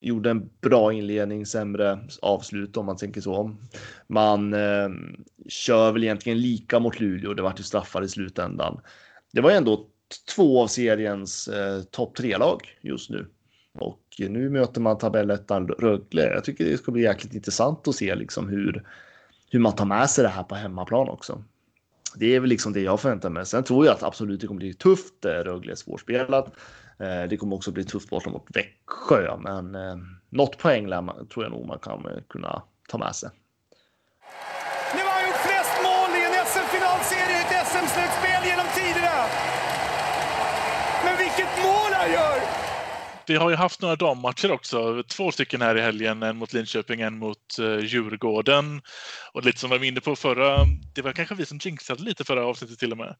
gjorde 0.00 0.30
en 0.30 0.50
bra 0.60 0.92
inledning, 0.92 1.46
sämre 1.46 1.98
avslut 2.22 2.76
om 2.76 2.86
man 2.86 2.96
tänker 2.96 3.20
så. 3.20 3.56
Man 4.06 4.54
eh, 4.54 4.88
kör 5.48 5.92
väl 5.92 6.04
egentligen 6.04 6.40
lika 6.40 6.78
mot 6.78 7.00
Luleå, 7.00 7.34
det 7.34 7.42
vart 7.42 7.60
ju 7.60 7.64
straffar 7.64 8.02
i 8.02 8.08
slutändan. 8.08 8.80
Det 9.32 9.40
var 9.40 9.50
ändå 9.50 9.86
två 10.36 10.62
av 10.62 10.66
seriens 10.66 11.48
eh, 11.48 11.82
topp 11.82 12.16
tre-lag 12.16 12.78
just 12.82 13.10
nu. 13.10 13.26
Och 13.78 14.02
nu 14.18 14.50
möter 14.50 14.80
man 14.80 14.98
tabellettan 14.98 15.68
Rögle. 15.68 16.22
Jag 16.22 16.44
tycker 16.44 16.64
det 16.64 16.78
ska 16.78 16.92
bli 16.92 17.02
jäkligt 17.02 17.34
intressant 17.34 17.88
att 17.88 17.94
se 17.94 18.14
liksom 18.14 18.48
hur 18.48 18.84
hur 19.50 19.58
man 19.58 19.72
tar 19.72 19.84
med 19.84 20.10
sig 20.10 20.24
det 20.24 20.30
här 20.30 20.42
på 20.42 20.54
hemmaplan 20.54 21.08
också. 21.08 21.42
Det 22.16 22.34
är 22.34 22.40
väl 22.40 22.50
liksom 22.50 22.72
det 22.72 22.80
jag 22.80 23.00
förväntar 23.00 23.30
mig. 23.30 23.46
Sen 23.46 23.64
tror 23.64 23.86
jag 23.86 23.94
att 23.94 24.02
absolut 24.02 24.40
det 24.40 24.46
kommer 24.46 24.58
bli 24.58 24.74
tufft. 24.74 25.24
Eh, 25.24 25.30
Rögle 25.30 25.72
är 25.72 25.76
svårspelat. 25.76 26.46
Eh, 26.98 27.28
det 27.30 27.36
kommer 27.36 27.56
också 27.56 27.72
bli 27.72 27.84
tufft 27.84 28.10
borta 28.10 28.30
mot 28.30 28.46
Växjö, 28.54 29.36
men 29.36 29.74
eh, 29.74 29.96
något 30.28 30.58
poäng 30.58 30.88
tror 31.32 31.44
jag 31.44 31.50
nog 31.50 31.66
man 31.66 31.78
kan 31.78 32.06
kunna 32.28 32.62
ta 32.88 32.98
med 32.98 33.14
sig. 33.16 33.30
Nu 34.94 35.00
har 35.06 35.12
han 35.18 35.24
gjort 35.28 35.42
flest 35.48 35.74
mål 35.86 36.10
i 36.18 36.22
en 36.28 36.34
SM-finalserie 36.52 37.36
i 37.38 37.42
ett 37.42 37.66
SM-slutspel 37.72 38.42
genom 38.50 38.68
tiderna. 38.78 39.16
Men 41.04 41.14
vilket 41.24 41.52
mål 41.64 41.90
han 42.00 42.10
gör! 42.12 42.38
Vi 43.26 43.36
har 43.36 43.50
ju 43.50 43.56
haft 43.56 43.82
några 43.82 43.96
dammatcher 43.96 44.50
också. 44.50 45.02
Två 45.02 45.32
stycken 45.32 45.62
här 45.62 45.76
i 45.76 45.80
helgen. 45.80 46.22
En 46.22 46.36
mot 46.36 46.52
Linköping, 46.52 47.00
en 47.00 47.18
mot 47.18 47.58
uh, 47.60 47.84
Djurgården. 47.84 48.82
Och 49.32 49.44
lite 49.44 49.60
som 49.60 49.70
vi 49.70 49.78
var 49.78 49.84
inne 49.84 50.00
på 50.00 50.16
förra, 50.16 50.64
det 50.94 51.02
var 51.02 51.12
kanske 51.12 51.34
vi 51.34 51.46
som 51.46 51.58
jinxade 51.62 52.02
lite 52.02 52.24
förra 52.24 52.46
avsnittet 52.46 52.78
till 52.78 52.92
och 52.92 52.98
med. 52.98 53.16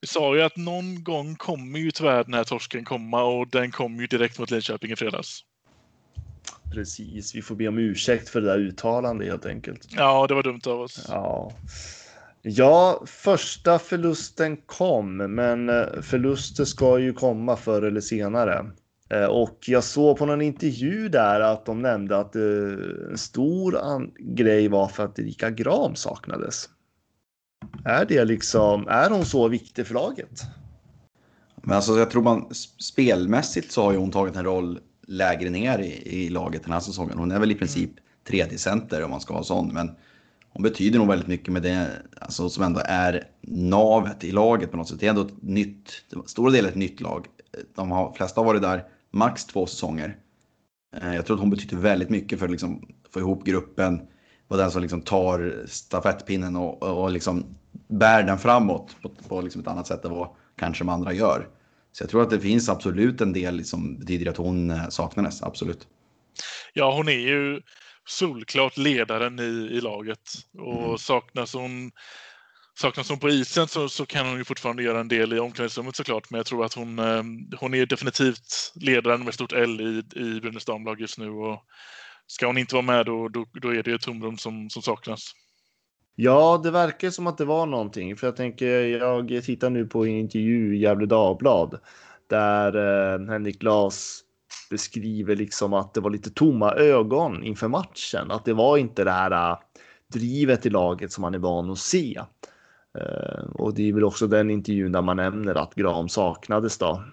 Vi 0.00 0.08
sa 0.08 0.36
ju 0.36 0.42
att 0.42 0.56
någon 0.56 1.04
gång 1.04 1.36
kommer 1.36 1.78
ju 1.78 1.90
tyvärr 1.90 2.24
den 2.24 2.34
här 2.34 2.44
torsken 2.44 2.84
komma 2.84 3.22
och 3.22 3.48
den 3.48 3.70
kom 3.70 4.00
ju 4.00 4.06
direkt 4.06 4.38
mot 4.38 4.50
Linköping 4.50 4.90
i 4.92 4.96
fredags. 4.96 5.40
Precis, 6.74 7.34
vi 7.34 7.42
får 7.42 7.54
be 7.54 7.68
om 7.68 7.78
ursäkt 7.78 8.28
för 8.28 8.40
det 8.40 8.46
där 8.46 8.58
uttalandet 8.58 9.28
helt 9.28 9.46
enkelt. 9.46 9.86
Ja, 9.90 10.26
det 10.26 10.34
var 10.34 10.42
dumt 10.42 10.60
av 10.66 10.80
oss. 10.80 11.06
Ja. 11.08 11.52
Ja, 12.42 13.02
första 13.06 13.78
förlusten 13.78 14.56
kom, 14.56 15.16
men 15.16 15.68
eh, 15.68 16.00
förluster 16.02 16.64
ska 16.64 16.98
ju 16.98 17.12
komma 17.12 17.56
förr 17.56 17.82
eller 17.82 18.00
senare. 18.00 18.66
Eh, 19.08 19.24
och 19.24 19.58
jag 19.66 19.84
såg 19.84 20.18
på 20.18 20.26
någon 20.26 20.42
intervju 20.42 21.08
där 21.08 21.40
att 21.40 21.66
de 21.66 21.82
nämnde 21.82 22.18
att 22.18 22.36
eh, 22.36 22.42
en 23.10 23.18
stor 23.18 23.78
grej 24.34 24.68
var 24.68 24.88
för 24.88 25.04
att 25.04 25.18
Erika 25.18 25.50
Gram 25.50 25.94
saknades. 25.94 26.68
Är 27.84 28.04
det 28.04 28.24
liksom, 28.24 28.88
är 28.88 29.10
hon 29.10 29.24
så 29.24 29.48
viktig 29.48 29.86
för 29.86 29.94
laget? 29.94 30.42
Men 31.62 31.76
alltså 31.76 31.98
jag 31.98 32.10
tror 32.10 32.22
man 32.22 32.54
spelmässigt 32.78 33.72
så 33.72 33.82
har 33.82 33.92
ju 33.92 33.98
hon 33.98 34.10
tagit 34.10 34.36
en 34.36 34.44
roll 34.44 34.78
lägre 35.06 35.50
ner 35.50 35.78
i, 35.78 36.24
i 36.24 36.28
laget 36.28 36.64
den 36.64 36.72
här 36.72 36.80
säsongen. 36.80 37.18
Hon 37.18 37.32
är 37.32 37.40
väl 37.40 37.50
i 37.50 37.54
princip 37.54 37.90
tredje 38.28 38.58
center 38.58 39.04
om 39.04 39.10
man 39.10 39.20
ska 39.20 39.34
ha 39.34 39.42
sån, 39.42 39.74
men 39.74 39.90
hon 40.48 40.62
betyder 40.62 40.98
nog 40.98 41.08
väldigt 41.08 41.28
mycket 41.28 41.52
med 41.52 41.62
det 41.62 41.88
alltså, 42.20 42.48
som 42.48 42.64
ändå 42.64 42.80
är 42.84 43.28
navet 43.40 44.24
i 44.24 44.30
laget 44.30 44.70
på 44.70 44.76
något 44.76 44.88
sätt. 44.88 45.00
Det 45.00 45.06
är 45.06 45.10
ändå 45.10 45.22
ett 45.22 45.42
nytt, 45.42 45.92
stora 46.26 46.50
delar 46.50 46.68
ett 46.68 46.74
nytt 46.74 47.00
lag. 47.00 47.26
De 47.74 47.90
har, 47.90 48.12
flesta 48.12 48.40
har 48.40 48.46
varit 48.46 48.62
där 48.62 48.84
max 49.16 49.44
två 49.44 49.66
säsonger. 49.66 50.16
Eh, 50.96 51.14
jag 51.14 51.26
tror 51.26 51.36
att 51.36 51.40
hon 51.40 51.50
betyder 51.50 51.76
väldigt 51.76 52.10
mycket 52.10 52.38
för 52.38 52.46
att 52.46 52.52
liksom, 52.52 52.88
få 53.12 53.20
ihop 53.20 53.44
gruppen, 53.44 54.00
vara 54.48 54.62
den 54.62 54.70
som 54.70 54.82
liksom 54.82 55.02
tar 55.02 55.64
stafettpinnen 55.66 56.56
och, 56.56 56.82
och 56.82 57.10
liksom 57.10 57.56
bär 57.88 58.22
den 58.22 58.38
framåt 58.38 58.96
på, 59.02 59.08
på 59.08 59.40
liksom 59.40 59.60
ett 59.60 59.68
annat 59.68 59.86
sätt 59.86 60.04
än 60.04 60.10
vad 60.10 60.28
kanske 60.58 60.84
de 60.84 60.88
andra 60.88 61.12
gör. 61.12 61.48
Så 61.92 62.02
jag 62.02 62.10
tror 62.10 62.22
att 62.22 62.30
det 62.30 62.40
finns 62.40 62.68
absolut 62.68 63.20
en 63.20 63.32
del 63.32 63.64
som 63.64 63.98
betyder 63.98 64.30
att 64.30 64.36
hon 64.36 64.70
eh, 64.70 64.88
saknades, 64.88 65.42
absolut. 65.42 65.88
Ja, 66.72 66.96
hon 66.96 67.08
är 67.08 67.18
ju 67.18 67.60
solklart 68.04 68.76
ledaren 68.76 69.38
i, 69.38 69.68
i 69.76 69.80
laget 69.80 70.30
och 70.58 70.84
mm. 70.84 70.98
saknas 70.98 71.54
hon 71.54 71.90
Saknas 72.78 73.10
hon 73.10 73.18
på 73.18 73.28
isen 73.28 73.68
så, 73.68 73.88
så 73.88 74.06
kan 74.06 74.26
hon 74.26 74.38
ju 74.38 74.44
fortfarande 74.44 74.82
göra 74.82 75.00
en 75.00 75.08
del 75.08 75.32
i 75.32 75.38
omklädningsrummet 75.38 75.96
såklart, 75.96 76.30
men 76.30 76.38
jag 76.38 76.46
tror 76.46 76.64
att 76.64 76.74
hon, 76.74 76.98
eh, 76.98 77.22
hon 77.60 77.74
är 77.74 77.86
definitivt 77.86 78.72
ledaren 78.74 79.24
med 79.24 79.34
stort 79.34 79.52
L 79.52 79.80
i, 79.80 80.18
i 80.20 80.40
Brynäs 80.40 80.64
damlag 80.64 81.00
just 81.00 81.18
nu. 81.18 81.30
Och 81.30 81.62
ska 82.26 82.46
hon 82.46 82.58
inte 82.58 82.74
vara 82.74 82.84
med 82.84 83.06
då, 83.06 83.28
då, 83.28 83.46
då 83.52 83.74
är 83.74 83.82
det 83.82 83.92
ett 83.92 84.00
tomrum 84.00 84.38
som, 84.38 84.70
som 84.70 84.82
saknas. 84.82 85.32
Ja, 86.14 86.60
det 86.62 86.70
verkar 86.70 87.10
som 87.10 87.26
att 87.26 87.38
det 87.38 87.44
var 87.44 87.66
någonting. 87.66 88.16
För 88.16 88.26
jag 88.26 88.36
tänker, 88.36 88.68
jag 89.32 89.44
tittar 89.44 89.70
nu 89.70 89.86
på 89.86 90.06
en 90.06 90.12
intervju 90.12 90.76
i 90.76 90.78
Gävle 90.78 91.06
Dagblad 91.06 91.80
där 92.30 92.76
eh, 92.76 93.28
Henrik 93.28 93.58
Glas 93.58 94.20
beskriver 94.70 95.36
liksom 95.36 95.72
att 95.72 95.94
det 95.94 96.00
var 96.00 96.10
lite 96.10 96.30
tomma 96.30 96.72
ögon 96.72 97.44
inför 97.44 97.68
matchen. 97.68 98.30
Att 98.30 98.44
det 98.44 98.52
var 98.52 98.76
inte 98.76 99.04
det 99.04 99.10
här 99.10 99.50
eh, 99.50 99.58
drivet 100.12 100.66
i 100.66 100.70
laget 100.70 101.12
som 101.12 101.22
man 101.22 101.34
är 101.34 101.38
van 101.38 101.70
att 101.70 101.78
se. 101.78 102.20
Uh, 102.96 103.50
och 103.54 103.74
det 103.74 103.88
är 103.88 103.92
väl 103.92 104.04
också 104.04 104.26
den 104.26 104.50
intervjun 104.50 104.92
där 104.92 105.02
man 105.02 105.16
nämner 105.16 105.54
att 105.54 105.74
Graham 105.74 106.08
saknades 106.08 106.78
då. 106.78 107.04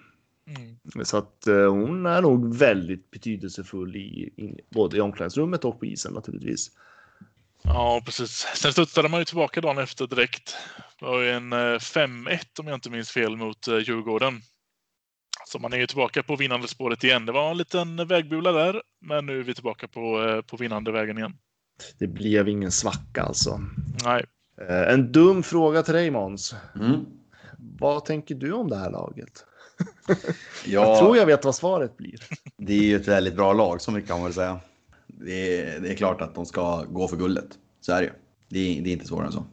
Mm. 0.46 1.04
Så 1.04 1.16
att 1.16 1.44
uh, 1.48 1.68
hon 1.68 2.06
är 2.06 2.22
nog 2.22 2.56
väldigt 2.56 3.10
betydelsefull 3.10 3.96
i, 3.96 4.32
i 4.36 4.60
både 4.70 4.96
i 4.96 5.00
omklädningsrummet 5.00 5.64
och 5.64 5.80
på 5.80 5.86
isen 5.86 6.12
naturligtvis. 6.12 6.70
Ja, 7.64 8.02
precis. 8.04 8.30
Sen 8.54 8.72
studsade 8.72 9.08
man 9.08 9.20
ju 9.20 9.24
tillbaka 9.24 9.60
dagen 9.60 9.78
efter 9.78 10.06
direkt. 10.06 10.56
Det 10.98 11.04
var 11.04 11.20
ju 11.20 11.30
en 11.30 11.52
5-1 11.52 12.30
eh, 12.30 12.38
om 12.60 12.66
jag 12.66 12.74
inte 12.74 12.90
minns 12.90 13.10
fel 13.10 13.36
mot 13.36 13.68
eh, 13.68 13.78
Djurgården. 13.78 14.40
Så 15.46 15.58
man 15.58 15.72
är 15.72 15.76
ju 15.76 15.86
tillbaka 15.86 16.22
på 16.22 16.36
vinnande 16.36 16.68
spåret 16.68 17.04
igen. 17.04 17.26
Det 17.26 17.32
var 17.32 17.50
en 17.50 17.56
liten 17.56 18.06
vägbula 18.06 18.52
där, 18.52 18.82
men 19.00 19.26
nu 19.26 19.40
är 19.40 19.42
vi 19.42 19.54
tillbaka 19.54 19.88
på, 19.88 20.22
eh, 20.22 20.40
på 20.40 20.56
vinnande 20.56 20.92
vägen 20.92 21.18
igen. 21.18 21.36
Det 21.98 22.06
blev 22.06 22.48
ingen 22.48 22.70
svacka 22.70 23.22
alltså. 23.22 23.60
Nej. 24.04 24.24
En 24.88 25.12
dum 25.12 25.42
fråga 25.42 25.82
till 25.82 25.94
dig 25.94 26.10
Måns. 26.10 26.54
Mm. 26.80 27.06
Vad 27.78 28.04
tänker 28.04 28.34
du 28.34 28.52
om 28.52 28.70
det 28.70 28.76
här 28.76 28.90
laget? 28.90 29.44
Ja, 30.66 30.88
jag 30.88 30.98
tror 30.98 31.16
jag 31.16 31.26
vet 31.26 31.44
vad 31.44 31.54
svaret 31.54 31.96
blir. 31.96 32.20
Det 32.56 32.72
är 32.72 32.82
ju 32.82 32.96
ett 32.96 33.08
väldigt 33.08 33.36
bra 33.36 33.52
lag, 33.52 33.80
så 33.80 33.90
mycket 33.90 34.08
kan 34.08 34.16
man 34.16 34.24
väl 34.24 34.34
säga 34.34 34.60
det 35.06 35.60
är, 35.60 35.80
det 35.80 35.92
är 35.92 35.96
klart 35.96 36.20
att 36.20 36.34
de 36.34 36.46
ska 36.46 36.82
gå 36.82 37.08
för 37.08 37.16
guldet. 37.16 37.48
Så 37.80 37.92
är 37.92 38.00
det 38.00 38.04
ju. 38.04 38.12
Det 38.48 38.58
är, 38.58 38.82
det 38.82 38.90
är 38.90 38.92
inte 38.92 39.06
svårare 39.06 39.26
än 39.26 39.32
så. 39.32 39.44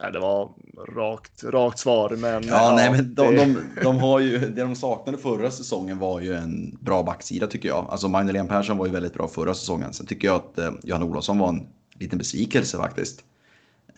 Nej, 0.00 0.12
det 0.12 0.18
var 0.18 0.50
rakt, 0.96 1.44
rakt 1.44 1.78
svar, 1.78 2.10
men... 2.10 2.46
Ja, 2.46 2.70
ja 2.70 2.74
nej, 2.76 2.90
men 2.90 3.14
de, 3.14 3.34
det... 3.34 3.36
de, 3.36 3.62
de, 3.82 3.98
har 3.98 4.20
ju, 4.20 4.38
det 4.38 4.62
de 4.62 4.76
saknade 4.76 5.18
förra 5.18 5.50
säsongen 5.50 5.98
var 5.98 6.20
ju 6.20 6.34
en 6.34 6.78
bra 6.80 7.02
backsida 7.02 7.46
tycker 7.46 7.68
jag. 7.68 7.86
Alltså 7.90 8.08
Magdalena 8.08 8.48
Persson 8.48 8.78
var 8.78 8.86
ju 8.86 8.92
väldigt 8.92 9.14
bra 9.14 9.28
förra 9.28 9.54
säsongen. 9.54 9.92
Sen 9.92 10.06
tycker 10.06 10.28
jag 10.28 10.36
att 10.36 10.58
eh, 10.58 10.70
Johanna 10.82 11.04
Olofsson 11.04 11.38
var 11.38 11.48
en 11.48 11.66
liten 11.94 12.18
besvikelse 12.18 12.76
faktiskt. 12.76 13.24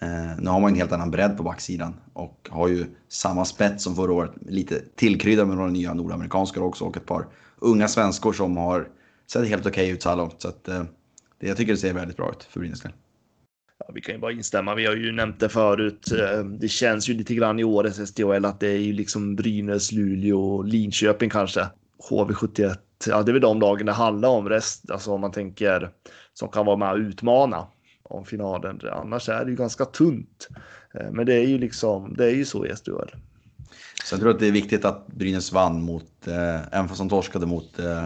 Eh, 0.00 0.38
nu 0.38 0.50
har 0.50 0.60
man 0.60 0.70
en 0.70 0.76
helt 0.76 0.92
annan 0.92 1.10
bredd 1.10 1.36
på 1.36 1.42
backsidan 1.42 1.94
och 2.12 2.48
har 2.50 2.68
ju 2.68 2.86
samma 3.08 3.44
spets 3.44 3.84
som 3.84 3.96
förra 3.96 4.12
året. 4.12 4.32
Lite 4.48 4.80
tillkryddad 4.94 5.48
med 5.48 5.56
några 5.56 5.70
nya 5.70 5.94
nordamerikanska 5.94 6.60
också 6.60 6.84
och 6.84 6.96
ett 6.96 7.06
par 7.06 7.26
unga 7.58 7.88
svenskor 7.88 8.32
som 8.32 8.56
har 8.56 8.88
sett 9.26 9.48
helt 9.48 9.66
okej 9.66 9.84
okay 9.84 9.94
ut 9.94 10.02
så 10.02 10.08
här 10.08 10.16
långt. 10.16 10.42
Så 10.42 10.48
att, 10.48 10.68
eh, 10.68 10.84
det, 11.40 11.46
jag 11.48 11.56
tycker 11.56 11.72
det 11.72 11.78
ser 11.78 11.92
väldigt 11.92 12.16
bra 12.16 12.30
ut 12.30 12.44
för 12.44 12.60
Brynäs 12.60 12.82
Ja, 13.78 13.90
vi 13.94 14.00
kan 14.00 14.14
ju 14.14 14.20
bara 14.20 14.32
instämma. 14.32 14.74
Vi 14.74 14.86
har 14.86 14.94
ju 14.94 15.12
nämnt 15.12 15.40
det 15.40 15.48
förut. 15.48 16.12
Eh, 16.12 16.44
det 16.44 16.68
känns 16.68 17.08
ju 17.08 17.14
lite 17.14 17.34
grann 17.34 17.60
i 17.60 17.64
årets 17.64 17.98
SDHL 18.10 18.44
att 18.44 18.60
det 18.60 18.68
är 18.68 18.78
ju 18.78 18.92
liksom 18.92 19.36
Brynäs, 19.36 19.92
Luleå, 19.92 20.62
Linköping 20.62 21.30
kanske. 21.30 21.66
HV71. 22.10 22.76
Ja, 23.06 23.22
det 23.22 23.30
är 23.30 23.32
väl 23.32 23.42
de 23.42 23.60
lagen 23.60 23.86
det 23.86 23.92
handlar 23.92 24.28
om. 24.28 24.48
Rest, 24.48 24.90
alltså 24.90 25.12
om 25.12 25.20
man 25.20 25.32
tänker 25.32 25.90
som 26.32 26.48
kan 26.48 26.66
vara 26.66 26.76
med 26.76 26.92
och 26.92 26.98
utmana 26.98 27.66
om 28.08 28.24
finalen. 28.24 28.80
Annars 28.92 29.28
är 29.28 29.44
det 29.44 29.50
ju 29.50 29.56
ganska 29.56 29.84
tunt. 29.84 30.48
Eh, 30.94 31.10
men 31.10 31.26
det 31.26 31.34
är 31.34 31.46
ju 31.46 31.58
liksom, 31.58 32.14
det 32.18 32.24
är 32.24 32.34
ju 32.34 32.44
så 32.44 32.66
i 32.66 32.76
SDHL. 32.76 33.10
Så 34.04 34.14
jag 34.14 34.20
tror 34.20 34.30
att 34.30 34.38
det 34.38 34.46
är 34.46 34.52
viktigt 34.52 34.84
att 34.84 35.06
Brynäs 35.06 35.52
vann 35.52 35.82
mot, 35.82 36.26
eh, 36.26 36.74
även 36.74 36.88
fast 36.88 36.98
de 36.98 37.08
torskade 37.08 37.46
mot 37.46 37.78
eh, 37.78 38.04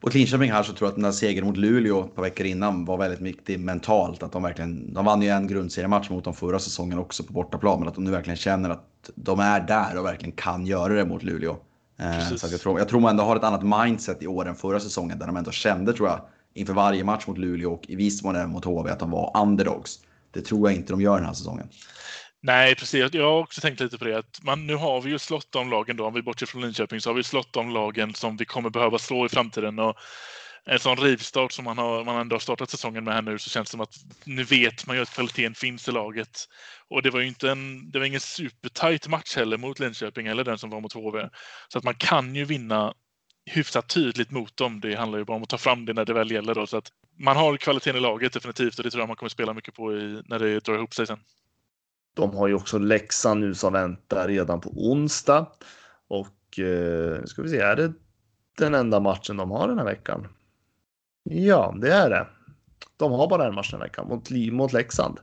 och 0.00 0.14
Linköping 0.14 0.52
här 0.52 0.62
så 0.62 0.72
tror 0.72 0.86
jag 0.86 0.88
att 0.88 0.94
den 0.94 1.02
där 1.02 1.12
segern 1.12 1.46
mot 1.46 1.56
Luleå 1.56 2.04
ett 2.04 2.14
par 2.14 2.22
veckor 2.22 2.46
innan 2.46 2.84
var 2.84 2.96
väldigt 2.96 3.20
viktig 3.20 3.60
mentalt. 3.60 4.22
Att 4.22 4.32
de 4.32 4.42
verkligen, 4.42 4.94
de 4.94 5.04
vann 5.04 5.22
ju 5.22 5.28
en 5.28 5.46
grundseriematch 5.46 6.10
mot 6.10 6.24
dem 6.24 6.34
förra 6.34 6.58
säsongen 6.58 6.98
också 6.98 7.24
på 7.24 7.32
bortaplan. 7.32 7.78
Men 7.78 7.88
att 7.88 7.94
de 7.94 8.04
nu 8.04 8.10
verkligen 8.10 8.36
känner 8.36 8.70
att 8.70 9.10
de 9.14 9.40
är 9.40 9.60
där 9.60 9.98
och 9.98 10.04
verkligen 10.04 10.32
kan 10.32 10.66
göra 10.66 10.92
det 10.94 11.04
mot 11.04 11.22
Luleå. 11.22 11.56
Eh, 11.98 12.36
så 12.36 12.46
jag, 12.50 12.60
tror, 12.60 12.78
jag 12.78 12.88
tror 12.88 13.00
man 13.00 13.10
ändå 13.10 13.24
har 13.24 13.36
ett 13.36 13.44
annat 13.44 13.86
mindset 13.86 14.22
i 14.22 14.26
år 14.26 14.48
än 14.48 14.54
förra 14.54 14.80
säsongen. 14.80 15.18
Där 15.18 15.26
de 15.26 15.36
ändå 15.36 15.50
kände, 15.50 15.92
tror 15.92 16.08
jag, 16.08 16.20
inför 16.56 16.72
varje 16.72 17.04
match 17.04 17.26
mot 17.26 17.38
Luleå 17.38 17.72
och 17.72 17.90
i 17.90 17.96
viss 17.96 18.22
mån 18.22 18.36
även 18.36 18.50
mot 18.50 18.64
HV 18.64 18.90
att 18.90 18.98
de 18.98 19.10
var 19.10 19.42
underdogs. 19.42 19.98
Det 20.30 20.40
tror 20.40 20.70
jag 20.70 20.76
inte 20.76 20.92
de 20.92 21.00
gör 21.00 21.16
den 21.16 21.26
här 21.26 21.34
säsongen. 21.34 21.68
Nej, 22.42 22.74
precis. 22.74 23.14
Jag 23.14 23.24
har 23.24 23.38
också 23.38 23.60
tänkt 23.60 23.80
lite 23.80 23.98
på 23.98 24.04
det. 24.04 24.18
Att 24.18 24.42
man, 24.42 24.66
nu 24.66 24.74
har 24.74 25.00
vi 25.00 25.10
ju 25.10 25.18
slått 25.18 25.52
de 25.52 25.70
lagen 25.70 25.96
då, 25.96 26.06
om 26.06 26.14
vi 26.14 26.22
bortser 26.22 26.46
från 26.46 26.62
Linköping, 26.62 27.00
så 27.00 27.10
har 27.10 27.14
vi 27.14 27.22
slått 27.22 27.52
de 27.52 27.70
lagen 27.70 28.14
som 28.14 28.36
vi 28.36 28.44
kommer 28.44 28.70
behöva 28.70 28.98
slå 28.98 29.26
i 29.26 29.28
framtiden. 29.28 29.78
Och 29.78 29.96
en 30.64 30.78
sån 30.78 30.96
rivstart 30.96 31.52
som 31.52 31.64
man, 31.64 31.78
har, 31.78 32.04
man 32.04 32.20
ändå 32.20 32.34
har 32.34 32.40
startat 32.40 32.70
säsongen 32.70 33.04
med 33.04 33.14
här 33.14 33.22
nu 33.22 33.38
så 33.38 33.50
känns 33.50 33.68
det 33.68 33.70
som 33.70 33.80
att 33.80 33.94
nu 34.24 34.44
vet 34.44 34.86
man 34.86 34.96
ju 34.96 35.02
att 35.02 35.14
kvaliteten 35.14 35.54
finns 35.54 35.88
i 35.88 35.92
laget. 35.92 36.44
Och 36.90 37.02
det 37.02 37.10
var 37.10 37.20
ju 37.20 37.26
inte 37.26 37.50
en, 37.50 37.90
det 37.90 37.98
var 37.98 38.06
ingen 38.06 38.20
supertajt 38.20 39.08
match 39.08 39.36
heller 39.36 39.56
mot 39.56 39.78
Linköping 39.78 40.26
eller 40.26 40.44
den 40.44 40.58
som 40.58 40.70
var 40.70 40.80
mot 40.80 40.92
HV. 40.92 41.28
Så 41.68 41.78
att 41.78 41.84
man 41.84 41.94
kan 41.94 42.34
ju 42.34 42.44
vinna 42.44 42.94
hyfsat 43.46 43.88
tydligt 43.88 44.30
mot 44.30 44.56
dem. 44.56 44.80
Det 44.80 44.94
handlar 44.94 45.18
ju 45.18 45.24
bara 45.24 45.36
om 45.36 45.42
att 45.42 45.48
ta 45.48 45.58
fram 45.58 45.86
det 45.86 45.92
när 45.92 46.04
det 46.04 46.12
väl 46.12 46.30
gäller. 46.30 46.54
Då. 46.54 46.66
Så 46.66 46.76
att 46.76 46.92
man 47.18 47.36
har 47.36 47.56
kvaliteten 47.56 47.96
i 47.96 48.00
laget 48.00 48.32
definitivt 48.32 48.78
och 48.78 48.84
det 48.84 48.90
tror 48.90 49.00
jag 49.00 49.08
man 49.08 49.16
kommer 49.16 49.30
spela 49.30 49.54
mycket 49.54 49.74
på 49.74 49.96
i, 49.96 50.22
när 50.24 50.38
det 50.38 50.64
drar 50.64 50.74
ihop 50.74 50.94
sig 50.94 51.06
sen. 51.06 51.18
De 52.14 52.36
har 52.36 52.48
ju 52.48 52.54
också 52.54 52.78
Leksand 52.78 53.40
nu 53.40 53.54
som 53.54 53.72
väntar 53.72 54.28
redan 54.28 54.60
på 54.60 54.70
onsdag. 54.70 55.46
Och 56.08 56.58
eh, 56.58 57.24
ska 57.24 57.42
vi 57.42 57.48
se, 57.48 57.58
är 57.58 57.76
det 57.76 57.92
den 58.58 58.74
enda 58.74 59.00
matchen 59.00 59.36
de 59.36 59.50
har 59.50 59.68
den 59.68 59.78
här 59.78 59.84
veckan? 59.84 60.28
Ja, 61.22 61.74
det 61.80 61.92
är 61.92 62.10
det. 62.10 62.26
De 62.96 63.12
har 63.12 63.28
bara 63.28 63.46
en 63.46 63.54
match 63.54 63.70
den 63.70 63.80
här 63.80 63.86
veckan 63.86 64.08
mot, 64.08 64.30
mot 64.52 64.72
Leksand. 64.72 65.18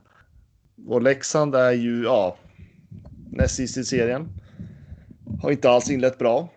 Och 0.86 1.02
Leksand 1.02 1.54
är 1.54 1.72
ju, 1.72 2.04
ja, 2.04 2.36
näst 3.30 3.54
sist 3.54 3.76
i 3.76 3.84
serien. 3.84 4.28
Har 5.42 5.50
inte 5.50 5.70
alls 5.70 5.90
inlett 5.90 6.18
bra. 6.18 6.48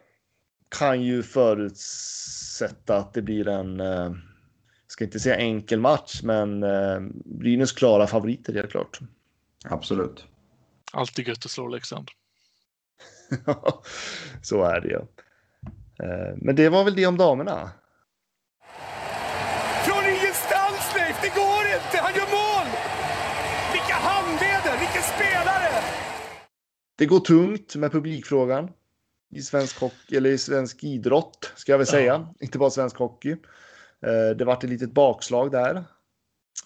Kan 0.70 1.02
ju 1.02 1.24
förutsätta 1.24 2.98
att 2.98 3.14
det 3.14 3.22
blir 3.22 3.48
en, 3.48 3.80
eh, 3.80 4.12
ska 4.88 5.04
inte 5.04 5.20
säga 5.20 5.36
enkel 5.36 5.80
match, 5.80 6.20
men 6.24 6.64
eh, 6.64 7.00
Brynäs 7.26 7.72
klara 7.72 8.08
favoriter 8.08 8.54
helt 8.54 8.72
klart. 8.72 9.00
Absolut. 9.66 10.26
Alltid 10.92 11.28
gött 11.28 11.46
att 11.46 11.52
slå 11.52 11.68
Leksand. 11.68 12.08
Så 14.42 14.64
är 14.64 14.82
det 14.82 14.88
ju. 14.88 15.00
Eh, 16.04 16.36
men 16.36 16.56
det 16.56 16.70
var 16.70 16.84
väl 16.84 16.96
det 16.96 17.08
om 17.08 17.18
damerna. 17.18 17.72
Från 19.86 20.04
ingenstans, 20.06 20.96
Leif! 20.96 21.22
Det 21.22 21.30
går 21.36 21.64
inte! 21.76 21.98
Han 21.98 22.14
gör 22.16 22.30
mål! 22.40 22.68
Vilka 23.72 23.94
handleder! 23.94 24.80
Vilken 24.80 25.04
spelare! 25.04 25.84
Det 26.98 27.06
går 27.06 27.20
tungt 27.20 27.76
med 27.76 27.92
publikfrågan 27.92 28.70
i 29.36 29.42
svensk 29.42 29.80
hockey 29.80 30.16
eller 30.18 30.30
i 30.30 30.38
svensk 30.38 30.84
idrott 30.84 31.52
ska 31.56 31.72
jag 31.72 31.78
väl 31.78 31.88
säga, 31.88 32.14
Ja. 32.14 32.34
inte 32.40 32.58
bara 32.58 32.70
svensk 32.70 32.98
hockey. 32.98 33.32
Eh, 34.06 34.38
Det 34.38 34.46
vart 34.46 34.64
ett 34.64 34.70
litet 34.70 34.94
bakslag 34.94 35.52
där. 35.52 35.76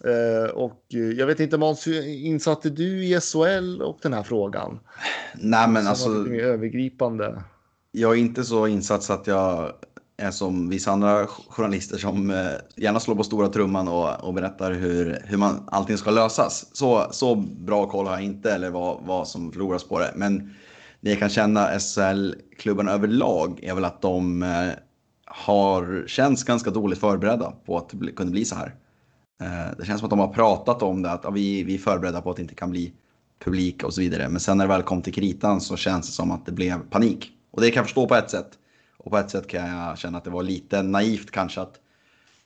Eh, 0.03 0.49
Och 0.51 0.83
eh, 0.93 0.99
jag 0.99 1.27
vet 1.27 1.39
inte 1.39 1.57
Måns, 1.57 1.87
hur 1.87 2.07
insatte 2.07 2.69
du 2.69 3.05
i 3.05 3.19
SHL 3.21 3.81
och 3.81 3.99
den 4.01 4.13
här 4.13 4.23
frågan? 4.23 4.79
Nej, 5.35 5.67
men 5.69 5.87
alltså. 5.87 6.09
lite 6.09 6.43
övergripande. 6.45 7.43
Jag 7.91 8.11
är 8.11 8.15
inte 8.17 8.43
så 8.43 8.67
insatt 8.67 9.03
så 9.03 9.13
att 9.13 9.27
jag 9.27 9.71
är 10.17 10.31
som 10.31 10.69
vissa 10.69 10.91
andra 10.91 11.27
journalister 11.27 11.97
som 11.97 12.29
gärna 12.75 12.99
slår 12.99 13.15
på 13.15 13.23
stora 13.23 13.47
trumman 13.47 13.87
och, 13.87 14.23
och 14.23 14.33
berättar 14.33 14.71
hur, 14.71 15.21
hur 15.25 15.37
man, 15.37 15.63
allting 15.71 15.97
ska 15.97 16.11
lösas. 16.11 16.65
Så, 16.73 17.07
så 17.11 17.35
bra 17.35 17.89
koll 17.89 18.05
har 18.07 18.13
jag 18.13 18.23
inte 18.23 18.51
eller 18.51 18.69
vad, 18.69 19.03
vad 19.05 19.27
som 19.27 19.51
förloras 19.51 19.83
på 19.83 19.99
det. 19.99 20.11
Men 20.15 20.53
det 21.01 21.09
jag 21.09 21.19
kan 21.19 21.29
känna 21.29 21.79
SHL-klubbarna 21.79 22.91
överlag 22.91 23.59
är 23.63 23.75
väl 23.75 23.85
att 23.85 24.01
de 24.01 24.43
eh, 24.43 24.69
har 25.25 26.03
känts 26.07 26.43
ganska 26.43 26.69
dåligt 26.69 26.99
förberedda 26.99 27.53
på 27.65 27.77
att 27.77 27.89
det 27.89 28.11
kunde 28.11 28.31
bli 28.31 28.45
så 28.45 28.55
här. 28.55 28.75
Eh, 29.41 29.77
det 29.77 29.85
känns 29.85 29.99
som 29.99 30.05
att 30.05 30.09
de 30.09 30.19
har 30.19 30.33
pratat 30.33 30.83
om 30.83 31.01
det, 31.01 31.11
att 31.11 31.23
ja, 31.23 31.29
vi, 31.29 31.63
vi 31.63 31.75
är 31.75 31.79
förberedda 31.79 32.21
på 32.21 32.29
att 32.29 32.35
det 32.35 32.41
inte 32.41 32.55
kan 32.55 32.71
bli 32.71 32.93
publik 33.39 33.83
och 33.83 33.93
så 33.93 34.01
vidare. 34.01 34.29
Men 34.29 34.39
sen 34.39 34.57
när 34.57 34.67
det 34.67 34.73
väl 34.73 34.83
kom 34.83 35.01
till 35.01 35.13
kritan 35.13 35.61
så 35.61 35.77
känns 35.77 36.07
det 36.07 36.13
som 36.13 36.31
att 36.31 36.45
det 36.45 36.51
blev 36.51 36.89
panik. 36.89 37.31
Och 37.51 37.61
det 37.61 37.71
kan 37.71 37.79
jag 37.79 37.85
förstå 37.85 38.07
på 38.07 38.15
ett 38.15 38.29
sätt. 38.29 38.49
Och 38.97 39.11
på 39.11 39.17
ett 39.17 39.29
sätt 39.29 39.47
kan 39.47 39.69
jag 39.69 39.97
känna 39.97 40.17
att 40.17 40.23
det 40.23 40.29
var 40.29 40.43
lite 40.43 40.81
naivt 40.81 41.31
kanske 41.31 41.61
att 41.61 41.79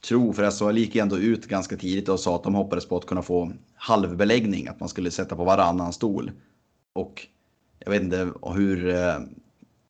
tro, 0.08 0.34
för 0.34 0.52
SHL 0.52 0.78
gick 0.78 0.96
ju 0.96 1.02
ändå 1.02 1.18
ut 1.18 1.46
ganska 1.46 1.78
tidigt 1.78 2.10
och 2.10 2.20
sa 2.20 2.36
att 2.36 2.44
de 2.44 2.56
hoppades 2.56 2.86
på 2.86 2.98
att 2.98 3.06
kunna 3.06 3.22
få 3.22 3.52
halvbeläggning, 3.76 4.68
att 4.68 4.80
man 4.80 4.90
skulle 4.90 5.12
sätta 5.12 5.36
på 5.36 5.44
varannan 5.44 5.94
stol. 5.94 6.32
Och 6.94 7.28
jag 7.86 7.92
vet 7.92 8.02
inte 8.02 8.32
hur, 8.56 8.90
eh, 8.90 9.16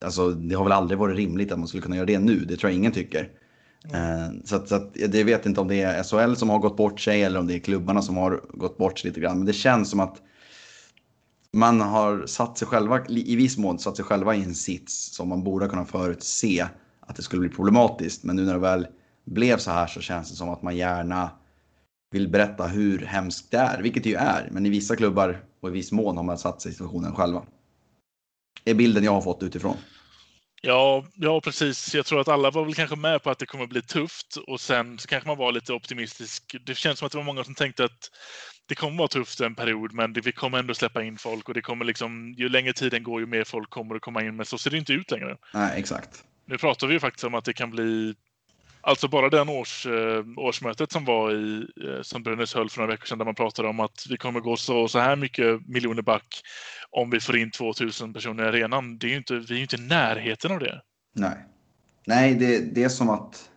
alltså 0.06 0.30
det 0.32 0.56
har 0.56 0.64
väl 0.64 0.74
aldrig 0.74 1.00
varit 1.00 1.16
rimligt 1.18 1.52
att 1.52 1.60
man 1.60 1.68
skulle 1.68 1.84
kunna 1.84 1.96
göra 1.96 2.06
det 2.06 2.20
nu, 2.20 2.46
det 2.46 2.58
tror 2.58 2.72
jag 2.72 2.78
ingen 2.78 2.92
tycker. 2.92 3.30
Eh, 3.94 4.42
Så, 4.44 4.56
att, 4.56 4.70
så 4.70 4.76
att, 4.76 4.92
jag 4.94 5.26
vet 5.26 5.46
inte 5.46 5.62
om 5.62 5.68
det 5.68 5.82
är 5.82 6.04
SHL 6.04 6.36
som 6.36 6.50
har 6.50 6.60
gått 6.60 6.78
bort 6.78 7.00
sig 7.00 7.24
eller 7.24 7.40
om 7.40 7.48
det 7.48 7.56
är 7.56 7.60
klubbarna 7.60 8.02
som 8.02 8.18
har 8.18 8.42
gått 8.54 8.78
bort 8.78 9.00
sig 9.00 9.10
lite 9.10 9.20
grann. 9.22 9.38
Men 9.38 9.46
det 9.46 9.54
känns 9.54 9.90
som 9.90 10.00
att 10.00 10.22
man 11.54 11.82
har 11.82 12.26
satt 12.26 12.58
sig 12.58 12.68
själva, 12.68 13.06
i 13.10 13.36
viss 13.36 13.58
mån 13.58 13.80
satt 13.80 13.96
sig 13.96 14.06
själva 14.06 14.36
i 14.36 14.44
en 14.44 14.56
sits 14.56 15.16
som 15.16 15.30
man 15.30 15.44
borde 15.44 15.68
kunna 15.68 15.86
förutse 15.86 16.66
att 17.00 17.16
det 17.16 17.22
skulle 17.22 17.40
bli 17.40 17.50
problematiskt. 17.50 18.24
Men 18.24 18.36
nu 18.36 18.46
när 18.46 18.54
det 18.54 18.60
väl 18.60 18.88
blev 19.26 19.58
så 19.58 19.72
här 19.72 19.88
så 19.88 20.02
känns 20.02 20.30
det 20.30 20.36
som 20.36 20.50
att 20.50 20.62
man 20.62 20.78
gärna 20.78 21.30
vill 22.12 22.30
berätta 22.30 22.68
hur 22.68 23.00
hemskt 23.06 23.52
det 23.52 23.58
är, 23.58 23.82
vilket 23.82 24.04
det 24.04 24.10
ju 24.10 24.16
är. 24.16 24.50
Men 24.52 24.66
i 24.66 24.70
vissa 24.70 24.96
klubbar 24.96 25.44
och 25.62 25.70
i 25.70 25.72
viss 25.72 25.92
mån 25.92 26.18
har 26.18 26.24
man 26.24 26.38
satt 26.38 26.62
sig 26.62 26.70
i 26.72 26.74
situationen 26.74 27.16
själva. 27.16 27.46
Är 28.66 28.74
bilden 28.74 29.04
jag 29.04 29.12
har 29.12 29.22
fått 29.22 29.44
utifrån. 29.44 29.78
Ja, 30.62 31.06
ja, 31.16 31.42
precis. 31.42 31.96
Jag 31.96 32.06
tror 32.06 32.22
att 32.22 32.28
alla 32.28 32.52
var 32.52 32.66
väl 32.66 32.74
kanske 32.74 32.96
med 32.96 33.24
på 33.24 33.30
att 33.30 33.40
det 33.40 33.46
kommer 33.46 33.68
bli 33.68 33.82
tufft 33.82 34.36
och 34.48 34.62
sen 34.62 35.00
så 35.00 35.08
kanske 35.08 35.30
man 35.30 35.38
var 35.38 35.52
lite 35.52 35.74
optimistisk. 35.74 36.56
Det 36.66 36.76
känns 36.76 37.00
som 37.00 37.06
att 37.06 37.12
det 37.12 37.18
var 37.18 37.26
många 37.26 37.44
som 37.44 37.56
tänkte 37.56 37.84
att 37.84 38.10
det 38.68 38.76
kommer 38.76 38.98
vara 38.98 39.08
tufft 39.08 39.40
en 39.40 39.56
period, 39.56 39.94
men 39.94 40.14
det, 40.14 40.22
vi 40.22 40.32
kommer 40.32 40.60
ändå 40.60 40.74
släppa 40.74 41.04
in 41.04 41.18
folk 41.18 41.48
och 41.48 41.54
det 41.54 41.62
kommer 41.62 41.86
liksom, 41.86 42.34
ju 42.38 42.50
längre 42.50 42.74
tiden 42.74 43.04
går, 43.04 43.20
ju 43.20 43.26
mer 43.28 43.44
folk 43.44 43.70
kommer 43.70 43.96
att 43.96 44.02
komma 44.02 44.24
in. 44.24 44.36
Men 44.36 44.46
så 44.46 44.58
ser 44.58 44.72
det 44.72 44.78
inte 44.78 44.94
ut 44.94 45.12
längre. 45.12 45.38
Nej, 45.54 45.80
exakt. 45.80 46.24
Nu 46.46 46.58
pratar 46.58 46.88
vi 46.88 46.94
ju 46.94 47.00
faktiskt 47.00 47.24
om 47.24 47.36
att 47.36 47.46
det 47.46 47.54
kan 47.54 47.72
bli 47.72 48.16
Alltså 48.88 49.08
bara 49.08 49.30
den 49.30 49.50
års, 49.50 49.86
eh, 49.86 50.24
årsmötet 50.38 50.92
som 50.92 51.06
var 51.06 51.32
i, 51.32 51.58
eh, 51.58 52.02
som 52.02 52.24
Brynäs 52.24 52.54
höll 52.54 52.70
för 52.70 52.80
några 52.80 52.92
veckor 52.92 53.06
sedan 53.06 53.18
där 53.18 53.26
man 53.26 53.36
pratade 53.36 53.68
om 53.68 53.80
att 53.80 54.06
vi 54.10 54.18
kommer 54.18 54.40
gå 54.40 54.58
så, 54.58 54.88
så 54.88 55.00
här 55.00 55.16
mycket 55.16 55.68
miljoner 55.68 56.02
back 56.02 56.42
om 56.92 57.10
vi 57.10 57.20
får 57.20 57.38
in 57.38 57.52
2000 57.52 58.14
personer 58.14 58.44
i 58.44 58.48
arenan. 58.48 58.98
Det 58.98 59.08
är 59.08 59.10
ju 59.10 59.18
inte, 59.18 59.34
vi 59.34 59.54
är 59.54 59.56
ju 59.56 59.62
inte 59.62 59.76
i 59.76 59.80
närheten 59.80 60.52
av 60.52 60.60
det. 60.60 60.82
Nej. 61.16 61.38
Nej, 62.06 62.36
det, 62.36 62.60
det 62.76 62.84
är 62.84 62.90
som 62.90 63.10
att... 63.10 63.50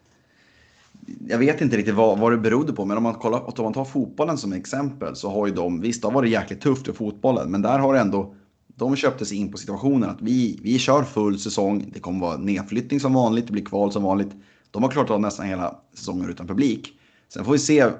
Jag 1.28 1.38
vet 1.38 1.60
inte 1.60 1.76
riktigt 1.76 1.94
vad, 1.94 2.18
vad 2.18 2.32
det 2.32 2.38
berodde 2.38 2.72
på, 2.72 2.84
men 2.84 2.96
om 2.96 3.02
man, 3.02 3.14
kollar, 3.14 3.58
om 3.58 3.64
man 3.64 3.72
tar 3.72 3.84
fotbollen 3.84 4.38
som 4.38 4.52
exempel 4.52 5.16
så 5.16 5.30
har 5.30 5.46
ju 5.46 5.54
de, 5.54 5.80
visst, 5.80 6.02
det 6.02 6.08
har 6.08 6.12
varit 6.12 6.30
jäkligt 6.30 6.60
tufft 6.60 6.86
för 6.86 6.92
fotbollen, 6.92 7.50
men 7.50 7.62
där 7.62 7.78
har 7.78 7.94
det 7.94 8.00
ändå, 8.00 8.34
de 8.66 8.96
köpte 8.96 9.26
sig 9.26 9.36
in 9.36 9.52
på 9.52 9.58
situationen 9.58 10.10
att 10.10 10.22
vi, 10.22 10.60
vi 10.62 10.78
kör 10.78 11.02
full 11.02 11.38
säsong, 11.38 11.90
det 11.94 12.00
kommer 12.00 12.20
vara 12.20 12.36
nedflyttning 12.36 13.00
som 13.00 13.12
vanligt, 13.12 13.46
det 13.46 13.52
blir 13.52 13.64
kval 13.64 13.92
som 13.92 14.02
vanligt. 14.02 14.30
De 14.70 14.82
har 14.82 14.90
klarat 14.90 15.10
av 15.10 15.20
nästan 15.20 15.46
hela 15.46 15.76
säsongen 15.94 16.30
utan 16.30 16.46
publik. 16.46 16.92
Sen 17.28 17.44
får 17.44 17.52
vi 17.52 17.58
se 17.58 17.90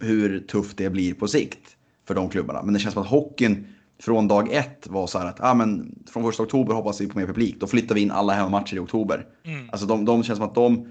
hur 0.00 0.40
tufft 0.40 0.76
det 0.76 0.90
blir 0.90 1.14
på 1.14 1.28
sikt 1.28 1.76
för 2.06 2.14
de 2.14 2.28
klubbarna. 2.28 2.62
Men 2.62 2.74
det 2.74 2.80
känns 2.80 2.94
som 2.94 3.02
att 3.02 3.08
hockeyn 3.08 3.66
från 4.00 4.28
dag 4.28 4.52
ett 4.52 4.86
var 4.86 5.06
så 5.06 5.18
här 5.18 5.26
att 5.26 5.40
ah, 5.40 5.54
men 5.54 5.98
från 6.12 6.22
första 6.24 6.42
oktober 6.42 6.74
hoppas 6.74 7.00
vi 7.00 7.06
på 7.06 7.18
mer 7.18 7.26
publik. 7.26 7.60
Då 7.60 7.66
flyttar 7.66 7.94
vi 7.94 8.00
in 8.00 8.10
alla 8.10 8.32
hemmamatcher 8.32 8.76
i 8.76 8.78
oktober. 8.78 9.26
Mm. 9.44 9.70
Alltså 9.70 9.86
de, 9.86 10.04
de 10.04 10.22
känns 10.22 10.38
som 10.38 10.48
att 10.48 10.54
de, 10.54 10.88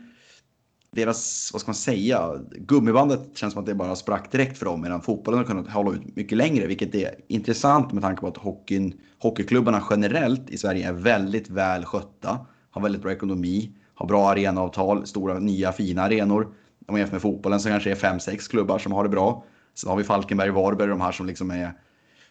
deras, 0.92 1.50
vad 1.54 1.62
ska 1.62 1.70
man 1.70 1.76
säga, 1.76 2.32
gummibandet 2.56 3.30
känns 3.36 3.54
som 3.54 3.60
att 3.60 3.66
det 3.66 3.76
bara 3.76 3.96
sprack 3.96 4.32
direkt 4.32 4.58
för 4.58 4.66
dem. 4.66 4.82
Medan 4.82 5.02
fotbollen 5.02 5.38
har 5.38 5.46
kunnat 5.46 5.70
hålla 5.70 5.92
ut 5.92 6.16
mycket 6.16 6.38
längre. 6.38 6.68
Vilket 6.68 6.96
är 6.96 7.16
intressant 7.28 7.94
med 7.94 8.04
tanke 8.04 8.22
på 8.22 8.28
att 8.28 8.38
hockeyn, 8.38 8.94
hockeyklubbarna 9.20 9.84
generellt 9.90 10.50
i 10.50 10.58
Sverige 10.58 10.88
är 10.88 10.94
väldigt 10.94 11.50
väl 11.50 11.86
skötta. 11.86 12.40
Har 12.72 12.82
väldigt 12.82 13.02
bra 13.02 13.12
ekonomi, 13.12 13.72
har 13.96 14.08
bra 14.08 14.30
arenaavtal, 14.30 15.08
stora 15.08 15.40
nya 15.40 15.72
fina 15.72 16.02
arenor. 16.02 16.44
Om 16.88 16.94
man 16.94 17.00
jämför 17.00 17.16
med 17.16 17.22
fotbollen 17.22 17.60
så 17.60 17.70
kanske 17.70 17.90
det 17.90 18.04
är 18.04 18.14
5-6 18.14 18.50
klubbar 18.50 18.80
som 18.80 18.92
har 18.92 19.04
det 19.04 19.10
bra. 19.10 19.46
Sen 19.74 19.90
har 19.90 19.98
vi 19.98 20.04
Falkenberg, 20.04 20.50
Varberg, 20.50 20.88
de 20.88 21.02
här 21.02 21.12
som 21.12 21.26
liksom 21.26 21.52
är 21.52 21.74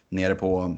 nere 0.09 0.35
på 0.35 0.77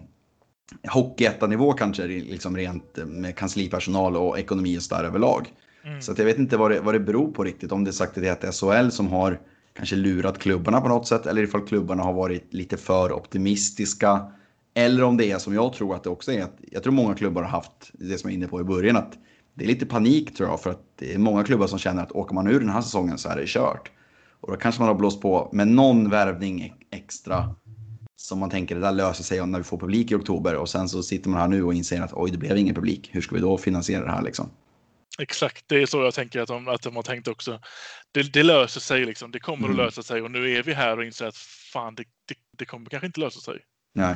hockeyettanivå 0.87 1.73
kanske, 1.73 2.07
liksom 2.07 2.57
rent 2.57 2.97
med 3.05 3.35
kanslipersonal 3.35 4.17
och 4.17 4.39
ekonomi 4.39 4.77
och 4.77 4.81
sådär 4.81 5.03
överlag. 5.03 5.53
Mm. 5.85 6.01
Så 6.01 6.13
jag 6.17 6.25
vet 6.25 6.37
inte 6.37 6.57
vad 6.57 6.71
det, 6.71 6.79
vad 6.79 6.95
det 6.95 6.99
beror 6.99 7.31
på 7.31 7.43
riktigt. 7.43 7.71
Om 7.71 7.83
det 7.83 7.89
är 7.89 7.93
sagt 7.93 8.17
att 8.17 8.23
det 8.23 8.47
är 8.47 8.51
SHL 8.51 8.89
som 8.89 9.07
har 9.07 9.39
kanske 9.73 9.95
lurat 9.95 10.39
klubbarna 10.39 10.81
på 10.81 10.87
något 10.87 11.07
sätt. 11.07 11.25
Eller 11.25 11.43
ifall 11.43 11.67
klubbarna 11.67 12.03
har 12.03 12.13
varit 12.13 12.53
lite 12.53 12.77
för 12.77 13.11
optimistiska. 13.11 14.31
Eller 14.73 15.03
om 15.03 15.17
det 15.17 15.31
är 15.31 15.37
som 15.37 15.53
jag 15.53 15.73
tror 15.73 15.95
att 15.95 16.03
det 16.03 16.09
också 16.09 16.31
är. 16.31 16.43
Att 16.43 16.57
jag 16.71 16.83
tror 16.83 16.93
många 16.93 17.15
klubbar 17.15 17.41
har 17.41 17.49
haft 17.49 17.91
det 17.93 18.17
som 18.17 18.29
jag 18.29 18.33
är 18.33 18.37
inne 18.37 18.47
på 18.47 18.61
i 18.61 18.63
början. 18.63 18.97
Att 18.97 19.13
det 19.57 19.63
är 19.63 19.67
lite 19.67 19.85
panik 19.85 20.37
tror 20.37 20.49
jag. 20.49 20.61
För 20.61 20.69
att 20.69 20.81
det 20.99 21.13
är 21.13 21.17
många 21.17 21.43
klubbar 21.43 21.67
som 21.67 21.79
känner 21.79 22.03
att 22.03 22.11
åker 22.11 22.35
man 22.35 22.47
ur 22.47 22.59
den 22.59 22.69
här 22.69 22.81
säsongen 22.81 23.17
så 23.17 23.29
är 23.29 23.35
det 23.35 23.47
kört. 23.47 23.91
Och 24.41 24.51
då 24.51 24.57
kanske 24.57 24.81
man 24.81 24.87
har 24.87 24.95
blåst 24.95 25.21
på 25.21 25.49
med 25.53 25.67
någon 25.67 26.09
värvning 26.09 26.61
e- 26.61 26.73
extra. 26.91 27.55
Som 28.15 28.39
man 28.39 28.49
tänker 28.49 28.75
det 28.75 28.81
där 28.81 28.91
löser 28.91 29.23
sig 29.23 29.47
när 29.47 29.57
vi 29.57 29.63
får 29.63 29.77
publik 29.77 30.11
i 30.11 30.15
oktober. 30.15 30.55
Och 30.55 30.69
sen 30.69 30.89
så 30.89 31.03
sitter 31.03 31.29
man 31.29 31.41
här 31.41 31.47
nu 31.47 31.63
och 31.63 31.73
inser 31.73 32.01
att 32.01 32.13
oj 32.13 32.31
det 32.31 32.37
blev 32.37 32.57
ingen 32.57 32.75
publik. 32.75 33.09
Hur 33.13 33.21
ska 33.21 33.35
vi 33.35 33.41
då 33.41 33.57
finansiera 33.57 34.05
det 34.05 34.11
här 34.11 34.21
liksom? 34.21 34.49
Exakt, 35.19 35.63
det 35.67 35.81
är 35.81 35.85
så 35.85 36.03
jag 36.03 36.13
tänker 36.13 36.41
att 36.41 36.47
de, 36.47 36.67
att 36.67 36.81
de 36.81 36.95
har 36.95 37.03
tänkt 37.03 37.27
också. 37.27 37.59
Det, 38.11 38.33
det 38.33 38.43
löser 38.43 38.79
sig 38.81 39.05
liksom. 39.05 39.31
Det 39.31 39.39
kommer 39.39 39.67
Mm. 39.67 39.79
att 39.79 39.85
lösa 39.85 40.03
sig 40.03 40.21
och 40.21 40.31
nu 40.31 40.51
är 40.51 40.63
vi 40.63 40.73
här 40.73 40.97
och 40.97 41.05
inser 41.05 41.25
att 41.25 41.37
fan, 41.73 41.95
det, 41.95 42.03
det, 42.03 42.35
det 42.57 42.65
kommer 42.65 42.89
kanske 42.89 43.07
inte 43.07 43.19
lösa 43.19 43.39
sig. 43.39 43.59
Nej. 43.95 44.15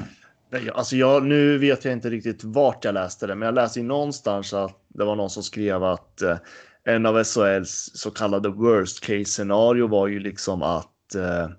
Nej, 0.51 0.69
Alltså 0.73 0.95
jag, 0.95 1.23
nu 1.23 1.57
vet 1.57 1.85
jag 1.85 1.93
inte 1.93 2.09
riktigt 2.09 2.43
vart 2.43 2.85
jag 2.85 2.93
läste 2.93 3.27
det, 3.27 3.35
men 3.35 3.45
jag 3.45 3.55
läste 3.55 3.79
ju 3.79 3.85
någonstans 3.85 4.53
att 4.53 4.77
det 4.87 5.03
var 5.03 5.15
någon 5.15 5.29
som 5.29 5.43
skrev 5.43 5.83
att 5.83 6.21
eh, 6.21 6.37
en 6.83 7.05
av 7.05 7.23
SHLs 7.23 7.91
så 7.93 8.11
kallade 8.11 8.49
worst 8.49 8.99
case 8.99 9.25
scenario 9.25 9.87
var 9.87 10.07
ju 10.07 10.19
liksom 10.19 10.61
att 10.63 11.15
eh, 11.15 11.49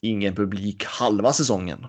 ingen 0.00 0.34
publik 0.34 0.84
halva 0.84 1.32
säsongen. 1.32 1.86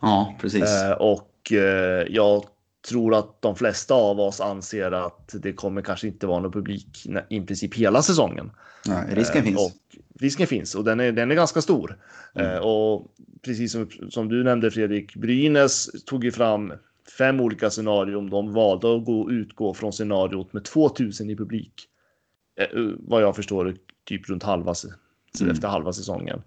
Ja, 0.00 0.34
precis. 0.40 0.82
Eh, 0.82 0.92
och 0.92 1.52
eh, 1.52 2.06
jag 2.08 2.44
tror 2.88 3.14
att 3.14 3.42
de 3.42 3.56
flesta 3.56 3.94
av 3.94 4.20
oss 4.20 4.40
anser 4.40 4.92
att 4.92 5.34
det 5.42 5.52
kommer 5.52 5.82
kanske 5.82 6.06
inte 6.06 6.26
vara 6.26 6.40
någon 6.40 6.52
publik 6.52 7.06
i 7.28 7.40
princip 7.40 7.74
hela 7.74 8.02
säsongen. 8.02 8.50
Nej, 8.86 9.14
risken 9.14 9.38
Eh, 9.38 9.44
finns. 9.44 9.58
Och 9.60 9.72
risken 10.20 10.46
finns 10.46 10.74
och 10.74 10.84
den 10.84 11.00
är, 11.00 11.12
den 11.12 11.30
är 11.30 11.34
ganska 11.34 11.62
stor. 11.62 11.98
Mm. 12.34 12.52
Eh, 12.52 12.58
och 12.58 13.14
precis 13.42 13.72
som, 13.72 13.88
som 14.10 14.28
du 14.28 14.44
nämnde 14.44 14.70
Fredrik, 14.70 15.16
Brynäs 15.16 15.90
tog 16.06 16.24
ju 16.24 16.32
fram 16.32 16.72
fem 17.18 17.40
olika 17.40 17.70
scenarion. 17.70 18.30
De 18.30 18.52
valde 18.52 18.96
att 18.96 19.04
gå, 19.04 19.30
utgå 19.30 19.74
från 19.74 19.92
scenariot 19.92 20.52
med 20.52 20.64
2000 20.64 21.30
i 21.30 21.36
publik. 21.36 21.72
Eh, 22.60 22.80
vad 22.98 23.22
jag 23.22 23.36
förstår 23.36 23.76
typ 24.04 24.28
runt 24.28 24.42
halva, 24.42 24.74
Mm. 25.40 25.52
efter 25.52 25.68
halva 25.68 25.92
säsongen. 25.92 26.42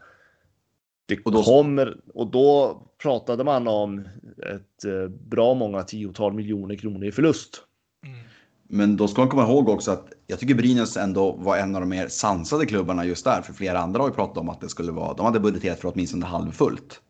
Det 1.06 1.20
Och 1.26 1.32
då- 1.32 1.44
kommer, 1.44 1.98
och 2.14 2.32
då 2.32 2.82
pratade 3.02 3.44
man 3.44 3.68
om 3.68 4.00
ett 4.56 4.86
eh, 4.86 5.08
bra 5.30 5.54
många 5.54 5.84
tiotal 5.84 6.34
miljoner 6.34 6.76
kronor 6.76 7.06
i 7.06 7.12
förlust. 7.12 7.62
Mm. 8.06 8.18
Men 8.68 8.98
då 8.98 9.08
ska 9.08 9.22
man 9.22 9.30
komma 9.30 9.44
ihåg 9.44 9.70
också 9.70 9.92
att 9.92 10.08
jag 10.28 10.40
tycker 10.40 10.56
Brynäs 10.56 10.98
ändå 10.98 11.32
var 11.32 11.58
en 11.58 11.76
av 11.76 11.82
de 11.82 11.90
mer 11.90 12.08
sansade 12.08 12.66
klubbarna 12.66 13.06
just 13.06 13.24
där. 13.26 13.42
För 13.42 13.54
flera 13.54 13.80
andra 13.80 14.02
har 14.02 14.08
ju 14.08 14.14
pratat 14.16 14.38
om 14.38 14.50
att 14.50 14.62
det 14.62 14.70
skulle 14.70 14.92
vara, 14.92 15.14
de 15.14 15.26
hade 15.26 15.40
budgeterat 15.40 15.80
för 15.80 15.92
åtminstone 15.94 16.26
halvfullt. 16.26 17.02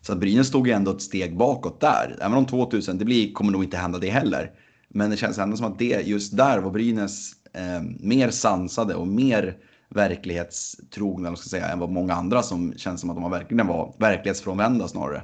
Så 0.00 0.12
att 0.12 0.18
Brynäs 0.18 0.46
stod 0.48 0.66
ju 0.66 0.72
ändå 0.72 0.90
ett 0.90 1.02
steg 1.02 1.36
bakåt 1.36 1.80
där. 1.80 2.16
Även 2.20 2.38
om 2.38 2.46
2000, 2.46 2.98
det 2.98 3.04
blir, 3.04 3.32
kommer 3.32 3.52
nog 3.52 3.64
inte 3.64 3.76
hända 3.76 3.98
det 3.98 4.10
heller. 4.10 4.50
Men 4.88 5.10
det 5.10 5.16
känns 5.16 5.38
ändå 5.38 5.56
som 5.56 5.66
att 5.66 5.78
det, 5.78 6.06
just 6.06 6.36
där 6.36 6.58
var 6.58 6.70
Brynäs 6.70 7.32
eh, 7.52 7.82
mer 8.00 8.30
sansade 8.30 8.94
och 8.94 9.06
mer 9.08 9.56
verklighetstrogna, 9.88 11.36
ska 11.36 11.48
säga, 11.48 11.68
än 11.68 11.78
vad 11.78 11.90
många 11.90 12.14
andra 12.14 12.42
som 12.42 12.74
känns 12.76 13.00
som 13.00 13.10
att 13.10 13.16
de 13.16 13.30
verkligen 13.30 13.66
var 13.66 13.94
verklighetsfrånvända 13.98 14.88
snarare. 14.88 15.22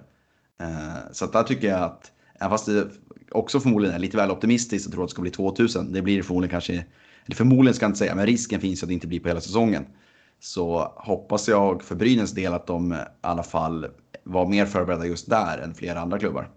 Eh, 0.60 1.12
så 1.12 1.24
att 1.24 1.32
där 1.32 1.42
tycker 1.42 1.68
jag 1.68 1.82
att, 1.82 2.12
även 2.40 2.50
fast 2.50 2.66
det 2.66 2.88
också 3.30 3.60
förmodligen 3.60 3.94
är 3.94 3.98
lite 3.98 4.16
väl 4.16 4.30
optimistiskt 4.30 4.86
att 4.86 4.92
tro 4.92 5.02
att 5.02 5.08
det 5.08 5.12
ska 5.12 5.22
bli 5.22 5.30
2000, 5.30 5.92
det 5.92 6.02
blir 6.02 6.16
det 6.16 6.22
förmodligen 6.22 6.50
kanske, 6.50 6.72
eller 7.24 7.36
förmodligen 7.36 7.74
ska 7.74 7.84
jag 7.84 7.90
inte 7.90 7.98
säga, 7.98 8.14
men 8.14 8.26
risken 8.26 8.60
finns 8.60 8.82
att 8.82 8.88
det 8.88 8.94
inte 8.94 9.06
blir 9.06 9.20
på 9.20 9.28
hela 9.28 9.40
säsongen. 9.40 9.86
Så 10.40 10.92
hoppas 10.96 11.48
jag 11.48 11.82
för 11.82 11.94
Brynäs 11.94 12.32
del 12.32 12.54
att 12.54 12.66
de 12.66 12.92
i 12.92 12.96
alla 13.20 13.42
fall 13.42 13.86
var 14.22 14.46
mer 14.46 14.66
förberedda 14.66 15.06
just 15.06 15.30
där 15.30 15.58
än 15.58 15.74
flera 15.74 16.00
andra 16.00 16.18
klubbar. 16.18 16.50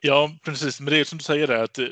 Ja, 0.00 0.30
precis. 0.44 0.80
Men 0.80 0.92
det 0.92 1.00
är 1.00 1.04
som 1.04 1.18
du 1.18 1.24
säger 1.24 1.46
där, 1.46 1.62
att, 1.64 1.78
eh, 1.78 1.84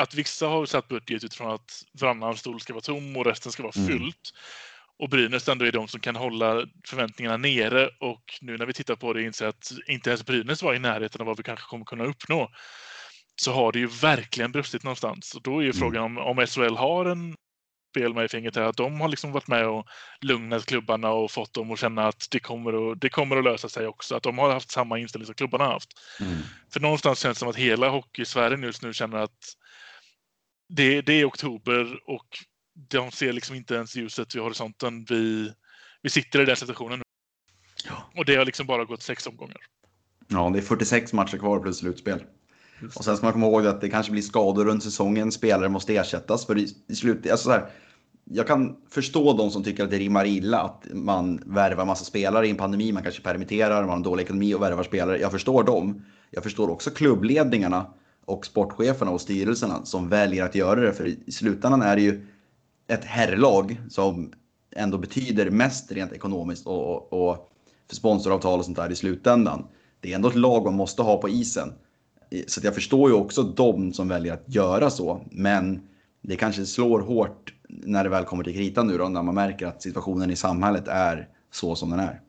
att 0.00 0.14
vissa 0.14 0.46
har 0.46 0.66
satt 0.66 0.88
budget 0.88 1.24
utifrån 1.24 1.50
att 1.50 1.82
varannan 2.00 2.36
stol 2.36 2.60
ska 2.60 2.72
vara 2.72 2.82
tom 2.82 3.16
och 3.16 3.26
resten 3.26 3.52
ska 3.52 3.62
vara 3.62 3.72
mm. 3.76 3.88
fullt. 3.88 4.00
Mm. 4.02 4.40
Och 4.98 5.08
Brynäs 5.08 5.48
ändå 5.48 5.64
är 5.64 5.72
de 5.72 5.88
som 5.88 6.00
kan 6.00 6.16
hålla 6.16 6.66
förväntningarna 6.86 7.36
nere 7.36 7.90
och 8.00 8.24
nu 8.40 8.56
när 8.56 8.66
vi 8.66 8.72
tittar 8.72 8.96
på 8.96 9.12
det 9.12 9.22
inser 9.22 9.46
att 9.46 9.72
inte 9.86 10.10
ens 10.10 10.26
Brynäs 10.26 10.62
var 10.62 10.74
i 10.74 10.78
närheten 10.78 11.20
av 11.20 11.26
vad 11.26 11.36
vi 11.36 11.42
kanske 11.42 11.66
kommer 11.66 11.84
kunna 11.84 12.04
uppnå. 12.04 12.50
Så 13.36 13.52
har 13.52 13.72
det 13.72 13.78
ju 13.78 13.86
verkligen 13.86 14.52
brustit 14.52 14.82
någonstans. 14.82 15.34
Och 15.34 15.42
då 15.42 15.58
är 15.58 15.62
ju 15.62 15.70
mm. 15.70 15.78
frågan 15.78 16.04
om, 16.04 16.18
om 16.18 16.46
SHL 16.46 16.76
har 16.76 17.04
en 17.04 17.36
spel 17.90 18.14
med 18.14 18.24
i 18.24 18.28
fingret 18.28 18.56
är 18.56 18.62
att 18.62 18.76
de 18.76 19.00
har 19.00 19.08
liksom 19.08 19.32
varit 19.32 19.48
med 19.48 19.66
och 19.66 19.86
lugnat 20.20 20.66
klubbarna 20.66 21.10
och 21.10 21.30
fått 21.30 21.54
dem 21.54 21.70
att 21.70 21.78
känna 21.78 22.06
att 22.06 22.26
det 22.30 22.40
kommer 22.40 22.92
att, 22.92 23.00
det 23.00 23.08
kommer 23.08 23.36
att 23.36 23.44
lösa 23.44 23.68
sig 23.68 23.86
också. 23.86 24.16
Att 24.16 24.22
de 24.22 24.38
har 24.38 24.52
haft 24.52 24.70
samma 24.70 24.98
inställning 24.98 25.26
som 25.26 25.34
klubbarna 25.34 25.64
har 25.64 25.72
haft. 25.72 25.90
Mm. 26.20 26.38
För 26.72 26.80
någonstans 26.80 27.18
känns 27.20 27.36
det 27.36 27.40
som 27.40 27.48
att 27.48 27.56
hela 27.56 27.88
hockeysfären 27.88 28.62
just 28.62 28.82
nu 28.82 28.92
känner 28.92 29.18
att 29.18 29.54
det, 30.70 31.00
det 31.00 31.12
är 31.12 31.28
oktober 31.28 32.00
och 32.06 32.26
de 32.74 33.10
ser 33.10 33.32
liksom 33.32 33.56
inte 33.56 33.74
ens 33.74 33.96
ljuset 33.96 34.34
vid 34.34 34.42
horisonten. 34.42 35.06
Vi, 35.08 35.52
vi 36.02 36.10
sitter 36.10 36.40
i 36.40 36.44
den 36.44 36.56
situationen 36.56 36.98
nu. 36.98 37.04
Och 38.16 38.24
det 38.24 38.36
har 38.36 38.44
liksom 38.44 38.66
bara 38.66 38.84
gått 38.84 39.02
sex 39.02 39.26
omgångar. 39.26 39.56
Ja, 40.28 40.50
det 40.52 40.58
är 40.58 40.62
46 40.62 41.12
matcher 41.12 41.38
kvar 41.38 41.60
plus 41.60 41.78
slutspel. 41.78 42.24
Och 42.96 43.04
sen 43.04 43.16
ska 43.16 43.26
man 43.26 43.32
komma 43.32 43.46
ihåg 43.46 43.66
att 43.66 43.80
det 43.80 43.88
kanske 43.88 44.12
blir 44.12 44.22
skador 44.22 44.64
runt 44.64 44.82
säsongen. 44.82 45.32
Spelare 45.32 45.68
måste 45.68 45.96
ersättas. 45.96 46.46
För 46.46 46.58
i, 46.58 46.68
i 46.88 46.94
slut, 46.94 47.30
alltså 47.30 47.44
så 47.44 47.50
här, 47.50 47.70
jag 48.24 48.46
kan 48.46 48.76
förstå 48.90 49.32
de 49.32 49.50
som 49.50 49.64
tycker 49.64 49.84
att 49.84 49.90
det 49.90 49.98
rimmar 49.98 50.26
illa 50.26 50.60
att 50.62 50.86
man 50.92 51.42
värvar 51.46 51.84
massa 51.84 52.04
spelare 52.04 52.46
i 52.46 52.50
en 52.50 52.56
pandemi. 52.56 52.92
Man 52.92 53.02
kanske 53.02 53.22
permitterar, 53.22 53.80
man 53.80 53.88
har 53.88 53.96
en 53.96 54.02
dålig 54.02 54.24
ekonomi 54.24 54.54
och 54.54 54.62
värvar 54.62 54.82
spelare. 54.82 55.18
Jag 55.18 55.32
förstår 55.32 55.64
dem. 55.64 56.04
Jag 56.30 56.42
förstår 56.42 56.70
också 56.70 56.90
klubbledningarna 56.90 57.86
och 58.24 58.46
sportcheferna 58.46 59.10
och 59.10 59.20
styrelserna 59.20 59.84
som 59.84 60.08
väljer 60.08 60.44
att 60.44 60.54
göra 60.54 60.80
det. 60.80 60.92
För 60.92 61.06
i 61.06 61.32
slutändan 61.32 61.82
är 61.82 61.96
det 61.96 62.02
ju 62.02 62.26
ett 62.88 63.04
herrlag 63.04 63.80
som 63.88 64.32
ändå 64.76 64.98
betyder 64.98 65.50
mest 65.50 65.92
rent 65.92 66.12
ekonomiskt 66.12 66.66
och, 66.66 67.12
och, 67.12 67.12
och 67.12 67.52
för 67.88 67.96
sponsoravtal 67.96 68.58
och 68.58 68.64
sånt 68.64 68.76
där 68.76 68.92
i 68.92 68.96
slutändan. 68.96 69.66
Det 70.00 70.10
är 70.10 70.14
ändå 70.14 70.28
ett 70.28 70.36
lag 70.36 70.64
man 70.64 70.74
måste 70.74 71.02
ha 71.02 71.16
på 71.16 71.28
isen. 71.28 71.72
Så 72.46 72.60
jag 72.64 72.74
förstår 72.74 73.10
ju 73.10 73.16
också 73.16 73.42
de 73.42 73.92
som 73.92 74.08
väljer 74.08 74.34
att 74.34 74.44
göra 74.46 74.90
så. 74.90 75.20
Men 75.30 75.88
det 76.22 76.36
kanske 76.36 76.66
slår 76.66 77.00
hårt 77.00 77.54
när 77.68 78.04
det 78.04 78.10
väl 78.10 78.24
kommer 78.24 78.44
till 78.44 78.54
kritan 78.54 78.86
nu 78.86 78.98
då, 78.98 79.08
när 79.08 79.22
man 79.22 79.34
märker 79.34 79.66
att 79.66 79.82
situationen 79.82 80.30
i 80.30 80.36
samhället 80.36 80.88
är 80.88 81.28
så 81.50 81.74
som 81.74 81.90
den 81.90 82.00
är. 82.00 82.20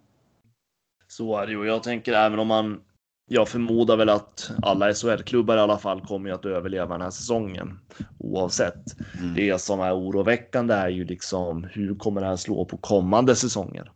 Så 1.08 1.38
är 1.38 1.48
det 1.48 1.52
ju. 1.52 1.66
Jag 1.66 1.84
tänker 1.84 2.14
även 2.14 2.40
om 2.40 2.48
man 2.48 2.80
jag 3.28 3.50
förmodar 3.50 3.98
väl 3.98 4.10
att 4.10 4.52
alla 4.62 4.94
SHL-klubbar 4.94 5.58
i 5.58 5.60
alla 5.60 5.78
fall 5.78 6.02
kommer 6.02 6.32
att 6.32 6.46
överleva 6.46 6.94
den 6.94 7.02
här 7.02 7.12
säsongen 7.12 7.80
oavsett. 8.18 9.00
Mm. 9.20 9.34
Det 9.36 9.62
som 9.62 9.80
är 9.80 9.98
oroväckande 9.98 10.74
är 10.74 10.90
ju 10.90 11.06
liksom 11.06 11.64
hur 11.72 11.96
kommer 11.96 12.22
det 12.22 12.28
här 12.28 12.36
slå 12.36 12.66
på 12.66 12.78
kommande 12.78 13.36
säsonger? 13.36 13.92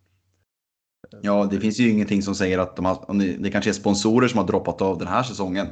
Ja, 1.22 1.48
det 1.52 1.60
finns 1.60 1.80
ju 1.80 1.90
ingenting 1.90 2.22
som 2.22 2.36
säger 2.36 2.60
att 2.60 2.76
de 2.76 2.86
har, 2.86 3.14
det 3.44 3.52
kanske 3.52 3.72
är 3.72 3.74
sponsorer 3.74 4.28
som 4.28 4.38
har 4.38 4.48
droppat 4.48 4.82
av 4.82 4.98
den 4.98 5.08
här 5.08 5.24
säsongen. 5.24 5.68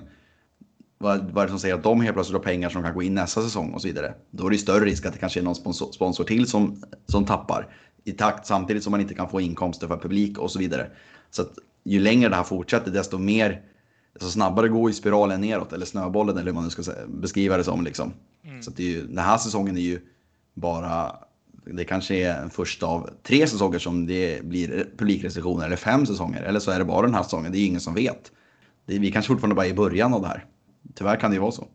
Vad, 0.97 1.31
vad 1.31 1.43
är 1.43 1.47
det 1.47 1.51
som 1.51 1.59
säger 1.59 1.75
att 1.75 1.83
de 1.83 2.01
helt 2.01 2.13
plötsligt 2.13 2.37
har 2.37 2.43
pengar 2.43 2.69
som 2.69 2.83
kan 2.83 2.93
gå 2.93 3.03
in 3.03 3.13
nästa 3.13 3.41
säsong 3.41 3.73
och 3.73 3.81
så 3.81 3.87
vidare. 3.87 4.13
Då 4.31 4.47
är 4.47 4.51
det 4.51 4.57
större 4.57 4.85
risk 4.85 5.05
att 5.05 5.13
det 5.13 5.19
kanske 5.19 5.39
är 5.39 5.43
någon 5.43 5.55
sponsor, 5.55 5.91
sponsor 5.91 6.23
till 6.23 6.47
som, 6.47 6.83
som 7.05 7.25
tappar 7.25 7.75
i 8.03 8.11
takt 8.11 8.45
samtidigt 8.45 8.83
som 8.83 8.91
man 8.91 9.01
inte 9.01 9.13
kan 9.13 9.29
få 9.29 9.41
inkomster 9.41 9.87
för 9.87 9.97
publik 9.97 10.37
och 10.37 10.51
så 10.51 10.59
vidare. 10.59 10.87
Så 11.31 11.41
att 11.41 11.51
ju 11.83 11.99
längre 11.99 12.29
det 12.29 12.35
här 12.35 12.43
fortsätter 12.43 12.91
desto 12.91 13.17
mer, 13.17 13.61
desto 14.13 14.29
snabbare 14.29 14.67
går 14.67 14.89
ju 14.89 14.93
spiralen 14.93 15.41
neråt 15.41 15.73
eller 15.73 15.85
snöbollen 15.85 16.37
eller 16.37 16.45
hur 16.45 16.53
man 16.53 16.63
nu 16.63 16.69
ska 16.69 16.83
beskriva 17.07 17.57
det 17.57 17.63
som 17.63 17.83
liksom. 17.83 18.13
Mm. 18.45 18.61
Så 18.61 18.71
det 18.71 18.83
är 18.83 18.87
ju, 18.87 19.07
den 19.07 19.17
här 19.17 19.37
säsongen 19.37 19.77
är 19.77 19.81
ju 19.81 19.99
bara 20.53 21.15
det 21.65 21.85
kanske 21.85 22.15
är 22.15 22.41
en 22.41 22.49
första 22.49 22.85
av 22.85 23.09
tre 23.23 23.47
säsonger 23.47 23.79
som 23.79 24.05
det 24.05 24.45
blir 24.45 24.87
publikrestriktioner 24.97 25.65
eller 25.65 25.75
fem 25.75 26.05
säsonger. 26.05 26.41
Eller 26.41 26.59
så 26.59 26.71
är 26.71 26.79
det 26.79 26.85
bara 26.85 27.05
den 27.05 27.15
här 27.15 27.23
säsongen, 27.23 27.51
det 27.51 27.57
är 27.57 27.65
ingen 27.65 27.81
som 27.81 27.93
vet. 27.93 28.31
Det, 28.85 28.99
vi 28.99 29.11
kanske 29.11 29.27
fortfarande 29.27 29.55
bara 29.55 29.65
är 29.65 29.69
i 29.69 29.73
början 29.73 30.13
av 30.13 30.21
det 30.21 30.27
här. 30.27 30.45
Tyvärr 30.95 31.15
kan 31.15 31.31
det 31.31 31.35
ju 31.35 31.41
vara 31.41 31.51
så. 31.51 31.67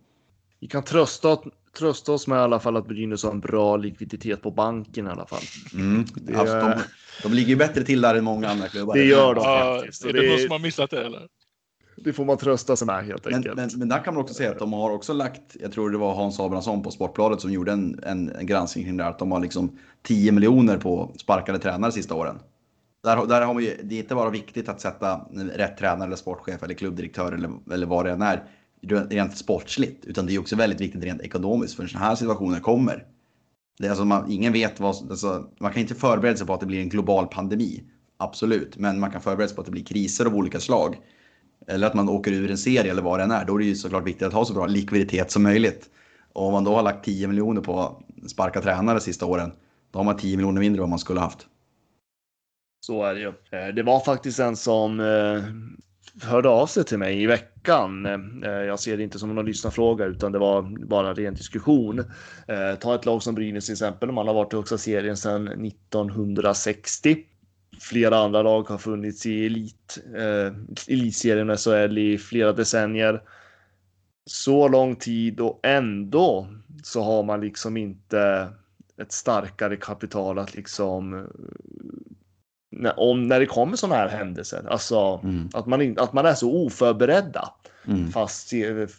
Vi 0.61 0.67
kan 0.67 0.83
trösta, 0.83 1.39
trösta 1.79 2.13
oss 2.13 2.27
med 2.27 2.37
i 2.37 2.41
alla 2.41 2.61
fall 2.61 2.77
att 2.77 2.89
Brynäs 2.89 3.25
har 3.25 3.31
en 3.31 3.41
bra 3.41 3.77
likviditet 3.77 4.43
på 4.43 4.51
banken 4.51 5.07
i 5.07 5.11
alla 5.11 5.27
fall. 5.27 5.43
Mm. 5.75 6.05
Det... 6.15 6.35
Alltså, 6.35 6.55
de, 6.55 6.75
de 7.23 7.33
ligger 7.33 7.49
ju 7.49 7.57
bättre 7.57 7.85
till 7.85 8.01
där 8.01 8.15
än 8.15 8.25
många 8.25 8.49
andra 8.49 8.69
klubbar. 8.69 8.95
Det 8.95 9.05
gör 9.05 9.35
de 9.35 9.45
ja, 9.45 9.77
faktiskt. 9.79 10.05
Är 10.05 10.13
det, 10.13 10.21
det 10.21 10.31
någon 10.31 10.39
som 10.39 10.51
har 10.51 10.59
missat 10.59 10.91
det 10.91 11.05
eller? 11.07 11.29
Det 12.05 12.13
får 12.13 12.25
man 12.25 12.39
trösta 12.39 12.77
sig 12.77 12.87
med 12.87 13.05
helt 13.05 13.27
enkelt. 13.27 13.57
Men, 13.57 13.69
men, 13.71 13.79
men, 13.79 13.89
där 13.89 14.05
kan 14.05 14.15
man 14.15 14.23
också 14.23 14.35
säga 14.35 14.51
att 14.51 14.59
de 14.59 14.73
har 14.73 14.91
också 14.91 15.13
lagt, 15.13 15.57
jag 15.61 15.73
tror 15.73 15.91
det 15.91 15.99
var 15.99 16.15
Hans 16.15 16.41
Abrahamsson 16.41 16.83
på 16.83 16.91
Sportbladet 16.91 17.41
som 17.41 17.53
gjorde 17.53 17.73
en, 17.73 18.01
en, 18.03 18.33
en 18.33 18.47
granskning 18.47 18.85
kring 18.85 18.97
det 18.97 19.05
här, 19.05 19.11
att 19.11 19.19
de 19.19 19.33
har 19.33 19.41
liksom 19.41 19.79
10 20.03 20.33
miljoner 20.33 20.79
på 20.79 21.15
sparkade 21.17 21.59
tränare 21.59 21.93
sista 21.93 22.15
åren. 22.15 22.39
Där, 23.03 23.27
där 23.27 23.43
har 23.43 23.55
man 23.55 23.63
ju, 23.63 23.77
det 23.83 23.95
är 23.95 23.99
inte 23.99 24.15
bara 24.15 24.31
viktigt 24.31 24.69
att 24.69 24.81
sätta 24.81 25.21
rätt 25.55 25.79
tränare 25.79 26.07
eller 26.07 26.17
sportchef 26.17 26.63
eller 26.63 26.75
klubbdirektör 26.75 27.33
eller, 27.33 27.51
eller 27.73 27.87
vad 27.87 28.05
det 28.05 28.11
än 28.11 28.23
är 28.23 28.45
rent 28.83 29.37
sportsligt, 29.37 30.05
utan 30.05 30.27
det 30.27 30.35
är 30.35 30.39
också 30.39 30.57
väldigt 30.57 30.81
viktigt 30.81 31.05
rent 31.05 31.21
ekonomiskt 31.21 31.75
för 31.75 31.87
sådana 31.87 32.07
här 32.07 32.15
situationer 32.15 32.61
kommer. 32.61 33.05
Det 33.79 33.87
är 33.87 33.91
alltså 33.91 34.05
man, 34.05 34.31
ingen 34.31 34.53
vet 34.53 34.81
vad, 34.81 35.11
alltså, 35.11 35.51
man 35.61 35.73
kan 35.73 35.83
inte 35.83 35.95
förbereda 35.95 36.37
sig 36.37 36.47
på 36.47 36.55
att 36.55 36.61
det 36.61 36.67
blir 36.67 36.81
en 36.81 36.89
global 36.89 37.27
pandemi, 37.27 37.83
absolut, 38.17 38.77
men 38.77 39.01
man 39.01 39.11
kan 39.11 39.21
förbereda 39.21 39.49
sig 39.49 39.55
på 39.55 39.61
att 39.61 39.67
det 39.67 39.73
blir 39.73 39.85
kriser 39.85 40.27
av 40.27 40.35
olika 40.35 40.61
slag. 40.61 40.97
Eller 41.67 41.87
att 41.87 41.95
man 41.95 42.09
åker 42.09 42.33
ur 42.33 42.51
en 42.51 42.59
serie 42.59 42.91
eller 42.91 43.03
vad 43.03 43.19
det 43.19 43.23
än 43.23 43.31
är, 43.31 43.45
då 43.45 43.55
är 43.55 43.59
det 43.59 43.65
ju 43.65 43.75
såklart 43.75 44.07
viktigt 44.07 44.27
att 44.27 44.33
ha 44.33 44.45
så 44.45 44.55
bra 44.55 44.67
likviditet 44.67 45.31
som 45.31 45.43
möjligt. 45.43 45.91
Och 46.33 46.47
om 46.47 46.53
man 46.53 46.65
då 46.65 46.75
har 46.75 46.83
lagt 46.83 47.05
10 47.05 47.27
miljoner 47.29 47.61
på 47.61 48.03
sparka 48.27 48.61
tränare 48.61 49.01
sista 49.01 49.27
åren, 49.27 49.53
då 49.91 49.99
har 49.99 50.05
man 50.05 50.17
10 50.17 50.37
miljoner 50.37 50.61
mindre 50.61 50.79
än 50.79 50.83
vad 50.83 50.89
man 50.89 50.99
skulle 50.99 51.21
haft. 51.21 51.47
Så 52.81 53.05
är 53.05 53.15
det 53.15 53.21
ju. 53.21 53.29
Eh, 53.29 53.75
det 53.75 53.83
var 53.83 54.01
faktiskt 54.01 54.39
en 54.39 54.57
som 54.57 55.01
eh, 55.01 55.43
hörde 56.23 56.49
av 56.49 56.67
sig 56.67 56.85
till 56.85 56.99
mig 56.99 57.23
i 57.23 57.27
veckan. 57.27 58.07
Eh, 58.43 58.51
jag 58.51 58.81
ser 58.81 58.97
det 58.97 59.03
inte 59.03 59.19
som 59.19 59.35
någon 59.35 59.47
lyssnarfråga 59.47 60.05
utan 60.05 60.33
det 60.33 60.39
var 60.39 60.87
bara 60.87 61.15
ren 61.15 61.35
diskussion. 61.35 61.99
Eh, 62.49 62.75
ta 62.81 62.95
ett 62.95 63.07
lag 63.07 63.23
som 63.23 63.35
Brynäs 63.35 63.65
till 63.65 63.73
exempel. 63.73 64.13
Man 64.13 64.27
har 64.27 64.35
varit 64.35 64.53
i 64.53 64.57
högsta 64.57 64.79
serien 64.79 65.17
sedan 65.17 65.49
1960. 65.49 67.19
Flera 67.81 68.19
andra 68.19 68.43
lag 68.43 68.69
har 68.69 68.79
funnits 68.79 69.27
i 69.27 69.47
elit, 69.47 69.99
eh, 70.17 70.55
elitserien 70.95 71.51
och 71.51 71.61
SHL 71.61 71.99
i 71.99 72.19
flera 72.19 72.53
decennier. 72.53 73.23
Så 74.25 74.69
lång 74.69 74.97
tid 74.97 75.41
och 75.41 75.61
ändå 75.63 76.49
så 76.83 77.03
har 77.03 77.23
man 77.23 77.41
liksom 77.41 77.77
inte 77.77 78.49
ett 79.03 79.13
starkare 79.13 79.77
kapital 79.77 80.39
att 80.39 80.55
liksom 80.55 81.15
eh, 81.15 81.25
när, 82.71 83.01
om, 83.01 83.29
när 83.29 83.41
det 83.41 83.47
kommer 83.47 83.77
sådana 83.77 83.97
här 83.97 84.09
händelser. 84.09 84.67
Alltså 84.69 85.21
mm. 85.25 85.49
att, 85.55 85.67
man, 85.67 85.99
att 85.99 86.13
man 86.13 86.27
är 86.27 86.35
så 86.35 86.53
oförberedda. 86.53 87.55
Mm. 87.87 88.11
Fast 88.11 88.53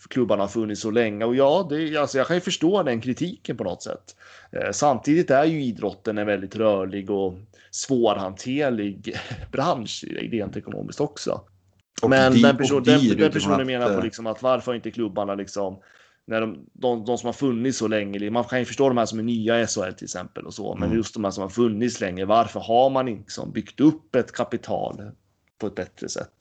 klubbarna 0.09 0.43
har 0.43 0.47
funnits 0.47 0.81
så 0.81 0.91
länge. 0.91 1.25
Och 1.25 1.35
ja, 1.35 1.67
det, 1.69 1.97
alltså 1.97 2.17
jag 2.17 2.27
kan 2.27 2.35
ju 2.35 2.41
förstå 2.41 2.83
den 2.83 3.01
kritiken 3.01 3.57
på 3.57 3.63
något 3.63 3.83
sätt. 3.83 4.15
Eh, 4.51 4.71
samtidigt 4.71 5.31
är 5.31 5.45
ju 5.45 5.63
idrotten 5.63 6.17
en 6.17 6.27
väldigt 6.27 6.55
rörlig 6.55 7.09
och 7.09 7.33
svårhanterlig 7.71 9.15
bransch 9.51 10.05
rent 10.09 10.57
ekonomiskt 10.57 11.01
också. 11.01 11.41
Och 12.01 12.09
Men 12.09 12.41
den, 12.41 12.57
person, 12.57 12.83
den, 12.83 13.17
den 13.17 13.31
personen 13.31 13.67
menar 13.67 13.87
på 13.87 13.97
eh, 13.99 14.03
liksom 14.03 14.27
att 14.27 14.41
varför 14.41 14.73
inte 14.73 14.91
klubbarna 14.91 15.35
liksom 15.35 15.79
när 16.29 16.41
de, 16.41 16.65
de, 16.73 17.05
de, 17.05 17.17
som 17.17 17.27
har 17.27 17.33
funnits 17.33 17.77
så 17.77 17.87
länge, 17.87 18.29
man 18.29 18.43
kan 18.43 18.59
ju 18.59 18.65
förstå 18.65 18.87
de 18.87 18.97
här 18.97 19.05
som 19.05 19.19
är 19.19 19.23
nya 19.23 19.61
i 19.61 19.67
SHL 19.67 19.91
till 19.91 20.05
exempel 20.05 20.45
och 20.45 20.53
så, 20.53 20.75
men 20.75 20.83
mm. 20.83 20.97
just 20.97 21.13
de 21.13 21.23
här 21.23 21.31
som 21.31 21.41
har 21.41 21.49
funnits 21.49 22.01
länge, 22.01 22.25
varför 22.25 22.59
har 22.59 22.89
man 22.89 23.07
inte 23.07 23.21
liksom 23.21 23.51
byggt 23.51 23.79
upp 23.79 24.15
ett 24.15 24.31
kapital 24.31 25.11
på 25.57 25.67
ett 25.67 25.75
bättre 25.75 26.09
sätt? 26.09 26.33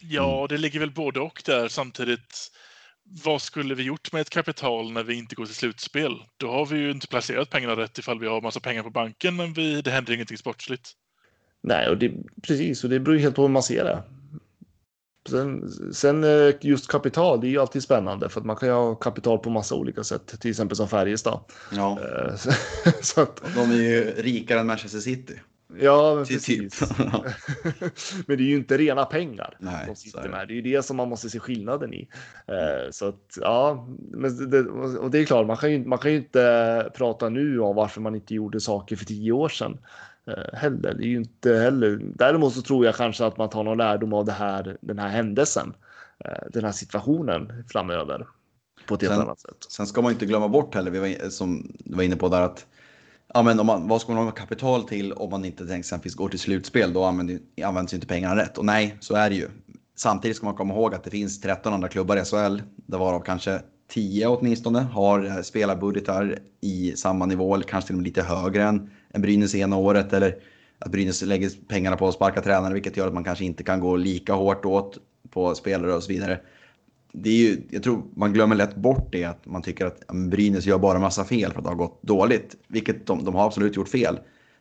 Ja, 0.00 0.38
mm. 0.38 0.48
det 0.48 0.58
ligger 0.58 0.80
väl 0.80 0.90
både 0.90 1.20
och 1.20 1.42
där 1.46 1.68
samtidigt. 1.68 2.50
vad 3.24 3.42
skulle 3.42 3.74
vi 3.74 3.82
gjort 3.82 4.12
med 4.12 4.20
ett 4.20 4.30
kapital 4.30 4.92
när 4.92 5.02
vi 5.02 5.14
inte 5.14 5.34
går 5.34 5.46
till 5.46 5.54
slutspel? 5.54 6.12
Då 6.36 6.50
har 6.50 6.66
vi 6.66 6.78
ju 6.78 6.90
inte 6.90 7.08
placerat 7.08 7.50
pengarna 7.50 7.76
rätt 7.76 7.98
ifall 7.98 8.20
vi 8.20 8.26
har 8.26 8.40
massa 8.40 8.60
pengar 8.60 8.82
på 8.82 8.90
banken 8.90 9.36
men 9.36 9.52
vi, 9.52 9.82
det 9.82 9.90
händer 9.90 10.12
ingenting 10.12 10.38
sportsligt. 10.38 10.92
Nej, 11.62 11.88
och 11.88 11.98
det, 11.98 12.12
precis, 12.42 12.84
och 12.84 12.90
det 12.90 13.00
beror 13.00 13.16
helt 13.16 13.36
på 13.36 13.42
hur 13.42 13.48
man 13.48 13.62
ser 13.62 13.84
det. 13.84 14.02
Sen, 15.30 15.70
sen 15.92 16.24
eh, 16.24 16.54
just 16.60 16.88
kapital, 16.88 17.40
det 17.40 17.46
är 17.46 17.48
ju 17.48 17.58
alltid 17.58 17.82
spännande 17.82 18.28
för 18.28 18.40
att 18.40 18.46
man 18.46 18.56
kan 18.56 18.68
ju 18.68 18.74
ha 18.74 18.94
kapital 18.94 19.38
på 19.38 19.50
massa 19.50 19.74
olika 19.74 20.04
sätt, 20.04 20.40
till 20.40 20.50
exempel 20.50 20.76
som 20.76 20.88
Färjestad. 20.88 21.40
Ja, 21.72 21.98
Eh, 22.00 22.34
Så, 23.02 23.20
att, 23.20 23.42
de 23.54 23.70
är 23.70 23.74
ju 23.82 24.04
rikare 24.16 24.60
än 24.60 24.66
Manchester 24.66 24.98
City. 24.98 25.40
ja, 25.80 26.14
men 26.14 26.24
Ty- 26.24 26.34
precis. 26.34 26.78
Typ. 26.78 26.88
men 28.26 28.36
det 28.38 28.42
är 28.44 28.48
ju 28.48 28.56
inte 28.56 28.78
rena 28.78 29.04
pengar 29.04 29.56
Nej, 29.58 29.84
de 29.86 29.96
sitter 29.96 30.28
med. 30.28 30.48
Det 30.48 30.52
är 30.54 30.56
ju 30.56 30.62
det 30.62 30.82
som 30.82 30.96
man 30.96 31.08
måste 31.08 31.30
se 31.30 31.40
skillnaden 31.40 31.94
i. 31.94 32.08
Eh, 32.46 32.90
Så 32.90 33.08
att 33.08 33.38
ja, 33.40 33.88
men 34.10 34.50
det, 34.50 34.60
och 34.98 35.10
det 35.10 35.18
är 35.18 35.24
klart, 35.24 35.46
man 35.46 35.56
kan, 35.56 35.72
ju, 35.72 35.84
man 35.86 35.98
kan 35.98 36.10
ju 36.10 36.16
inte 36.16 36.90
prata 36.96 37.28
nu 37.28 37.60
om 37.60 37.76
varför 37.76 38.00
man 38.00 38.14
inte 38.14 38.34
gjorde 38.34 38.60
saker 38.60 38.96
för 38.96 39.04
tio 39.04 39.32
år 39.32 39.48
sedan 39.48 39.78
heller. 40.52 40.94
Det 40.94 41.04
är 41.04 41.08
ju 41.08 41.16
inte 41.16 41.54
heller. 41.54 42.00
Däremot 42.14 42.54
så 42.54 42.62
tror 42.62 42.86
jag 42.86 42.94
kanske 42.94 43.24
att 43.26 43.36
man 43.38 43.50
tar 43.50 43.64
någon 43.64 43.78
lärdom 43.78 44.12
av 44.12 44.24
det 44.24 44.32
här, 44.32 44.76
den 44.80 44.98
här 44.98 45.08
händelsen, 45.08 45.74
eh, 46.24 46.30
den 46.52 46.64
här 46.64 46.72
situationen 46.72 47.64
framöver 47.72 48.26
på 48.88 48.94
ett 48.94 49.02
helt 49.02 49.14
Sen- 49.14 49.22
annat 49.22 49.40
sätt. 49.40 49.56
Sen 49.68 49.86
ska 49.86 50.02
man 50.02 50.12
inte 50.12 50.26
glömma 50.26 50.48
bort 50.48 50.74
heller, 50.74 50.90
vi 50.90 50.98
var, 50.98 51.28
som 51.30 51.72
du 51.78 51.96
var 51.96 52.02
inne 52.02 52.16
på 52.16 52.28
där, 52.28 52.40
att 52.40 52.66
ja, 53.34 53.42
men 53.42 53.60
om 53.60 53.66
man, 53.66 53.88
vad 53.88 54.00
ska 54.00 54.12
man 54.12 54.24
ha 54.24 54.30
kapital 54.30 54.82
till 54.82 55.12
om 55.12 55.30
man 55.30 55.44
inte 55.44 55.66
till 55.66 55.74
exempel 55.74 56.12
går 56.14 56.28
till 56.28 56.38
slutspel? 56.38 56.92
Då 56.92 57.04
använder, 57.04 57.38
används 57.64 57.94
inte 57.94 58.06
pengarna 58.06 58.36
rätt. 58.36 58.58
Och 58.58 58.64
nej, 58.64 58.96
så 59.00 59.14
är 59.14 59.30
det 59.30 59.36
ju. 59.36 59.48
Samtidigt 59.96 60.36
ska 60.36 60.46
man 60.46 60.54
komma 60.54 60.74
ihåg 60.74 60.94
att 60.94 61.04
det 61.04 61.10
finns 61.10 61.40
13 61.40 61.72
andra 61.72 61.88
klubbar 61.88 62.16
i 62.16 62.24
SHL, 62.24 62.62
där 62.76 62.98
varav 62.98 63.20
kanske 63.20 63.60
10 63.88 64.26
åtminstone 64.26 64.80
har 64.80 65.24
eh, 65.26 65.42
spelarbudgetar 65.42 66.38
i 66.60 66.92
samma 66.96 67.26
nivå, 67.26 67.54
eller 67.54 67.64
kanske 67.64 67.86
till 67.86 67.94
och 67.94 67.98
med 67.98 68.06
lite 68.06 68.22
högre 68.22 68.62
än, 68.62 68.90
än 69.14 69.22
Brynäs 69.22 69.54
ena 69.54 69.76
året. 69.76 70.12
Eller 70.12 70.36
att 70.78 70.90
Brynäs 70.90 71.22
lägger 71.22 71.50
pengarna 71.68 71.96
på 71.96 72.08
att 72.08 72.14
sparka 72.14 72.40
tränare, 72.42 72.74
vilket 72.74 72.96
gör 72.96 73.06
att 73.06 73.14
man 73.14 73.24
kanske 73.24 73.44
inte 73.44 73.62
kan 73.62 73.80
gå 73.80 73.96
lika 73.96 74.32
hårt 74.32 74.64
åt 74.64 74.98
på 75.30 75.54
spelare 75.54 75.94
och 75.94 76.02
så 76.02 76.12
vidare 76.12 76.40
det 77.16 77.30
är 77.30 77.34
ju, 77.34 77.62
jag 77.70 77.82
tror 77.82 78.02
man 78.16 78.32
glömmer 78.32 78.56
lätt 78.56 78.76
bort 78.76 79.08
det 79.12 79.24
att 79.24 79.46
man 79.46 79.62
tycker 79.62 79.86
att 79.86 80.06
Brynäs 80.08 80.66
gör 80.66 80.78
bara 80.78 80.98
massa 80.98 81.24
fel 81.24 81.52
för 81.52 81.58
att 81.58 81.64
det 81.64 81.70
har 81.70 81.76
gått 81.76 82.02
dåligt. 82.02 82.56
Vilket 82.68 83.06
de, 83.06 83.24
de 83.24 83.34
har 83.34 83.46
absolut 83.46 83.76
gjort 83.76 83.88
fel. 83.88 84.18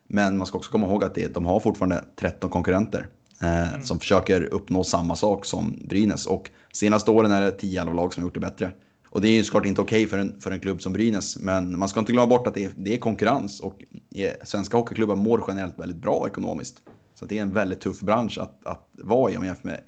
Men 0.07 0.37
man 0.37 0.47
ska 0.47 0.57
också 0.57 0.71
komma 0.71 0.87
ihåg 0.87 1.03
att 1.03 1.15
det, 1.15 1.33
de 1.33 1.45
har 1.45 1.59
fortfarande 1.59 2.03
13 2.15 2.49
konkurrenter 2.49 3.07
eh, 3.41 3.81
som 3.81 3.99
försöker 3.99 4.41
uppnå 4.53 4.83
samma 4.83 5.15
sak 5.15 5.45
som 5.45 5.79
Brynäs. 5.87 6.25
Och 6.25 6.49
senaste 6.73 7.11
åren 7.11 7.31
är 7.31 7.41
det 7.41 7.61
10-11 7.61 7.95
lag 7.95 8.13
som 8.13 8.23
har 8.23 8.27
gjort 8.27 8.33
det 8.33 8.39
bättre. 8.39 8.71
Och 9.13 9.21
det 9.21 9.27
är 9.27 9.31
ju 9.31 9.43
såklart 9.43 9.65
inte 9.65 9.81
okej 9.81 10.07
för, 10.07 10.17
en, 10.17 10.41
för 10.41 10.51
en 10.51 10.59
klubb 10.59 10.81
som 10.81 10.93
Brynäs. 10.93 11.37
Men 11.37 11.79
man 11.79 11.89
ska 11.89 11.99
inte 11.99 12.11
glömma 12.11 12.27
bort 12.27 12.47
att 12.47 12.53
det 12.53 12.63
är, 12.63 12.71
det 12.75 12.93
är 12.93 12.97
konkurrens 12.97 13.59
och 13.59 13.83
eh, 14.15 14.33
svenska 14.43 14.77
hockeyklubbar 14.77 15.15
mår 15.15 15.43
generellt 15.47 15.79
väldigt 15.79 15.97
bra 15.97 16.27
ekonomiskt. 16.27 16.77
Så 17.15 17.25
det 17.25 17.37
är 17.37 17.41
en 17.41 17.53
väldigt 17.53 17.81
tuff 17.81 17.99
bransch 17.99 18.37
att, 18.37 18.65
att 18.65 18.89
vara 18.91 19.31
i 19.31 19.37
om 19.37 19.45
jämför 19.45 19.67
med 19.67 19.83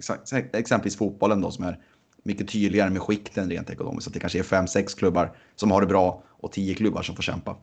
exempelvis 0.54 0.98
fotbollen 0.98 1.42
då 1.42 1.52
som 1.52 1.66
är 1.66 1.80
mycket 2.24 2.48
tydligare 2.48 2.90
med 2.90 3.02
skikten 3.02 3.50
rent 3.50 3.70
ekonomiskt. 3.70 4.08
Att 4.08 4.14
det 4.14 4.20
kanske 4.20 4.40
är 4.40 4.44
fem, 4.44 4.68
sex 4.68 4.94
klubbar 4.94 5.38
som 5.56 5.72
har 5.72 5.82
det 5.82 5.88
bra 5.88 6.24
och 6.28 6.52
tio 6.52 6.76
klubbar 6.76 7.02
som 7.02 7.16
får 7.16 7.24
kämpa. 7.24 7.58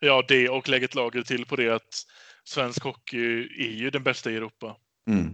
Ja, 0.00 0.24
det 0.28 0.48
och 0.48 0.68
lägg 0.68 0.82
ett 0.82 0.94
lager 0.94 1.22
till 1.22 1.46
på 1.46 1.56
det 1.56 1.74
att 1.74 2.06
svensk 2.44 2.84
hockey 2.84 3.48
är 3.58 3.72
ju 3.72 3.90
den 3.90 4.02
bästa 4.02 4.30
i 4.30 4.36
Europa. 4.36 4.76
Mm. 5.08 5.30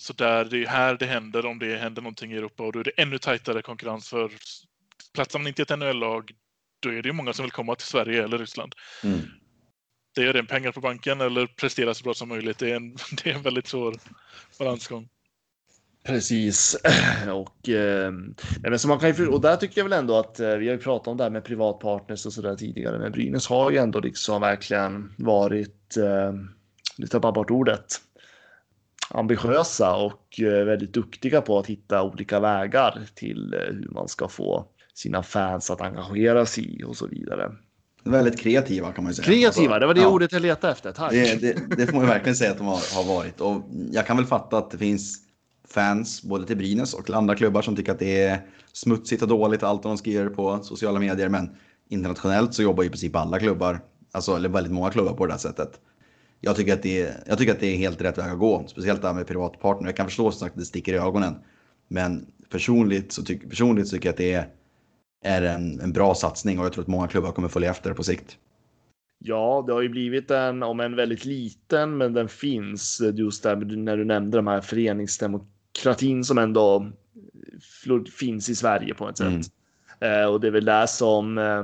Så 0.00 0.12
där, 0.12 0.44
det 0.44 0.64
är 0.64 0.66
här 0.66 0.96
det 0.98 1.06
händer 1.06 1.46
om 1.46 1.58
det 1.58 1.76
händer 1.76 2.02
någonting 2.02 2.32
i 2.32 2.36
Europa 2.36 2.62
och 2.62 2.72
då 2.72 2.78
är 2.78 2.84
det 2.84 2.90
ännu 2.90 3.18
tajtare 3.18 3.62
konkurrens 3.62 4.08
för 4.08 4.30
platsar 5.14 5.38
man 5.38 5.48
inte 5.48 5.62
i 5.62 5.64
ett 5.70 5.78
NHL-lag 5.78 6.30
då 6.80 6.88
är 6.88 7.02
det 7.02 7.08
ju 7.08 7.12
många 7.12 7.32
som 7.32 7.42
vill 7.42 7.52
komma 7.52 7.74
till 7.74 7.86
Sverige 7.86 8.24
eller 8.24 8.38
Ryssland. 8.38 8.74
Mm. 9.04 9.20
Det 10.14 10.22
är 10.22 10.32
det 10.32 10.44
pengar 10.44 10.72
på 10.72 10.80
banken 10.80 11.20
eller 11.20 11.46
prestera 11.46 11.94
så 11.94 12.04
bra 12.04 12.14
som 12.14 12.28
möjligt. 12.28 12.58
Det 12.58 12.70
är 12.70 12.76
en, 12.76 12.96
det 13.22 13.30
är 13.30 13.34
en 13.34 13.42
väldigt 13.42 13.66
svår 13.66 13.94
balansgång. 14.58 15.08
Precis. 16.04 16.76
Och, 17.32 17.68
eh, 17.68 18.12
men 18.62 18.78
så 18.78 18.88
man 18.88 18.98
kan 18.98 19.14
ju, 19.14 19.26
och 19.26 19.40
där 19.40 19.56
tycker 19.56 19.80
jag 19.80 19.84
väl 19.84 19.98
ändå 19.98 20.18
att 20.18 20.40
eh, 20.40 20.56
vi 20.56 20.66
har 20.68 20.74
ju 20.74 20.78
pratat 20.78 21.08
om 21.08 21.16
det 21.16 21.22
här 21.22 21.30
med 21.30 21.44
privatpartners 21.44 22.26
och 22.26 22.32
så 22.32 22.42
där 22.42 22.56
tidigare, 22.56 22.98
men 22.98 23.12
Brynäs 23.12 23.46
har 23.46 23.70
ju 23.70 23.76
ändå 23.76 24.00
liksom 24.00 24.40
verkligen 24.40 25.14
varit, 25.18 25.96
eh, 25.96 26.32
nu 26.96 27.06
tappar 27.06 27.28
jag 27.28 27.34
bort 27.34 27.50
ordet, 27.50 28.00
ambitiösa 29.10 29.94
och 29.96 30.40
eh, 30.40 30.64
väldigt 30.64 30.92
duktiga 30.92 31.40
på 31.40 31.58
att 31.58 31.66
hitta 31.66 32.02
olika 32.02 32.40
vägar 32.40 33.02
till 33.14 33.54
eh, 33.54 33.60
hur 33.60 33.88
man 33.90 34.08
ska 34.08 34.28
få 34.28 34.66
sina 34.94 35.22
fans 35.22 35.70
att 35.70 35.80
engagera 35.80 36.46
sig 36.46 36.80
i 36.80 36.84
och 36.84 36.96
så 36.96 37.06
vidare. 37.06 37.52
Väldigt 38.04 38.40
kreativa 38.40 38.92
kan 38.92 39.04
man 39.04 39.10
ju 39.10 39.14
säga. 39.14 39.26
Kreativa, 39.26 39.78
det 39.78 39.86
var 39.86 39.94
det 39.94 40.00
ja. 40.00 40.08
ordet 40.08 40.32
jag 40.32 40.42
letade 40.42 40.72
efter. 40.72 40.92
Tack. 40.92 41.10
Det, 41.10 41.40
det, 41.40 41.76
det 41.76 41.86
får 41.86 41.96
man 41.96 42.06
verkligen 42.06 42.36
säga 42.36 42.50
att 42.50 42.58
de 42.58 42.66
har, 42.66 42.96
har 42.96 43.14
varit. 43.14 43.40
Och 43.40 43.62
jag 43.92 44.06
kan 44.06 44.16
väl 44.16 44.26
fatta 44.26 44.58
att 44.58 44.70
det 44.70 44.78
finns 44.78 45.18
fans 45.68 46.22
både 46.22 46.46
till 46.46 46.56
Brynäs 46.56 46.94
och 46.94 47.04
till 47.04 47.14
andra 47.14 47.34
klubbar 47.34 47.62
som 47.62 47.76
tycker 47.76 47.92
att 47.92 47.98
det 47.98 48.22
är 48.22 48.40
smutsigt 48.72 49.22
och 49.22 49.28
dåligt 49.28 49.62
allt 49.62 49.82
de 49.82 49.98
skriver 49.98 50.28
på 50.28 50.58
sociala 50.62 50.98
medier. 50.98 51.28
Men 51.28 51.56
internationellt 51.88 52.54
så 52.54 52.62
jobbar 52.62 52.82
ju 52.82 52.86
i 52.86 52.90
princip 52.90 53.16
alla 53.16 53.38
klubbar, 53.38 53.80
alltså 54.12 54.36
eller 54.36 54.48
väldigt 54.48 54.72
många 54.72 54.90
klubbar 54.90 55.12
på 55.12 55.26
det 55.26 55.32
här 55.32 55.38
sättet. 55.38 55.80
Jag 56.40 56.56
tycker 56.56 56.72
att 56.72 56.82
det 56.82 57.02
är, 57.02 57.14
jag 57.26 57.38
tycker 57.38 57.52
att 57.52 57.60
det 57.60 57.66
är 57.66 57.76
helt 57.76 58.00
rätt 58.00 58.18
väg 58.18 58.30
att 58.30 58.38
gå, 58.38 58.64
speciellt 58.66 59.02
det 59.02 59.08
här 59.08 59.14
med 59.14 59.26
privatpartner. 59.26 59.88
Jag 59.88 59.96
kan 59.96 60.06
förstå 60.06 60.30
som 60.30 60.38
sagt 60.40 60.52
att 60.52 60.58
det 60.58 60.64
sticker 60.64 60.92
i 60.92 60.96
ögonen. 60.96 61.34
Men 61.88 62.26
personligt 62.50 63.12
så, 63.12 63.22
tyck, 63.22 63.50
personligt 63.50 63.88
så 63.88 63.96
tycker 63.96 64.08
jag 64.08 64.12
att 64.12 64.18
det 64.18 64.32
är, 64.32 64.48
är 65.24 65.42
en, 65.42 65.80
en 65.80 65.92
bra 65.92 66.14
satsning 66.14 66.58
och 66.58 66.64
jag 66.64 66.72
tror 66.72 66.82
att 66.82 66.88
många 66.88 67.08
klubbar 67.08 67.32
kommer 67.32 67.48
följa 67.48 67.70
efter 67.70 67.92
på 67.94 68.02
sikt. 68.02 68.36
Ja, 69.18 69.64
det 69.66 69.72
har 69.72 69.80
ju 69.80 69.88
blivit 69.88 70.30
en, 70.30 70.62
om 70.62 70.80
en 70.80 70.96
väldigt 70.96 71.24
liten, 71.24 71.96
men 71.96 72.12
den 72.12 72.28
finns 72.28 73.00
just 73.14 73.42
där 73.42 73.56
när 73.56 73.96
du 73.96 74.04
nämnde 74.04 74.38
de 74.38 74.46
här 74.46 74.60
föreningsdemokratin 74.60 76.24
som 76.24 76.38
ändå 76.38 76.90
finns 78.18 78.48
i 78.48 78.54
Sverige 78.54 78.94
på 78.94 79.08
ett 79.08 79.18
sätt. 79.18 79.26
Mm. 80.00 80.22
Eh, 80.22 80.26
och 80.26 80.40
det 80.40 80.46
är 80.46 80.50
väl 80.50 80.64
det 80.64 80.86
som 80.88 81.38
eh, 81.38 81.62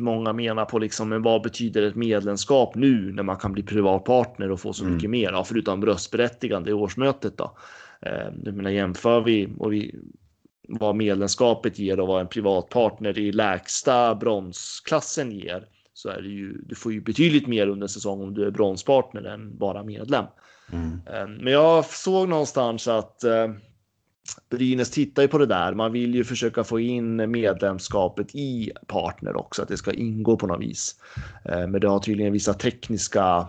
många 0.00 0.32
menar 0.32 0.64
på 0.64 0.78
liksom, 0.78 1.08
men 1.08 1.22
vad 1.22 1.42
betyder 1.42 1.82
ett 1.82 1.94
medlemskap 1.94 2.74
nu 2.74 3.12
när 3.12 3.22
man 3.22 3.36
kan 3.36 3.52
bli 3.52 3.62
privatpartner 3.62 4.50
och 4.50 4.60
få 4.60 4.72
så 4.72 4.84
Mm. 4.84 4.94
mycket 4.94 5.10
mer, 5.10 5.32
ja, 5.32 5.44
förutom 5.44 5.86
röstberättigande 5.86 6.70
i 6.70 6.72
årsmötet 6.72 7.36
då. 7.38 7.56
Eh, 8.02 8.28
jag 8.44 8.54
menar, 8.54 8.70
jämför 8.70 9.20
vi, 9.20 9.48
och 9.58 9.72
vi 9.72 9.94
vad 10.68 10.96
medlemskapet 10.96 11.78
ger 11.78 12.00
och 12.00 12.06
vad 12.08 12.20
en 12.20 12.28
privatpartner 12.28 13.18
i 13.18 13.32
lägsta 13.32 14.14
bronsklassen 14.14 15.32
ger 15.32 15.64
så 15.94 16.08
är 16.08 16.22
det 16.22 16.28
ju, 16.28 16.52
du 16.66 16.74
får 16.74 16.92
ju 16.92 17.00
betydligt 17.00 17.46
mer 17.46 17.66
under 17.66 17.86
säsong 17.86 18.22
om 18.22 18.34
du 18.34 18.46
är 18.46 18.50
bronspartner 18.50 19.22
än 19.24 19.58
bara 19.58 19.82
medlem. 19.82 20.24
Mm. 20.72 21.00
Eh, 21.06 21.42
Men 21.42 21.52
jag 21.52 21.84
såg 21.84 22.28
någonstans 22.28 22.88
att 22.88 23.24
eh, 23.24 23.48
Brynäs 24.50 24.90
tittar 24.90 25.22
ju 25.22 25.28
på 25.28 25.38
det 25.38 25.46
där. 25.46 25.74
Man 25.74 25.92
vill 25.92 26.14
ju 26.14 26.24
försöka 26.24 26.64
få 26.64 26.80
in 26.80 27.30
medlemskapet 27.30 28.34
i 28.34 28.70
partner 28.86 29.36
också, 29.36 29.62
att 29.62 29.68
det 29.68 29.76
ska 29.76 29.92
ingå 29.92 30.36
på 30.36 30.46
något 30.46 30.60
vis. 30.60 30.94
Eh, 31.44 31.66
Men 31.66 31.80
det 31.80 31.88
har 31.88 31.98
tydligen 31.98 32.32
vissa 32.32 32.54
tekniska 32.54 33.48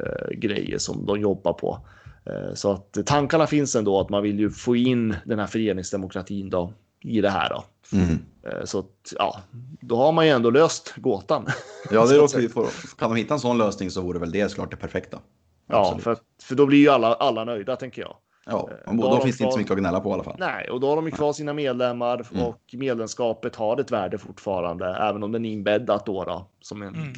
eh, 0.00 0.30
grejer 0.38 0.78
som 0.78 1.06
de 1.06 1.20
jobbar 1.20 1.52
på. 1.52 1.78
Eh, 2.26 2.54
Så 2.54 2.72
att 2.72 2.98
tankarna 3.06 3.46
finns 3.46 3.76
ändå 3.76 4.00
att 4.00 4.08
man 4.10 4.22
vill 4.22 4.38
ju 4.40 4.50
få 4.50 4.76
in 4.76 5.14
den 5.24 5.38
här 5.38 5.46
föreningsdemokratin 5.46 6.50
då 6.50 6.72
i 7.00 7.20
det 7.20 7.30
här 7.30 7.48
då. 7.50 7.64
Mm. 7.96 8.18
Så 8.64 8.78
att, 8.78 9.12
ja, 9.18 9.40
då 9.80 9.96
har 9.96 10.12
man 10.12 10.26
ju 10.26 10.32
ändå 10.32 10.50
löst 10.50 10.94
gåtan. 10.96 11.46
Ja, 11.90 12.06
det 12.06 12.16
låter 12.16 12.38
vi 12.40 12.48
få, 12.48 12.68
kan 12.98 13.10
de 13.10 13.16
hitta 13.16 13.34
en 13.34 13.40
sån 13.40 13.58
lösning 13.58 13.90
så 13.90 14.00
vore 14.00 14.18
väl 14.18 14.30
det 14.30 14.48
såklart 14.48 14.70
det 14.70 14.76
perfekta. 14.76 15.18
Ja, 15.66 15.80
Absolut. 15.80 16.04
för, 16.04 16.10
att- 16.12 16.22
för 16.42 16.54
då 16.54 16.66
blir 16.66 16.78
ju 16.78 16.88
alla, 16.88 17.14
alla 17.14 17.44
nöjda 17.44 17.76
tänker 17.76 18.02
jag. 18.02 18.16
Ja, 18.46 18.68
Eh, 18.84 18.90
och 18.90 18.96
då 18.96 19.02
då, 19.02 19.08
de 19.16 19.22
finns 19.22 19.38
det 19.38 19.44
inte 19.44 19.52
så 19.52 19.58
mycket 19.58 19.72
att 19.72 19.78
gnälla 19.78 20.00
på 20.00 20.10
i 20.10 20.12
alla 20.12 20.24
fall. 20.24 20.36
Nej, 20.38 20.70
och 20.70 20.80
då 20.80 20.88
har 20.88 20.96
de 20.96 21.04
ju 21.06 21.10
kvar 21.10 21.32
sina 21.32 21.52
medlemmar 21.52 22.26
Mm. 22.32 22.42
och 22.46 22.60
medlemskapet 22.72 23.56
har 23.56 23.80
ett 23.80 23.90
värde 23.90 24.18
fortfarande, 24.18 24.86
även 24.96 25.22
om 25.22 25.32
den 25.32 25.44
är 25.44 25.50
inbäddat 25.52 26.06
då, 26.06 26.24
då 26.24 26.46
som 26.60 26.82
en 26.82 26.94
Mm. 26.94 27.12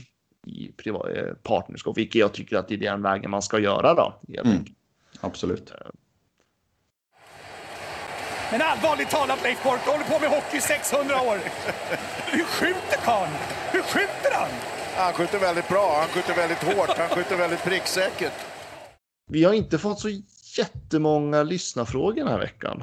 i 0.47 0.73
privat, 0.73 1.07
eh, 1.17 1.25
partnerskap, 1.43 1.97
vilket 1.99 2.15
jag 2.21 2.33
tycker 2.33 2.57
att 2.57 2.69
det 2.69 2.75
är 2.75 2.79
den 2.79 3.03
vägen 3.03 3.31
man 3.31 3.43
ska 3.43 3.59
göra 3.59 3.95
då. 3.95 4.15
Mm. 4.45 4.65
Absolut. 5.21 5.73
Men 8.51 8.63
allvarligt 8.63 9.11
talat 9.11 9.43
Leif 9.43 9.63
Boork, 9.65 9.81
du 9.85 9.91
håller 9.91 10.05
på 10.05 10.19
med 10.19 10.31
hockey 10.31 10.57
i 10.57 10.61
600 10.61 11.15
år. 11.21 11.37
Hur 12.33 12.45
skjuter 12.45 12.97
karln? 13.05 13.31
Hur 13.73 13.83
skjuter 13.83 14.33
han? 14.33 14.49
Han 14.97 15.13
skjuter 15.13 15.39
väldigt 15.39 15.69
bra, 15.69 15.97
han 16.01 16.09
skjuter 16.09 16.35
väldigt 16.35 16.63
hårt, 16.63 16.99
han 16.99 17.09
skjuter 17.09 17.37
väldigt 17.37 17.65
pricksäkert. 17.65 18.33
Vi 19.31 19.45
har 19.45 19.53
inte 19.53 19.79
fått 19.79 20.01
så 20.01 20.09
jättemånga 20.59 21.43
lyssnarfrågor 21.43 22.15
den 22.15 22.29
här 22.29 22.39
veckan. 22.39 22.83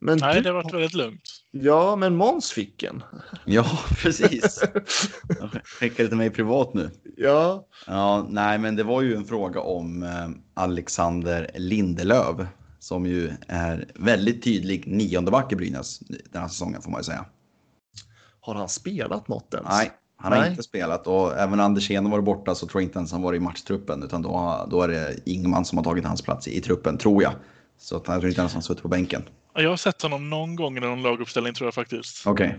Men 0.00 0.18
Nej, 0.18 0.34
du, 0.34 0.40
det 0.40 0.48
har 0.48 0.54
varit 0.54 0.74
väldigt 0.74 0.94
lugnt. 0.94 1.22
Ja, 1.50 1.96
men 1.96 2.16
Måns 2.16 2.50
fick 2.50 2.82
en. 2.82 3.02
Ja, 3.44 3.66
precis. 4.02 4.62
Jag 5.28 5.50
skickade 5.64 6.08
till 6.08 6.18
mig 6.18 6.30
privat 6.30 6.74
nu. 6.74 6.90
ja, 7.16 7.66
Ja, 7.86 8.26
nej, 8.28 8.58
men 8.58 8.76
det 8.76 8.82
var 8.82 9.02
ju 9.02 9.14
en 9.14 9.24
fråga 9.24 9.60
om 9.60 10.02
eh, 10.02 10.28
Alexander 10.54 11.50
Lindelöf 11.54 12.36
som 12.78 13.06
ju 13.06 13.32
är 13.48 13.90
väldigt 13.94 14.44
tydlig 14.44 14.86
niondeback 14.86 15.52
i 15.52 15.56
Brynäs 15.56 15.98
den 16.32 16.42
här 16.42 16.48
säsongen 16.48 16.82
får 16.82 16.90
man 16.90 17.00
ju 17.00 17.04
säga. 17.04 17.24
Har 18.40 18.54
han 18.54 18.68
spelat 18.68 19.28
något 19.28 19.54
ens? 19.54 19.68
Nej, 19.70 19.92
han 20.16 20.32
har 20.32 20.40
Nej. 20.40 20.50
inte 20.50 20.62
spelat 20.62 21.06
och 21.06 21.38
även 21.38 21.60
Andersén 21.60 22.10
var 22.10 22.20
borta 22.20 22.54
så 22.54 22.66
tror 22.66 22.82
jag 22.82 22.88
inte 22.88 22.98
ens 22.98 23.12
han 23.12 23.22
var 23.22 23.34
i 23.34 23.40
matchtruppen 23.40 24.02
utan 24.02 24.22
då, 24.22 24.66
då 24.70 24.82
är 24.82 24.88
det 24.88 25.16
Ingman 25.24 25.64
som 25.64 25.78
har 25.78 25.84
tagit 25.84 26.04
hans 26.04 26.22
plats 26.22 26.48
i, 26.48 26.56
i 26.56 26.60
truppen, 26.60 26.98
tror 26.98 27.22
jag. 27.22 27.32
Så 27.78 27.96
att 27.96 28.06
han 28.06 28.20
tror 28.20 28.28
inte 28.28 28.40
ens 28.40 28.52
han 28.52 28.62
suttit 28.62 28.82
på 28.82 28.88
bänken. 28.88 29.22
Ja, 29.54 29.60
Jag 29.62 29.70
har 29.70 29.76
sett 29.76 30.02
honom 30.02 30.30
någon 30.30 30.56
gång 30.56 30.76
i 30.76 30.80
någon 30.80 31.02
laguppställning 31.02 31.54
tror 31.54 31.66
jag 31.66 31.74
faktiskt. 31.74 32.26
Okej. 32.26 32.58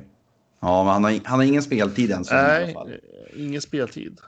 Ja, 0.59 0.83
men 0.83 0.93
han 0.93 1.03
har, 1.03 1.19
han 1.23 1.39
har 1.39 1.45
ingen 1.45 1.63
speltid 1.63 2.11
än 2.11 2.25
så 2.25 2.33
länge 2.33 2.47
i 2.47 2.51
alla 2.51 2.59
Nej, 2.65 2.73
fall. 2.73 2.91
ingen 3.35 3.61
speltid. 3.61 4.19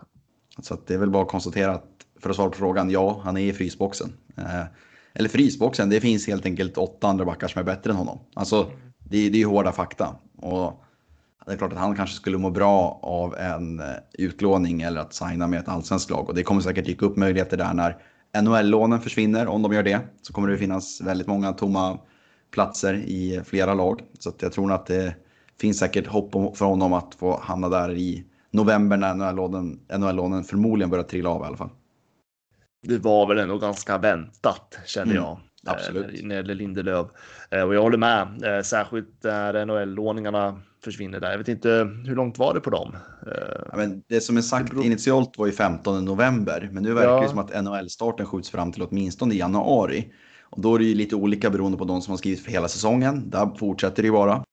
Så 0.62 0.74
att 0.74 0.88
det 0.88 0.94
är 0.94 0.98
väl 0.98 1.10
bara 1.10 1.24
att 1.24 1.30
konstatera 1.30 1.72
att 1.72 1.86
för 2.22 2.30
att 2.30 2.36
svara 2.36 2.50
på 2.50 2.58
frågan, 2.58 2.90
ja, 2.90 3.22
han 3.24 3.38
är 3.38 3.42
i 3.42 3.54
frysboxen. 3.54 4.14
Eh, 4.38 4.64
eller 5.14 5.30
frysboxen, 5.30 5.90
det 5.90 6.02
finns 6.02 6.28
helt 6.28 6.46
enkelt 6.46 6.78
åtta 6.78 7.08
andra 7.08 7.26
backar 7.26 7.48
som 7.48 7.60
är 7.60 7.64
bättre 7.64 7.92
än 7.92 7.98
honom. 7.98 8.20
Alltså, 8.34 8.72
det, 9.00 9.30
det 9.30 9.38
är 9.38 9.40
ju 9.40 9.46
hårda 9.46 9.72
fakta. 9.72 10.16
Och 10.38 10.84
det 11.50 11.56
är 11.56 11.58
klart 11.58 11.74
att 11.74 11.80
han 11.80 11.96
kanske 11.96 12.16
skulle 12.16 12.38
må 12.38 12.50
bra 12.50 13.00
av 13.04 13.36
en 13.38 13.80
eh, 13.80 13.86
utlåning 14.14 14.82
eller 14.82 15.02
att 15.02 15.14
signa 15.14 15.48
med 15.48 15.60
ett 15.60 15.68
allsvenskt 15.68 16.10
lag. 16.10 16.30
Och 16.30 16.36
det 16.36 16.44
kommer 16.44 16.62
säkert 16.62 16.86
dyka 16.86 17.06
upp 17.06 17.18
möjligheter 17.18 17.58
där 17.58 17.74
när 17.74 17.98
NHL-lånen 18.42 19.02
försvinner, 19.02 19.48
om 19.48 19.62
de 19.62 19.74
gör 19.74 19.84
det. 19.84 20.00
Så 20.22 20.34
kommer 20.34 20.48
det 20.48 20.58
finnas 20.58 21.02
väldigt 21.02 21.28
många 21.28 21.54
tomma 21.54 22.00
platser 22.52 22.94
i 22.94 23.42
flera 23.46 23.74
lag. 23.74 24.02
Så 24.20 24.32
jag 24.40 24.52
tror 24.52 24.72
att 24.72 24.86
det 24.86 25.16
finns 25.60 25.80
säkert 25.80 26.08
hopp 26.08 26.58
för 26.58 26.66
honom 26.66 26.94
att 26.94 27.16
få 27.16 27.40
hamna 27.40 27.70
där 27.70 27.92
i 27.92 28.26
november 28.52 28.98
när 28.98 29.14
NHL-lånen 29.14 29.80
NHL 29.98 30.44
förmodligen 30.44 30.90
börjar 30.90 31.04
trilla 31.04 31.30
av 31.30 31.42
i 31.42 31.46
alla 31.46 31.58
fall. 31.58 31.70
Det 32.88 32.98
var 32.98 33.28
väl 33.28 33.40
ändå 33.40 33.58
ganska 33.58 33.98
väntat 33.98 34.80
kände 34.86 35.12
Mm, 35.14 35.24
jag. 35.24 35.40
Absolut. 35.72 36.06
eh, 36.20 36.26
När 36.26 36.30
det 36.30 36.36
gäller 36.36 36.56
Lindelöf. 36.56 37.08
Eh, 37.52 37.62
Och 37.62 37.76
jag 37.76 37.82
håller 37.82 37.98
med. 37.98 38.28
eh, 38.58 38.64
Särskilt 38.64 39.24
när 39.24 39.66
NHL-låningarna 39.66 40.60
försvinner 40.84 41.20
där. 41.20 41.32
Jag 41.32 41.38
vet 41.38 41.48
inte 41.48 41.70
hur 42.06 42.16
långt 42.16 42.38
var 42.40 42.54
det 42.54 42.60
på 42.60 42.70
dem? 42.70 42.96
Ja, 43.72 43.78
men 43.78 44.04
det 44.08 44.22
som 44.22 44.38
är 44.38 44.42
sagt 44.42 44.70
beror- 44.72 44.86
initialt 44.86 45.38
var 45.38 45.46
ju 45.46 45.52
15 45.52 46.06
november, 46.06 46.70
men 46.72 46.84
nu 46.84 46.94
verkar 46.94 47.10
Ja. 47.10 47.22
det 47.22 47.30
som 47.30 47.40
att 47.40 47.64
NHL-starten 47.64 48.26
skjuts 48.26 48.50
fram 48.50 48.72
till 48.72 48.84
åtminstone 48.84 49.34
i 49.34 49.38
januari. 49.38 50.14
Och 50.44 50.62
då 50.62 50.76
är 50.76 50.80
det 50.80 50.86
ju 50.86 50.96
lite 50.96 51.16
olika 51.16 51.50
beroende 51.50 51.78
på 51.78 51.86
de 51.86 52.02
som 52.02 52.12
har 52.12 52.18
skrivit 52.18 52.44
för 52.44 52.52
hela 52.52 52.68
säsongen. 52.68 53.30
Där 53.30 53.50
fortsätter 53.58 54.04
det 54.04 54.06
ju 54.08 54.12
bara. 54.14 54.44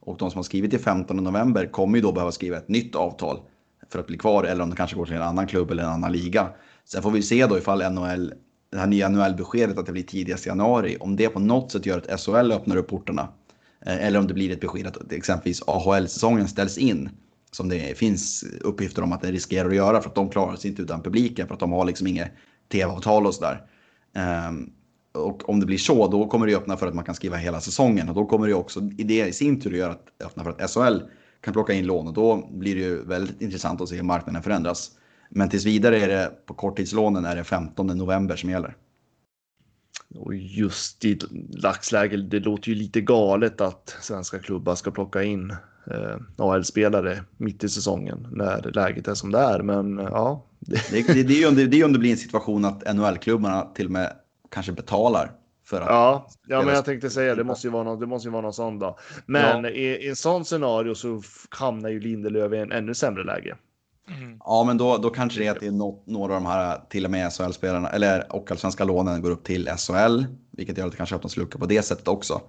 Och 0.00 0.16
de 0.18 0.30
som 0.30 0.38
har 0.38 0.42
skrivit 0.42 0.70
till 0.70 0.80
15 0.80 1.16
november 1.16 1.66
kommer 1.66 1.96
ju 1.98 2.02
då 2.02 2.12
behöva 2.12 2.32
skriva 2.32 2.56
ett 2.56 2.68
nytt 2.68 2.94
avtal 2.94 3.38
för 3.92 3.98
att 3.98 4.06
bli 4.06 4.18
kvar 4.18 4.44
eller 4.44 4.62
om 4.62 4.70
de 4.70 4.76
kanske 4.76 4.96
går 4.96 5.06
till 5.06 5.14
en 5.14 5.22
annan 5.22 5.46
klubb 5.46 5.70
eller 5.70 5.82
en 5.82 5.88
annan 5.88 6.12
liga. 6.12 6.48
Sen 6.84 7.02
får 7.02 7.10
vi 7.10 7.22
se 7.22 7.46
då 7.46 7.58
ifall 7.58 7.92
NHL, 7.92 8.32
det 8.76 8.80
här 8.80 8.86
nya 8.86 9.08
NHL-beskedet 9.08 9.78
att 9.78 9.86
det 9.86 9.92
blir 9.92 10.02
tidigast 10.02 10.46
i 10.46 10.48
januari, 10.48 10.96
om 11.00 11.16
det 11.16 11.28
på 11.28 11.40
något 11.40 11.72
sätt 11.72 11.86
gör 11.86 11.98
att 11.98 12.20
SHL 12.20 12.52
öppnar 12.52 12.76
upp 12.76 12.88
portarna. 12.88 13.28
Eh, 13.86 14.06
eller 14.06 14.18
om 14.18 14.26
det 14.26 14.34
blir 14.34 14.52
ett 14.52 14.60
besked 14.60 14.86
att 14.86 15.12
exempelvis 15.12 15.62
AHL-säsongen 15.66 16.48
ställs 16.48 16.78
in. 16.78 17.08
Som 17.50 17.68
det 17.68 17.98
finns 17.98 18.44
uppgifter 18.60 19.02
om 19.02 19.12
att 19.12 19.22
det 19.22 19.32
riskerar 19.32 19.68
att 19.68 19.74
göra 19.74 20.00
för 20.02 20.08
att 20.08 20.14
de 20.14 20.30
klarar 20.30 20.56
sig 20.56 20.70
inte 20.70 20.82
utan 20.82 21.02
publiken 21.02 21.46
för 21.46 21.54
att 21.54 21.60
de 21.60 21.72
har 21.72 21.84
liksom 21.84 22.06
inget 22.06 22.32
tv-avtal 22.72 23.26
och 23.26 23.34
sådär. 23.34 23.62
Ehm, 24.14 24.70
och 25.14 25.48
om 25.48 25.60
det 25.60 25.66
blir 25.66 25.78
så, 25.78 26.08
då 26.08 26.28
kommer 26.28 26.46
det 26.46 26.56
öppna 26.56 26.76
för 26.76 26.86
att 26.86 26.94
man 26.94 27.04
kan 27.04 27.14
skriva 27.14 27.36
hela 27.36 27.60
säsongen 27.60 28.08
och 28.08 28.14
då 28.14 28.26
kommer 28.26 28.46
det 28.46 28.54
också 28.54 28.80
i 28.98 29.04
det 29.04 29.26
i 29.26 29.32
sin 29.32 29.60
tur 29.60 29.70
göra 29.70 29.92
att 29.92 30.08
öppna 30.24 30.44
för 30.44 30.50
att 30.50 30.70
SHL 30.70 30.98
kan 31.40 31.52
plocka 31.52 31.72
in 31.72 31.86
lån 31.86 32.06
och 32.06 32.14
då 32.14 32.48
blir 32.50 32.74
det 32.74 32.80
ju 32.80 33.04
väldigt 33.04 33.42
intressant 33.42 33.80
att 33.80 33.88
se 33.88 33.96
hur 33.96 34.02
marknaden 34.02 34.42
förändras. 34.42 34.90
Men 35.28 35.48
tills 35.48 35.64
vidare 35.64 36.00
är 36.00 36.08
det 36.08 36.32
på 36.46 36.54
korttidslånen 36.54 37.24
är 37.24 37.36
det 37.36 37.44
15 37.44 37.86
november 37.86 38.36
som 38.36 38.50
gäller. 38.50 38.76
Och 40.14 40.34
just 40.34 41.04
i 41.04 41.18
dagsläget, 41.62 42.30
det 42.30 42.40
låter 42.40 42.68
ju 42.68 42.74
lite 42.74 43.00
galet 43.00 43.60
att 43.60 43.96
svenska 44.00 44.38
klubbar 44.38 44.74
ska 44.74 44.90
plocka 44.90 45.22
in 45.22 45.50
eh, 45.90 46.16
AL-spelare 46.38 47.24
mitt 47.36 47.64
i 47.64 47.68
säsongen 47.68 48.28
när 48.32 48.70
läget 48.74 49.08
är 49.08 49.14
som 49.14 49.32
det 49.32 49.38
är. 49.38 49.62
Men 49.62 49.98
eh, 49.98 50.08
ja, 50.10 50.46
det, 50.60 50.90
Det, 50.90 51.06
det, 51.14 51.22
det 51.22 51.34
är 51.34 51.40
ju 51.40 51.48
om 51.48 51.54
det, 51.54 51.66
det 51.66 51.80
är 51.80 51.84
om 51.84 51.92
det 51.92 51.98
blir 51.98 52.10
en 52.10 52.16
situation 52.16 52.64
att 52.64 52.94
NHL-klubbarna 52.94 53.74
till 53.74 53.86
och 53.86 53.92
med 53.92 54.12
kanske 54.50 54.72
betalar 54.72 55.32
för 55.64 55.80
att 55.80 55.88
ja, 55.88 56.28
ja 56.46 56.62
men 56.62 56.74
jag 56.74 56.84
tänkte 56.84 57.10
säga 57.10 57.34
det 57.34 57.44
måste 57.44 57.66
ju 57.66 57.70
vara 57.70 57.82
någon, 57.82 58.00
det 58.00 58.06
måste 58.06 58.28
ju 58.28 58.32
vara 58.32 58.42
någon 58.42 58.52
sån 58.52 58.78
då. 58.78 58.98
Men 59.26 59.66
i, 59.66 59.82
i 59.82 60.08
en 60.08 60.16
sån 60.16 60.44
scenario 60.44 60.94
så 60.94 61.22
hamnar 61.50 61.88
ju 61.88 62.00
Lindelöf 62.00 62.52
i 62.52 62.56
en 62.56 62.72
ännu 62.72 62.94
sämre 62.94 63.24
läge. 63.24 63.56
Mm. 64.36 64.42
Ja, 64.44 64.64
men 64.64 64.78
då, 64.78 64.96
då 64.96 65.10
kanske 65.10 65.40
det 65.40 65.46
är 65.46 65.50
att 65.50 65.60
det 65.60 65.66
är 65.66 65.70
nå- 65.70 66.02
några 66.06 66.34
av 66.34 66.42
de 66.42 66.46
här 66.46 66.80
till 66.88 67.04
och 67.04 67.10
med 67.10 67.32
SHL-spelarna 67.32 67.88
eller 67.88 68.32
och 68.36 68.50
allsvenska 68.50 68.84
lånen 68.84 69.22
går 69.22 69.30
upp 69.30 69.44
till 69.44 69.68
SHL, 69.68 70.24
vilket 70.50 70.78
gör 70.78 70.84
att 70.86 70.90
det 70.92 70.96
kanske 70.96 71.14
öppnas 71.16 71.36
lucka 71.36 71.58
på 71.58 71.66
det 71.66 71.82
sättet 71.82 72.08
också. 72.08 72.40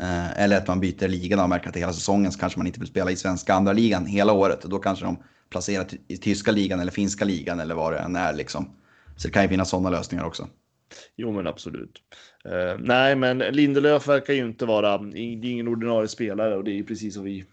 Eh, 0.00 0.42
eller 0.42 0.56
att 0.56 0.68
man 0.68 0.80
byter 0.80 1.08
ligan 1.08 1.40
och 1.40 1.48
märker 1.48 1.68
att 1.68 1.76
hela 1.76 1.92
säsongen 1.92 2.32
så 2.32 2.38
kanske 2.38 2.58
man 2.58 2.66
inte 2.66 2.80
vill 2.80 2.88
spela 2.88 3.10
i 3.10 3.16
svenska 3.16 3.54
andra 3.54 3.72
ligan 3.72 4.06
hela 4.06 4.32
året 4.32 4.64
och 4.64 4.70
då 4.70 4.78
kanske 4.78 5.04
de 5.04 5.16
placerar 5.50 5.86
i 6.08 6.16
tyska 6.16 6.52
ligan 6.52 6.80
eller 6.80 6.92
finska 6.92 7.24
ligan 7.24 7.60
eller 7.60 7.74
vad 7.74 7.92
det 7.92 7.98
än 7.98 8.16
är 8.16 8.32
liksom. 8.32 8.70
Så 9.16 9.28
det 9.28 9.32
kan 9.32 9.42
ju 9.42 9.48
finnas 9.48 9.70
sådana 9.70 9.90
lösningar 9.90 10.24
också. 10.24 10.48
Jo, 11.16 11.32
men 11.32 11.46
absolut. 11.46 12.02
Eh, 12.44 12.78
nej, 12.78 13.16
men 13.16 13.38
Lindelöf 13.38 14.08
verkar 14.08 14.34
ju 14.34 14.46
inte 14.46 14.66
vara, 14.66 14.98
det 14.98 15.18
är 15.18 15.44
ingen 15.44 15.68
ordinarie 15.68 16.08
spelare 16.08 16.56
och 16.56 16.64
det 16.64 16.70
är 16.70 16.76
ju 16.76 16.84
precis 16.84 17.16
vad 17.16 17.24
vi 17.24 17.44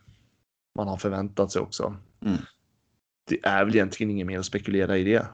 man 0.76 0.88
har 0.88 0.98
förväntat 0.98 1.52
sig 1.52 1.62
också. 1.62 1.96
Mm. 2.26 2.38
Det 3.26 3.40
är 3.44 3.66
väl 3.66 3.76
egentligen 3.76 4.12
inget 4.12 4.28
mer 4.28 4.40
att 4.40 4.46
spekulera 4.46 4.98
i 4.98 5.04
det. 5.04 5.28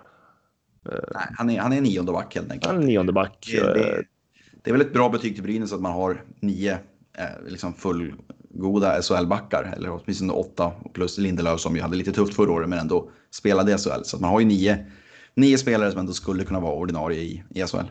Nej, 0.86 1.28
han, 1.38 1.50
är, 1.50 1.60
han 1.60 1.74
är 1.74 1.82
nionde 1.82 2.12
back 2.12 2.36
helt 2.36 2.52
enkelt. 2.52 2.72
Han 2.72 2.84
är 2.84 2.88
nionde 2.88 3.14
back. 3.14 3.50
Det, 3.52 3.58
Eh, 3.58 3.74
det, 3.74 4.04
det 4.64 4.70
är 4.70 4.72
väl 4.72 4.82
ett 4.82 4.94
bra 4.94 5.10
betyg 5.10 5.34
till 5.34 5.44
Brynäs 5.44 5.74
att 5.74 5.82
man 5.82 5.92
har 5.92 6.24
nio 6.40 6.72
eh, 7.18 7.48
liksom 7.48 7.74
fullgoda 7.74 9.02
SHL-backar. 9.02 9.74
Eller 9.76 9.92
åtminstone 9.92 10.34
åtta 10.34 10.72
plus 10.94 11.18
Lindelöf 11.18 11.60
som 11.60 11.76
ju 11.76 11.82
hade 11.82 11.98
lite 11.98 12.12
tufft 12.12 12.36
förra 12.36 12.52
året 12.52 12.70
men 12.70 12.80
ändå 12.80 13.12
spelade 13.32 13.72
i 13.72 13.78
SHL. 13.78 14.04
Så 14.04 14.16
att 14.16 14.22
man 14.22 14.30
har 14.30 14.40
ju 14.40 14.46
nio, 14.46 14.86
nio 15.34 15.58
spelare 15.58 15.92
som 15.92 16.00
ändå 16.00 16.14
skulle 16.14 16.44
kunna 16.44 16.60
vara 16.60 16.74
ordinarie 16.74 17.20
i, 17.20 17.44
i 17.50 17.62
SHL. 17.62 17.86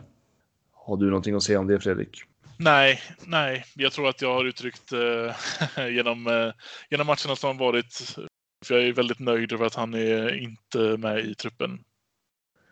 Har 0.73 0.97
du 0.97 1.05
någonting 1.05 1.35
att 1.35 1.43
säga 1.43 1.59
om 1.59 1.67
det 1.67 1.79
Fredrik? 1.79 2.23
Nej, 2.57 3.01
nej. 3.25 3.65
Jag 3.75 3.91
tror 3.91 4.09
att 4.09 4.21
jag 4.21 4.33
har 4.33 4.45
uttryckt 4.45 4.91
eh, 4.93 5.87
genom, 5.89 6.27
eh, 6.27 6.53
genom 6.89 7.07
matcherna 7.07 7.35
som 7.35 7.57
har 7.57 7.65
varit. 7.65 8.15
För 8.65 8.75
jag 8.75 8.87
är 8.87 8.93
väldigt 8.93 9.19
nöjd 9.19 9.51
över 9.53 9.65
att 9.65 9.75
han 9.75 9.93
är 9.93 10.35
inte 10.43 10.77
med 10.97 11.19
i 11.19 11.35
truppen. 11.35 11.79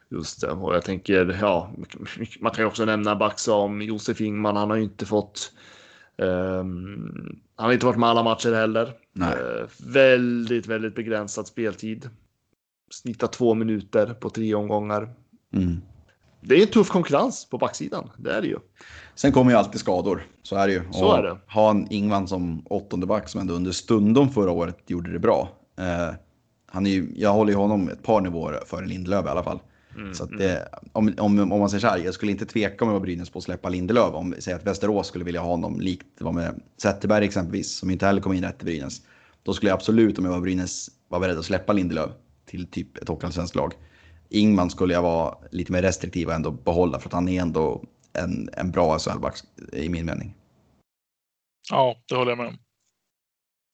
Just 0.09 0.41
det, 0.41 0.51
och 0.51 0.75
jag 0.75 0.83
tänker, 0.85 1.37
ja, 1.41 1.71
man 2.39 2.51
kan 2.51 2.63
ju 2.63 2.67
också 2.67 2.85
nämna 2.85 3.15
back 3.15 3.39
som 3.39 3.81
Josef 3.81 4.21
Ingman. 4.21 4.55
Han 4.55 4.69
har 4.69 4.77
ju 4.77 4.83
inte 4.83 5.05
fått. 5.05 5.53
ehm, 6.17 7.39
han 7.55 7.65
har 7.65 7.73
inte 7.73 7.85
varit 7.85 7.99
med 7.99 8.09
alla 8.09 8.23
matcher 8.23 8.53
heller. 8.53 8.93
Nej. 9.13 9.33
Eh, 9.33 9.67
väldigt, 9.87 10.67
väldigt 10.67 10.95
begränsad 10.95 11.47
speltid. 11.47 12.09
Snittar 12.91 13.27
två 13.27 13.53
minuter 13.53 14.13
på 14.13 14.29
tre 14.29 14.55
omgångar. 14.55 15.09
Mm. 15.53 15.81
Det 16.41 16.55
är 16.55 16.61
en 16.61 16.67
tuff 16.67 16.89
konkurrens 16.89 17.49
på 17.49 17.57
backsidan. 17.57 18.09
Det 18.17 18.31
är 18.31 18.41
det 18.41 18.47
ju. 18.47 18.57
Sen 19.15 19.31
kommer 19.31 19.51
ju 19.51 19.57
alltid 19.57 19.79
skador. 19.79 20.27
Så 20.43 20.55
är 20.55 20.67
det 20.67 20.73
ju. 20.73 20.81
Så 20.91 21.05
Och 21.05 21.17
är 21.17 21.23
det. 21.23 21.37
Ha 21.47 21.69
en 21.69 21.91
Ingman 21.91 22.27
som 22.27 22.65
åttonde 22.65 23.05
back 23.07 23.29
som 23.29 23.41
ändå 23.41 23.53
under 23.53 23.71
stundom 23.71 24.29
förra 24.29 24.51
året 24.51 24.77
gjorde 24.87 25.11
det 25.11 25.19
bra. 25.19 25.56
Eh, 25.77 26.09
han 26.65 26.85
är 26.85 26.89
ju, 26.89 27.11
jag 27.15 27.33
håller 27.33 27.51
ju 27.51 27.57
honom 27.57 27.89
ett 27.89 28.03
par 28.03 28.21
nivåer 28.21 28.59
före 28.65 28.85
Lindelöf 28.85 29.25
i 29.25 29.29
alla 29.29 29.43
fall. 29.43 29.59
Mm, 29.95 30.13
så 30.13 30.23
att 30.23 30.37
det, 30.37 30.69
om, 30.91 31.13
om, 31.17 31.39
om 31.39 31.59
man 31.59 31.69
säger 31.69 31.81
så 31.81 31.87
här, 31.87 31.97
jag 31.97 32.13
skulle 32.13 32.31
inte 32.31 32.45
tveka 32.45 32.85
om 32.85 32.89
jag 32.89 32.99
var 32.99 33.05
Brynäs 33.05 33.29
på 33.29 33.39
att 33.39 33.43
släppa 33.43 33.69
Lindelöf. 33.69 34.13
Om 34.13 34.31
vi 34.31 34.41
säger 34.41 34.57
att 34.57 34.65
Västerås 34.65 35.07
skulle 35.07 35.25
vilja 35.25 35.41
ha 35.41 35.49
honom 35.49 35.79
likt 35.79 36.21
var 36.21 36.31
med 36.31 36.61
Zetterberg 36.77 37.25
exempelvis, 37.25 37.77
som 37.77 37.89
inte 37.89 38.05
heller 38.05 38.21
kom 38.21 38.33
in 38.33 38.43
rätt 38.43 38.61
i 38.61 38.65
Brynäs. 38.65 39.01
Då 39.43 39.53
skulle 39.53 39.69
jag 39.69 39.75
absolut, 39.75 40.19
om 40.19 40.25
jag 40.25 40.31
var 40.31 40.41
Brynäs, 40.41 40.89
vara 41.07 41.19
beredd 41.19 41.37
att 41.37 41.45
släppa 41.45 41.73
Lindelöf 41.73 42.09
till 42.45 42.67
typ 42.67 42.97
ett 42.97 43.07
hockeyallsvenskt 43.07 43.55
lag. 43.55 43.73
Ingman 44.29 44.69
skulle 44.69 44.93
jag 44.93 45.01
vara 45.01 45.35
lite 45.51 45.71
mer 45.71 45.81
restriktiv 45.81 46.27
och 46.27 46.33
ändå 46.33 46.51
behålla 46.51 46.99
för 46.99 47.09
att 47.09 47.13
han 47.13 47.29
är 47.29 47.41
ändå 47.41 47.83
en, 48.13 48.49
en 48.53 48.71
bra 48.71 48.99
SHL-back 48.99 49.35
i 49.73 49.89
min 49.89 50.05
mening. 50.05 50.35
Ja, 51.69 51.95
det 52.07 52.15
håller 52.15 52.31
jag 52.31 52.37
med 52.37 52.47
om. 52.47 52.57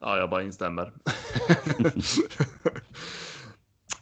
Ja, 0.03 0.17
jag 0.17 0.29
bara 0.29 0.43
instämmer. 0.43 0.93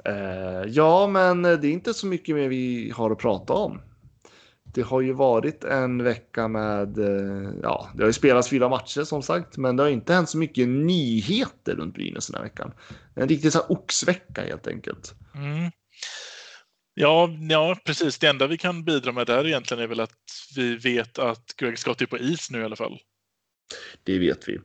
Eh, 0.06 0.64
ja, 0.68 1.08
men 1.08 1.41
det 1.41 1.49
är 1.49 1.66
inte 1.66 1.93
så 1.93 2.08
mycket 2.08 2.36
mer 2.36 2.47
vi 2.47 2.91
har 2.95 3.12
att 3.12 3.18
prata 3.18 3.54
om. 3.54 3.82
Det 4.64 4.82
har 4.82 5.02
ju 5.02 5.14
varit 5.14 5.64
en 5.64 6.04
vecka 6.04 6.47
med, 6.47 6.97
eh, 6.97 7.54
ja, 7.64 7.89
det 7.95 8.04
har 8.04 8.08
ju 8.08 8.14
spelats 8.14 8.49
fyra 8.49 8.70
matcher 8.70 9.04
som 9.04 9.22
sagt, 9.22 9.58
men 9.58 9.76
det 9.76 9.84
har 9.84 9.89
inte 9.89 10.14
hänt 10.14 10.30
så 10.30 10.38
mycket 10.38 10.68
nyheter 10.68 11.76
runt 11.76 11.93
Brynäs 11.93 12.28
den 12.28 12.36
här 12.36 12.43
veckan. 12.43 12.74
En 13.16 13.28
riktig 13.28 13.52
så 13.52 13.60
här 13.60 13.72
oxvecka 13.72 14.41
helt 14.41 14.68
enkelt. 14.68 15.14
Mm. 15.36 15.72
Ja, 16.93 17.30
ja, 17.49 17.78
precis. 17.86 18.20
Det 18.20 18.28
enda 18.28 18.47
vi 18.47 18.58
kan 18.58 18.84
bidra 18.84 19.12
med 19.12 19.28
där 19.28 19.47
egentligen 19.47 19.84
är 19.84 19.88
väl 19.88 19.99
att 19.99 20.20
vi 20.56 20.76
vet 20.76 21.20
att 21.20 21.56
Greg 21.58 21.80
Scott 21.80 22.02
är 22.02 22.06
på 22.06 22.18
is 22.18 22.52
nu 22.52 22.62
i 22.62 22.64
alla 22.64 22.76
fall. 22.76 22.99
Det 24.04 24.20
vet 24.20 24.49
vi. 24.49 24.60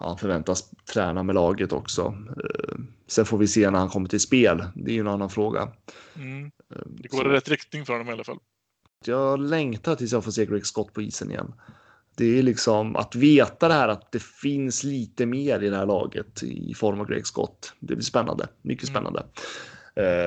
Han 0.00 0.18
förväntas 0.18 0.70
träna 0.92 1.22
med 1.22 1.34
laget 1.34 1.72
också. 1.72 2.14
Eh, 2.28 2.78
sen 3.06 3.24
får 3.24 3.38
vi 3.38 3.48
se 3.48 3.70
när 3.70 3.78
han 3.78 3.88
kommer 3.88 4.08
till 4.08 4.20
spel. 4.20 4.64
Det 4.74 4.90
är 4.90 4.94
ju 4.94 5.00
en 5.00 5.08
annan 5.08 5.30
fråga. 5.30 5.68
Mm. 6.16 6.50
Det 6.86 7.10
Så. 7.10 7.16
går 7.16 7.26
i 7.26 7.36
rätt 7.36 7.48
riktning 7.48 7.86
för 7.86 7.92
honom 7.92 8.08
i 8.08 8.12
alla 8.12 8.24
fall. 8.24 8.38
Jag 9.04 9.40
längtar 9.40 9.96
tills 9.96 10.12
jag 10.12 10.24
får 10.24 10.30
se 10.30 10.46
Greg 10.46 10.66
Scott 10.66 10.92
på 10.92 11.02
isen 11.02 11.30
igen. 11.30 11.54
Det 12.16 12.38
är 12.38 12.42
liksom 12.42 12.96
att 12.96 13.14
veta 13.14 13.68
det 13.68 13.74
här 13.74 13.88
att 13.88 14.12
det 14.12 14.22
finns 14.22 14.84
lite 14.84 15.26
mer 15.26 15.62
i 15.62 15.68
det 15.68 15.76
här 15.76 15.86
laget 15.86 16.42
i 16.42 16.74
form 16.74 17.00
av 17.00 17.06
Greg 17.06 17.26
Scott. 17.26 17.72
Det 17.80 17.94
blir 17.94 18.04
spännande, 18.04 18.48
mycket 18.62 18.88
spännande. 18.88 19.20
Eh, 19.20 19.26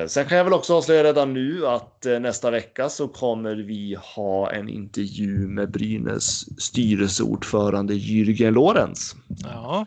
sen 0.07 0.25
kan 0.25 0.37
jag 0.37 0.43
väl 0.43 0.53
också 0.53 0.75
avslöja 0.75 1.03
redan 1.03 1.33
nu 1.33 1.67
att 1.67 2.05
eh, 2.05 2.19
nästa 2.19 2.51
vecka 2.51 2.89
så 2.89 3.07
kommer 3.07 3.55
vi 3.55 3.97
ha 4.15 4.51
en 4.51 4.69
intervju 4.69 5.47
med 5.47 5.71
Brynäs 5.71 6.61
styrelseordförande 6.61 7.93
Jürgen 7.93 8.51
Lorenz. 8.51 9.15
Ja, 9.43 9.85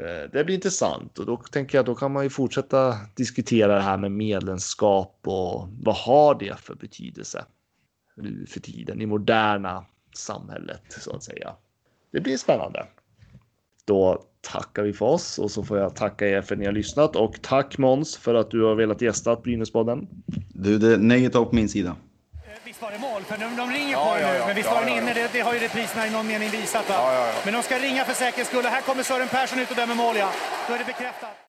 Eh, 0.00 0.30
Det 0.32 0.44
blir 0.44 0.54
intressant 0.54 1.18
och 1.18 1.26
då 1.26 1.36
tänker 1.36 1.78
jag 1.78 1.84
då 1.84 1.94
kan 1.94 2.12
man 2.12 2.22
ju 2.24 2.30
fortsätta 2.30 2.96
diskutera 3.14 3.74
det 3.74 3.80
här 3.80 3.96
med 3.96 4.12
medlemskap 4.12 5.18
och 5.24 5.68
vad 5.82 5.96
har 5.96 6.34
det 6.34 6.60
för 6.60 6.74
betydelse 6.74 7.44
nu 8.16 8.46
för 8.46 8.60
tiden 8.60 9.00
i 9.00 9.06
moderna 9.06 9.84
samhället 10.16 10.82
så 10.88 11.16
att 11.16 11.22
säga. 11.22 11.54
Det 12.12 12.20
blir 12.20 12.36
spännande. 12.36 12.86
Då 13.84 14.24
tackar 14.40 14.82
vi 14.82 14.92
för 14.92 15.06
oss 15.06 15.38
och 15.38 15.50
så 15.50 15.64
får 15.64 15.78
jag 15.78 15.96
tacka 15.96 16.28
er 16.28 16.42
för 16.42 16.54
att 16.54 16.58
ni 16.58 16.66
har 16.66 16.72
lyssnat 16.72 17.16
och 17.16 17.42
tack 17.42 17.78
Måns 17.78 18.16
för 18.16 18.34
att 18.34 18.50
du 18.50 18.62
har 18.62 18.74
velat 18.74 19.00
gästa 19.00 19.36
Brynäspodden. 19.36 20.08
Du, 20.54 20.78
det, 20.78 20.96
nöjet 20.96 21.34
var 21.34 21.44
på 21.44 21.54
min 21.54 21.68
sida. 21.68 21.96
Visst 22.64 22.82
var 22.82 22.90
det 22.90 22.98
mål? 22.98 23.22
För 23.22 23.36
de, 23.38 23.56
de 23.56 23.70
ringer 23.70 23.92
Ja, 23.92 24.04
på 24.12 24.14
det 24.14 24.20
ja, 24.22 24.32
nu, 24.32 24.38
ja. 24.38 24.46
men 24.46 24.56
visst 24.56 24.68
Ja, 24.68 24.74
var 24.74 24.80
den 24.80 24.90
ja, 24.94 25.00
inne? 25.02 25.08
ja. 25.08 25.14
Det, 25.14 25.28
det 25.32 25.40
har 25.40 25.54
ju 25.54 25.58
repriserna 25.60 26.06
i 26.06 26.10
någon 26.10 26.26
mening 26.26 26.48
visat. 26.50 26.88
Va? 26.88 26.94
Ja, 26.94 27.14
ja, 27.14 27.26
ja. 27.26 27.32
Men 27.44 27.54
de 27.54 27.62
ska 27.62 27.78
ringa 27.78 28.04
för 28.04 28.14
säkerhets 28.14 28.50
skull. 28.50 28.64
och 28.64 28.70
Här 28.70 28.82
kommer 28.82 29.02
Sören 29.02 29.28
Persson 29.28 29.58
ut 29.58 29.70
och 29.70 29.76
dömer 29.76 29.94
mål, 29.94 30.16
ja. 30.16 30.30
Då 30.68 30.74
är 30.74 30.78
det 30.78 30.84
bekräftat. 30.84 31.30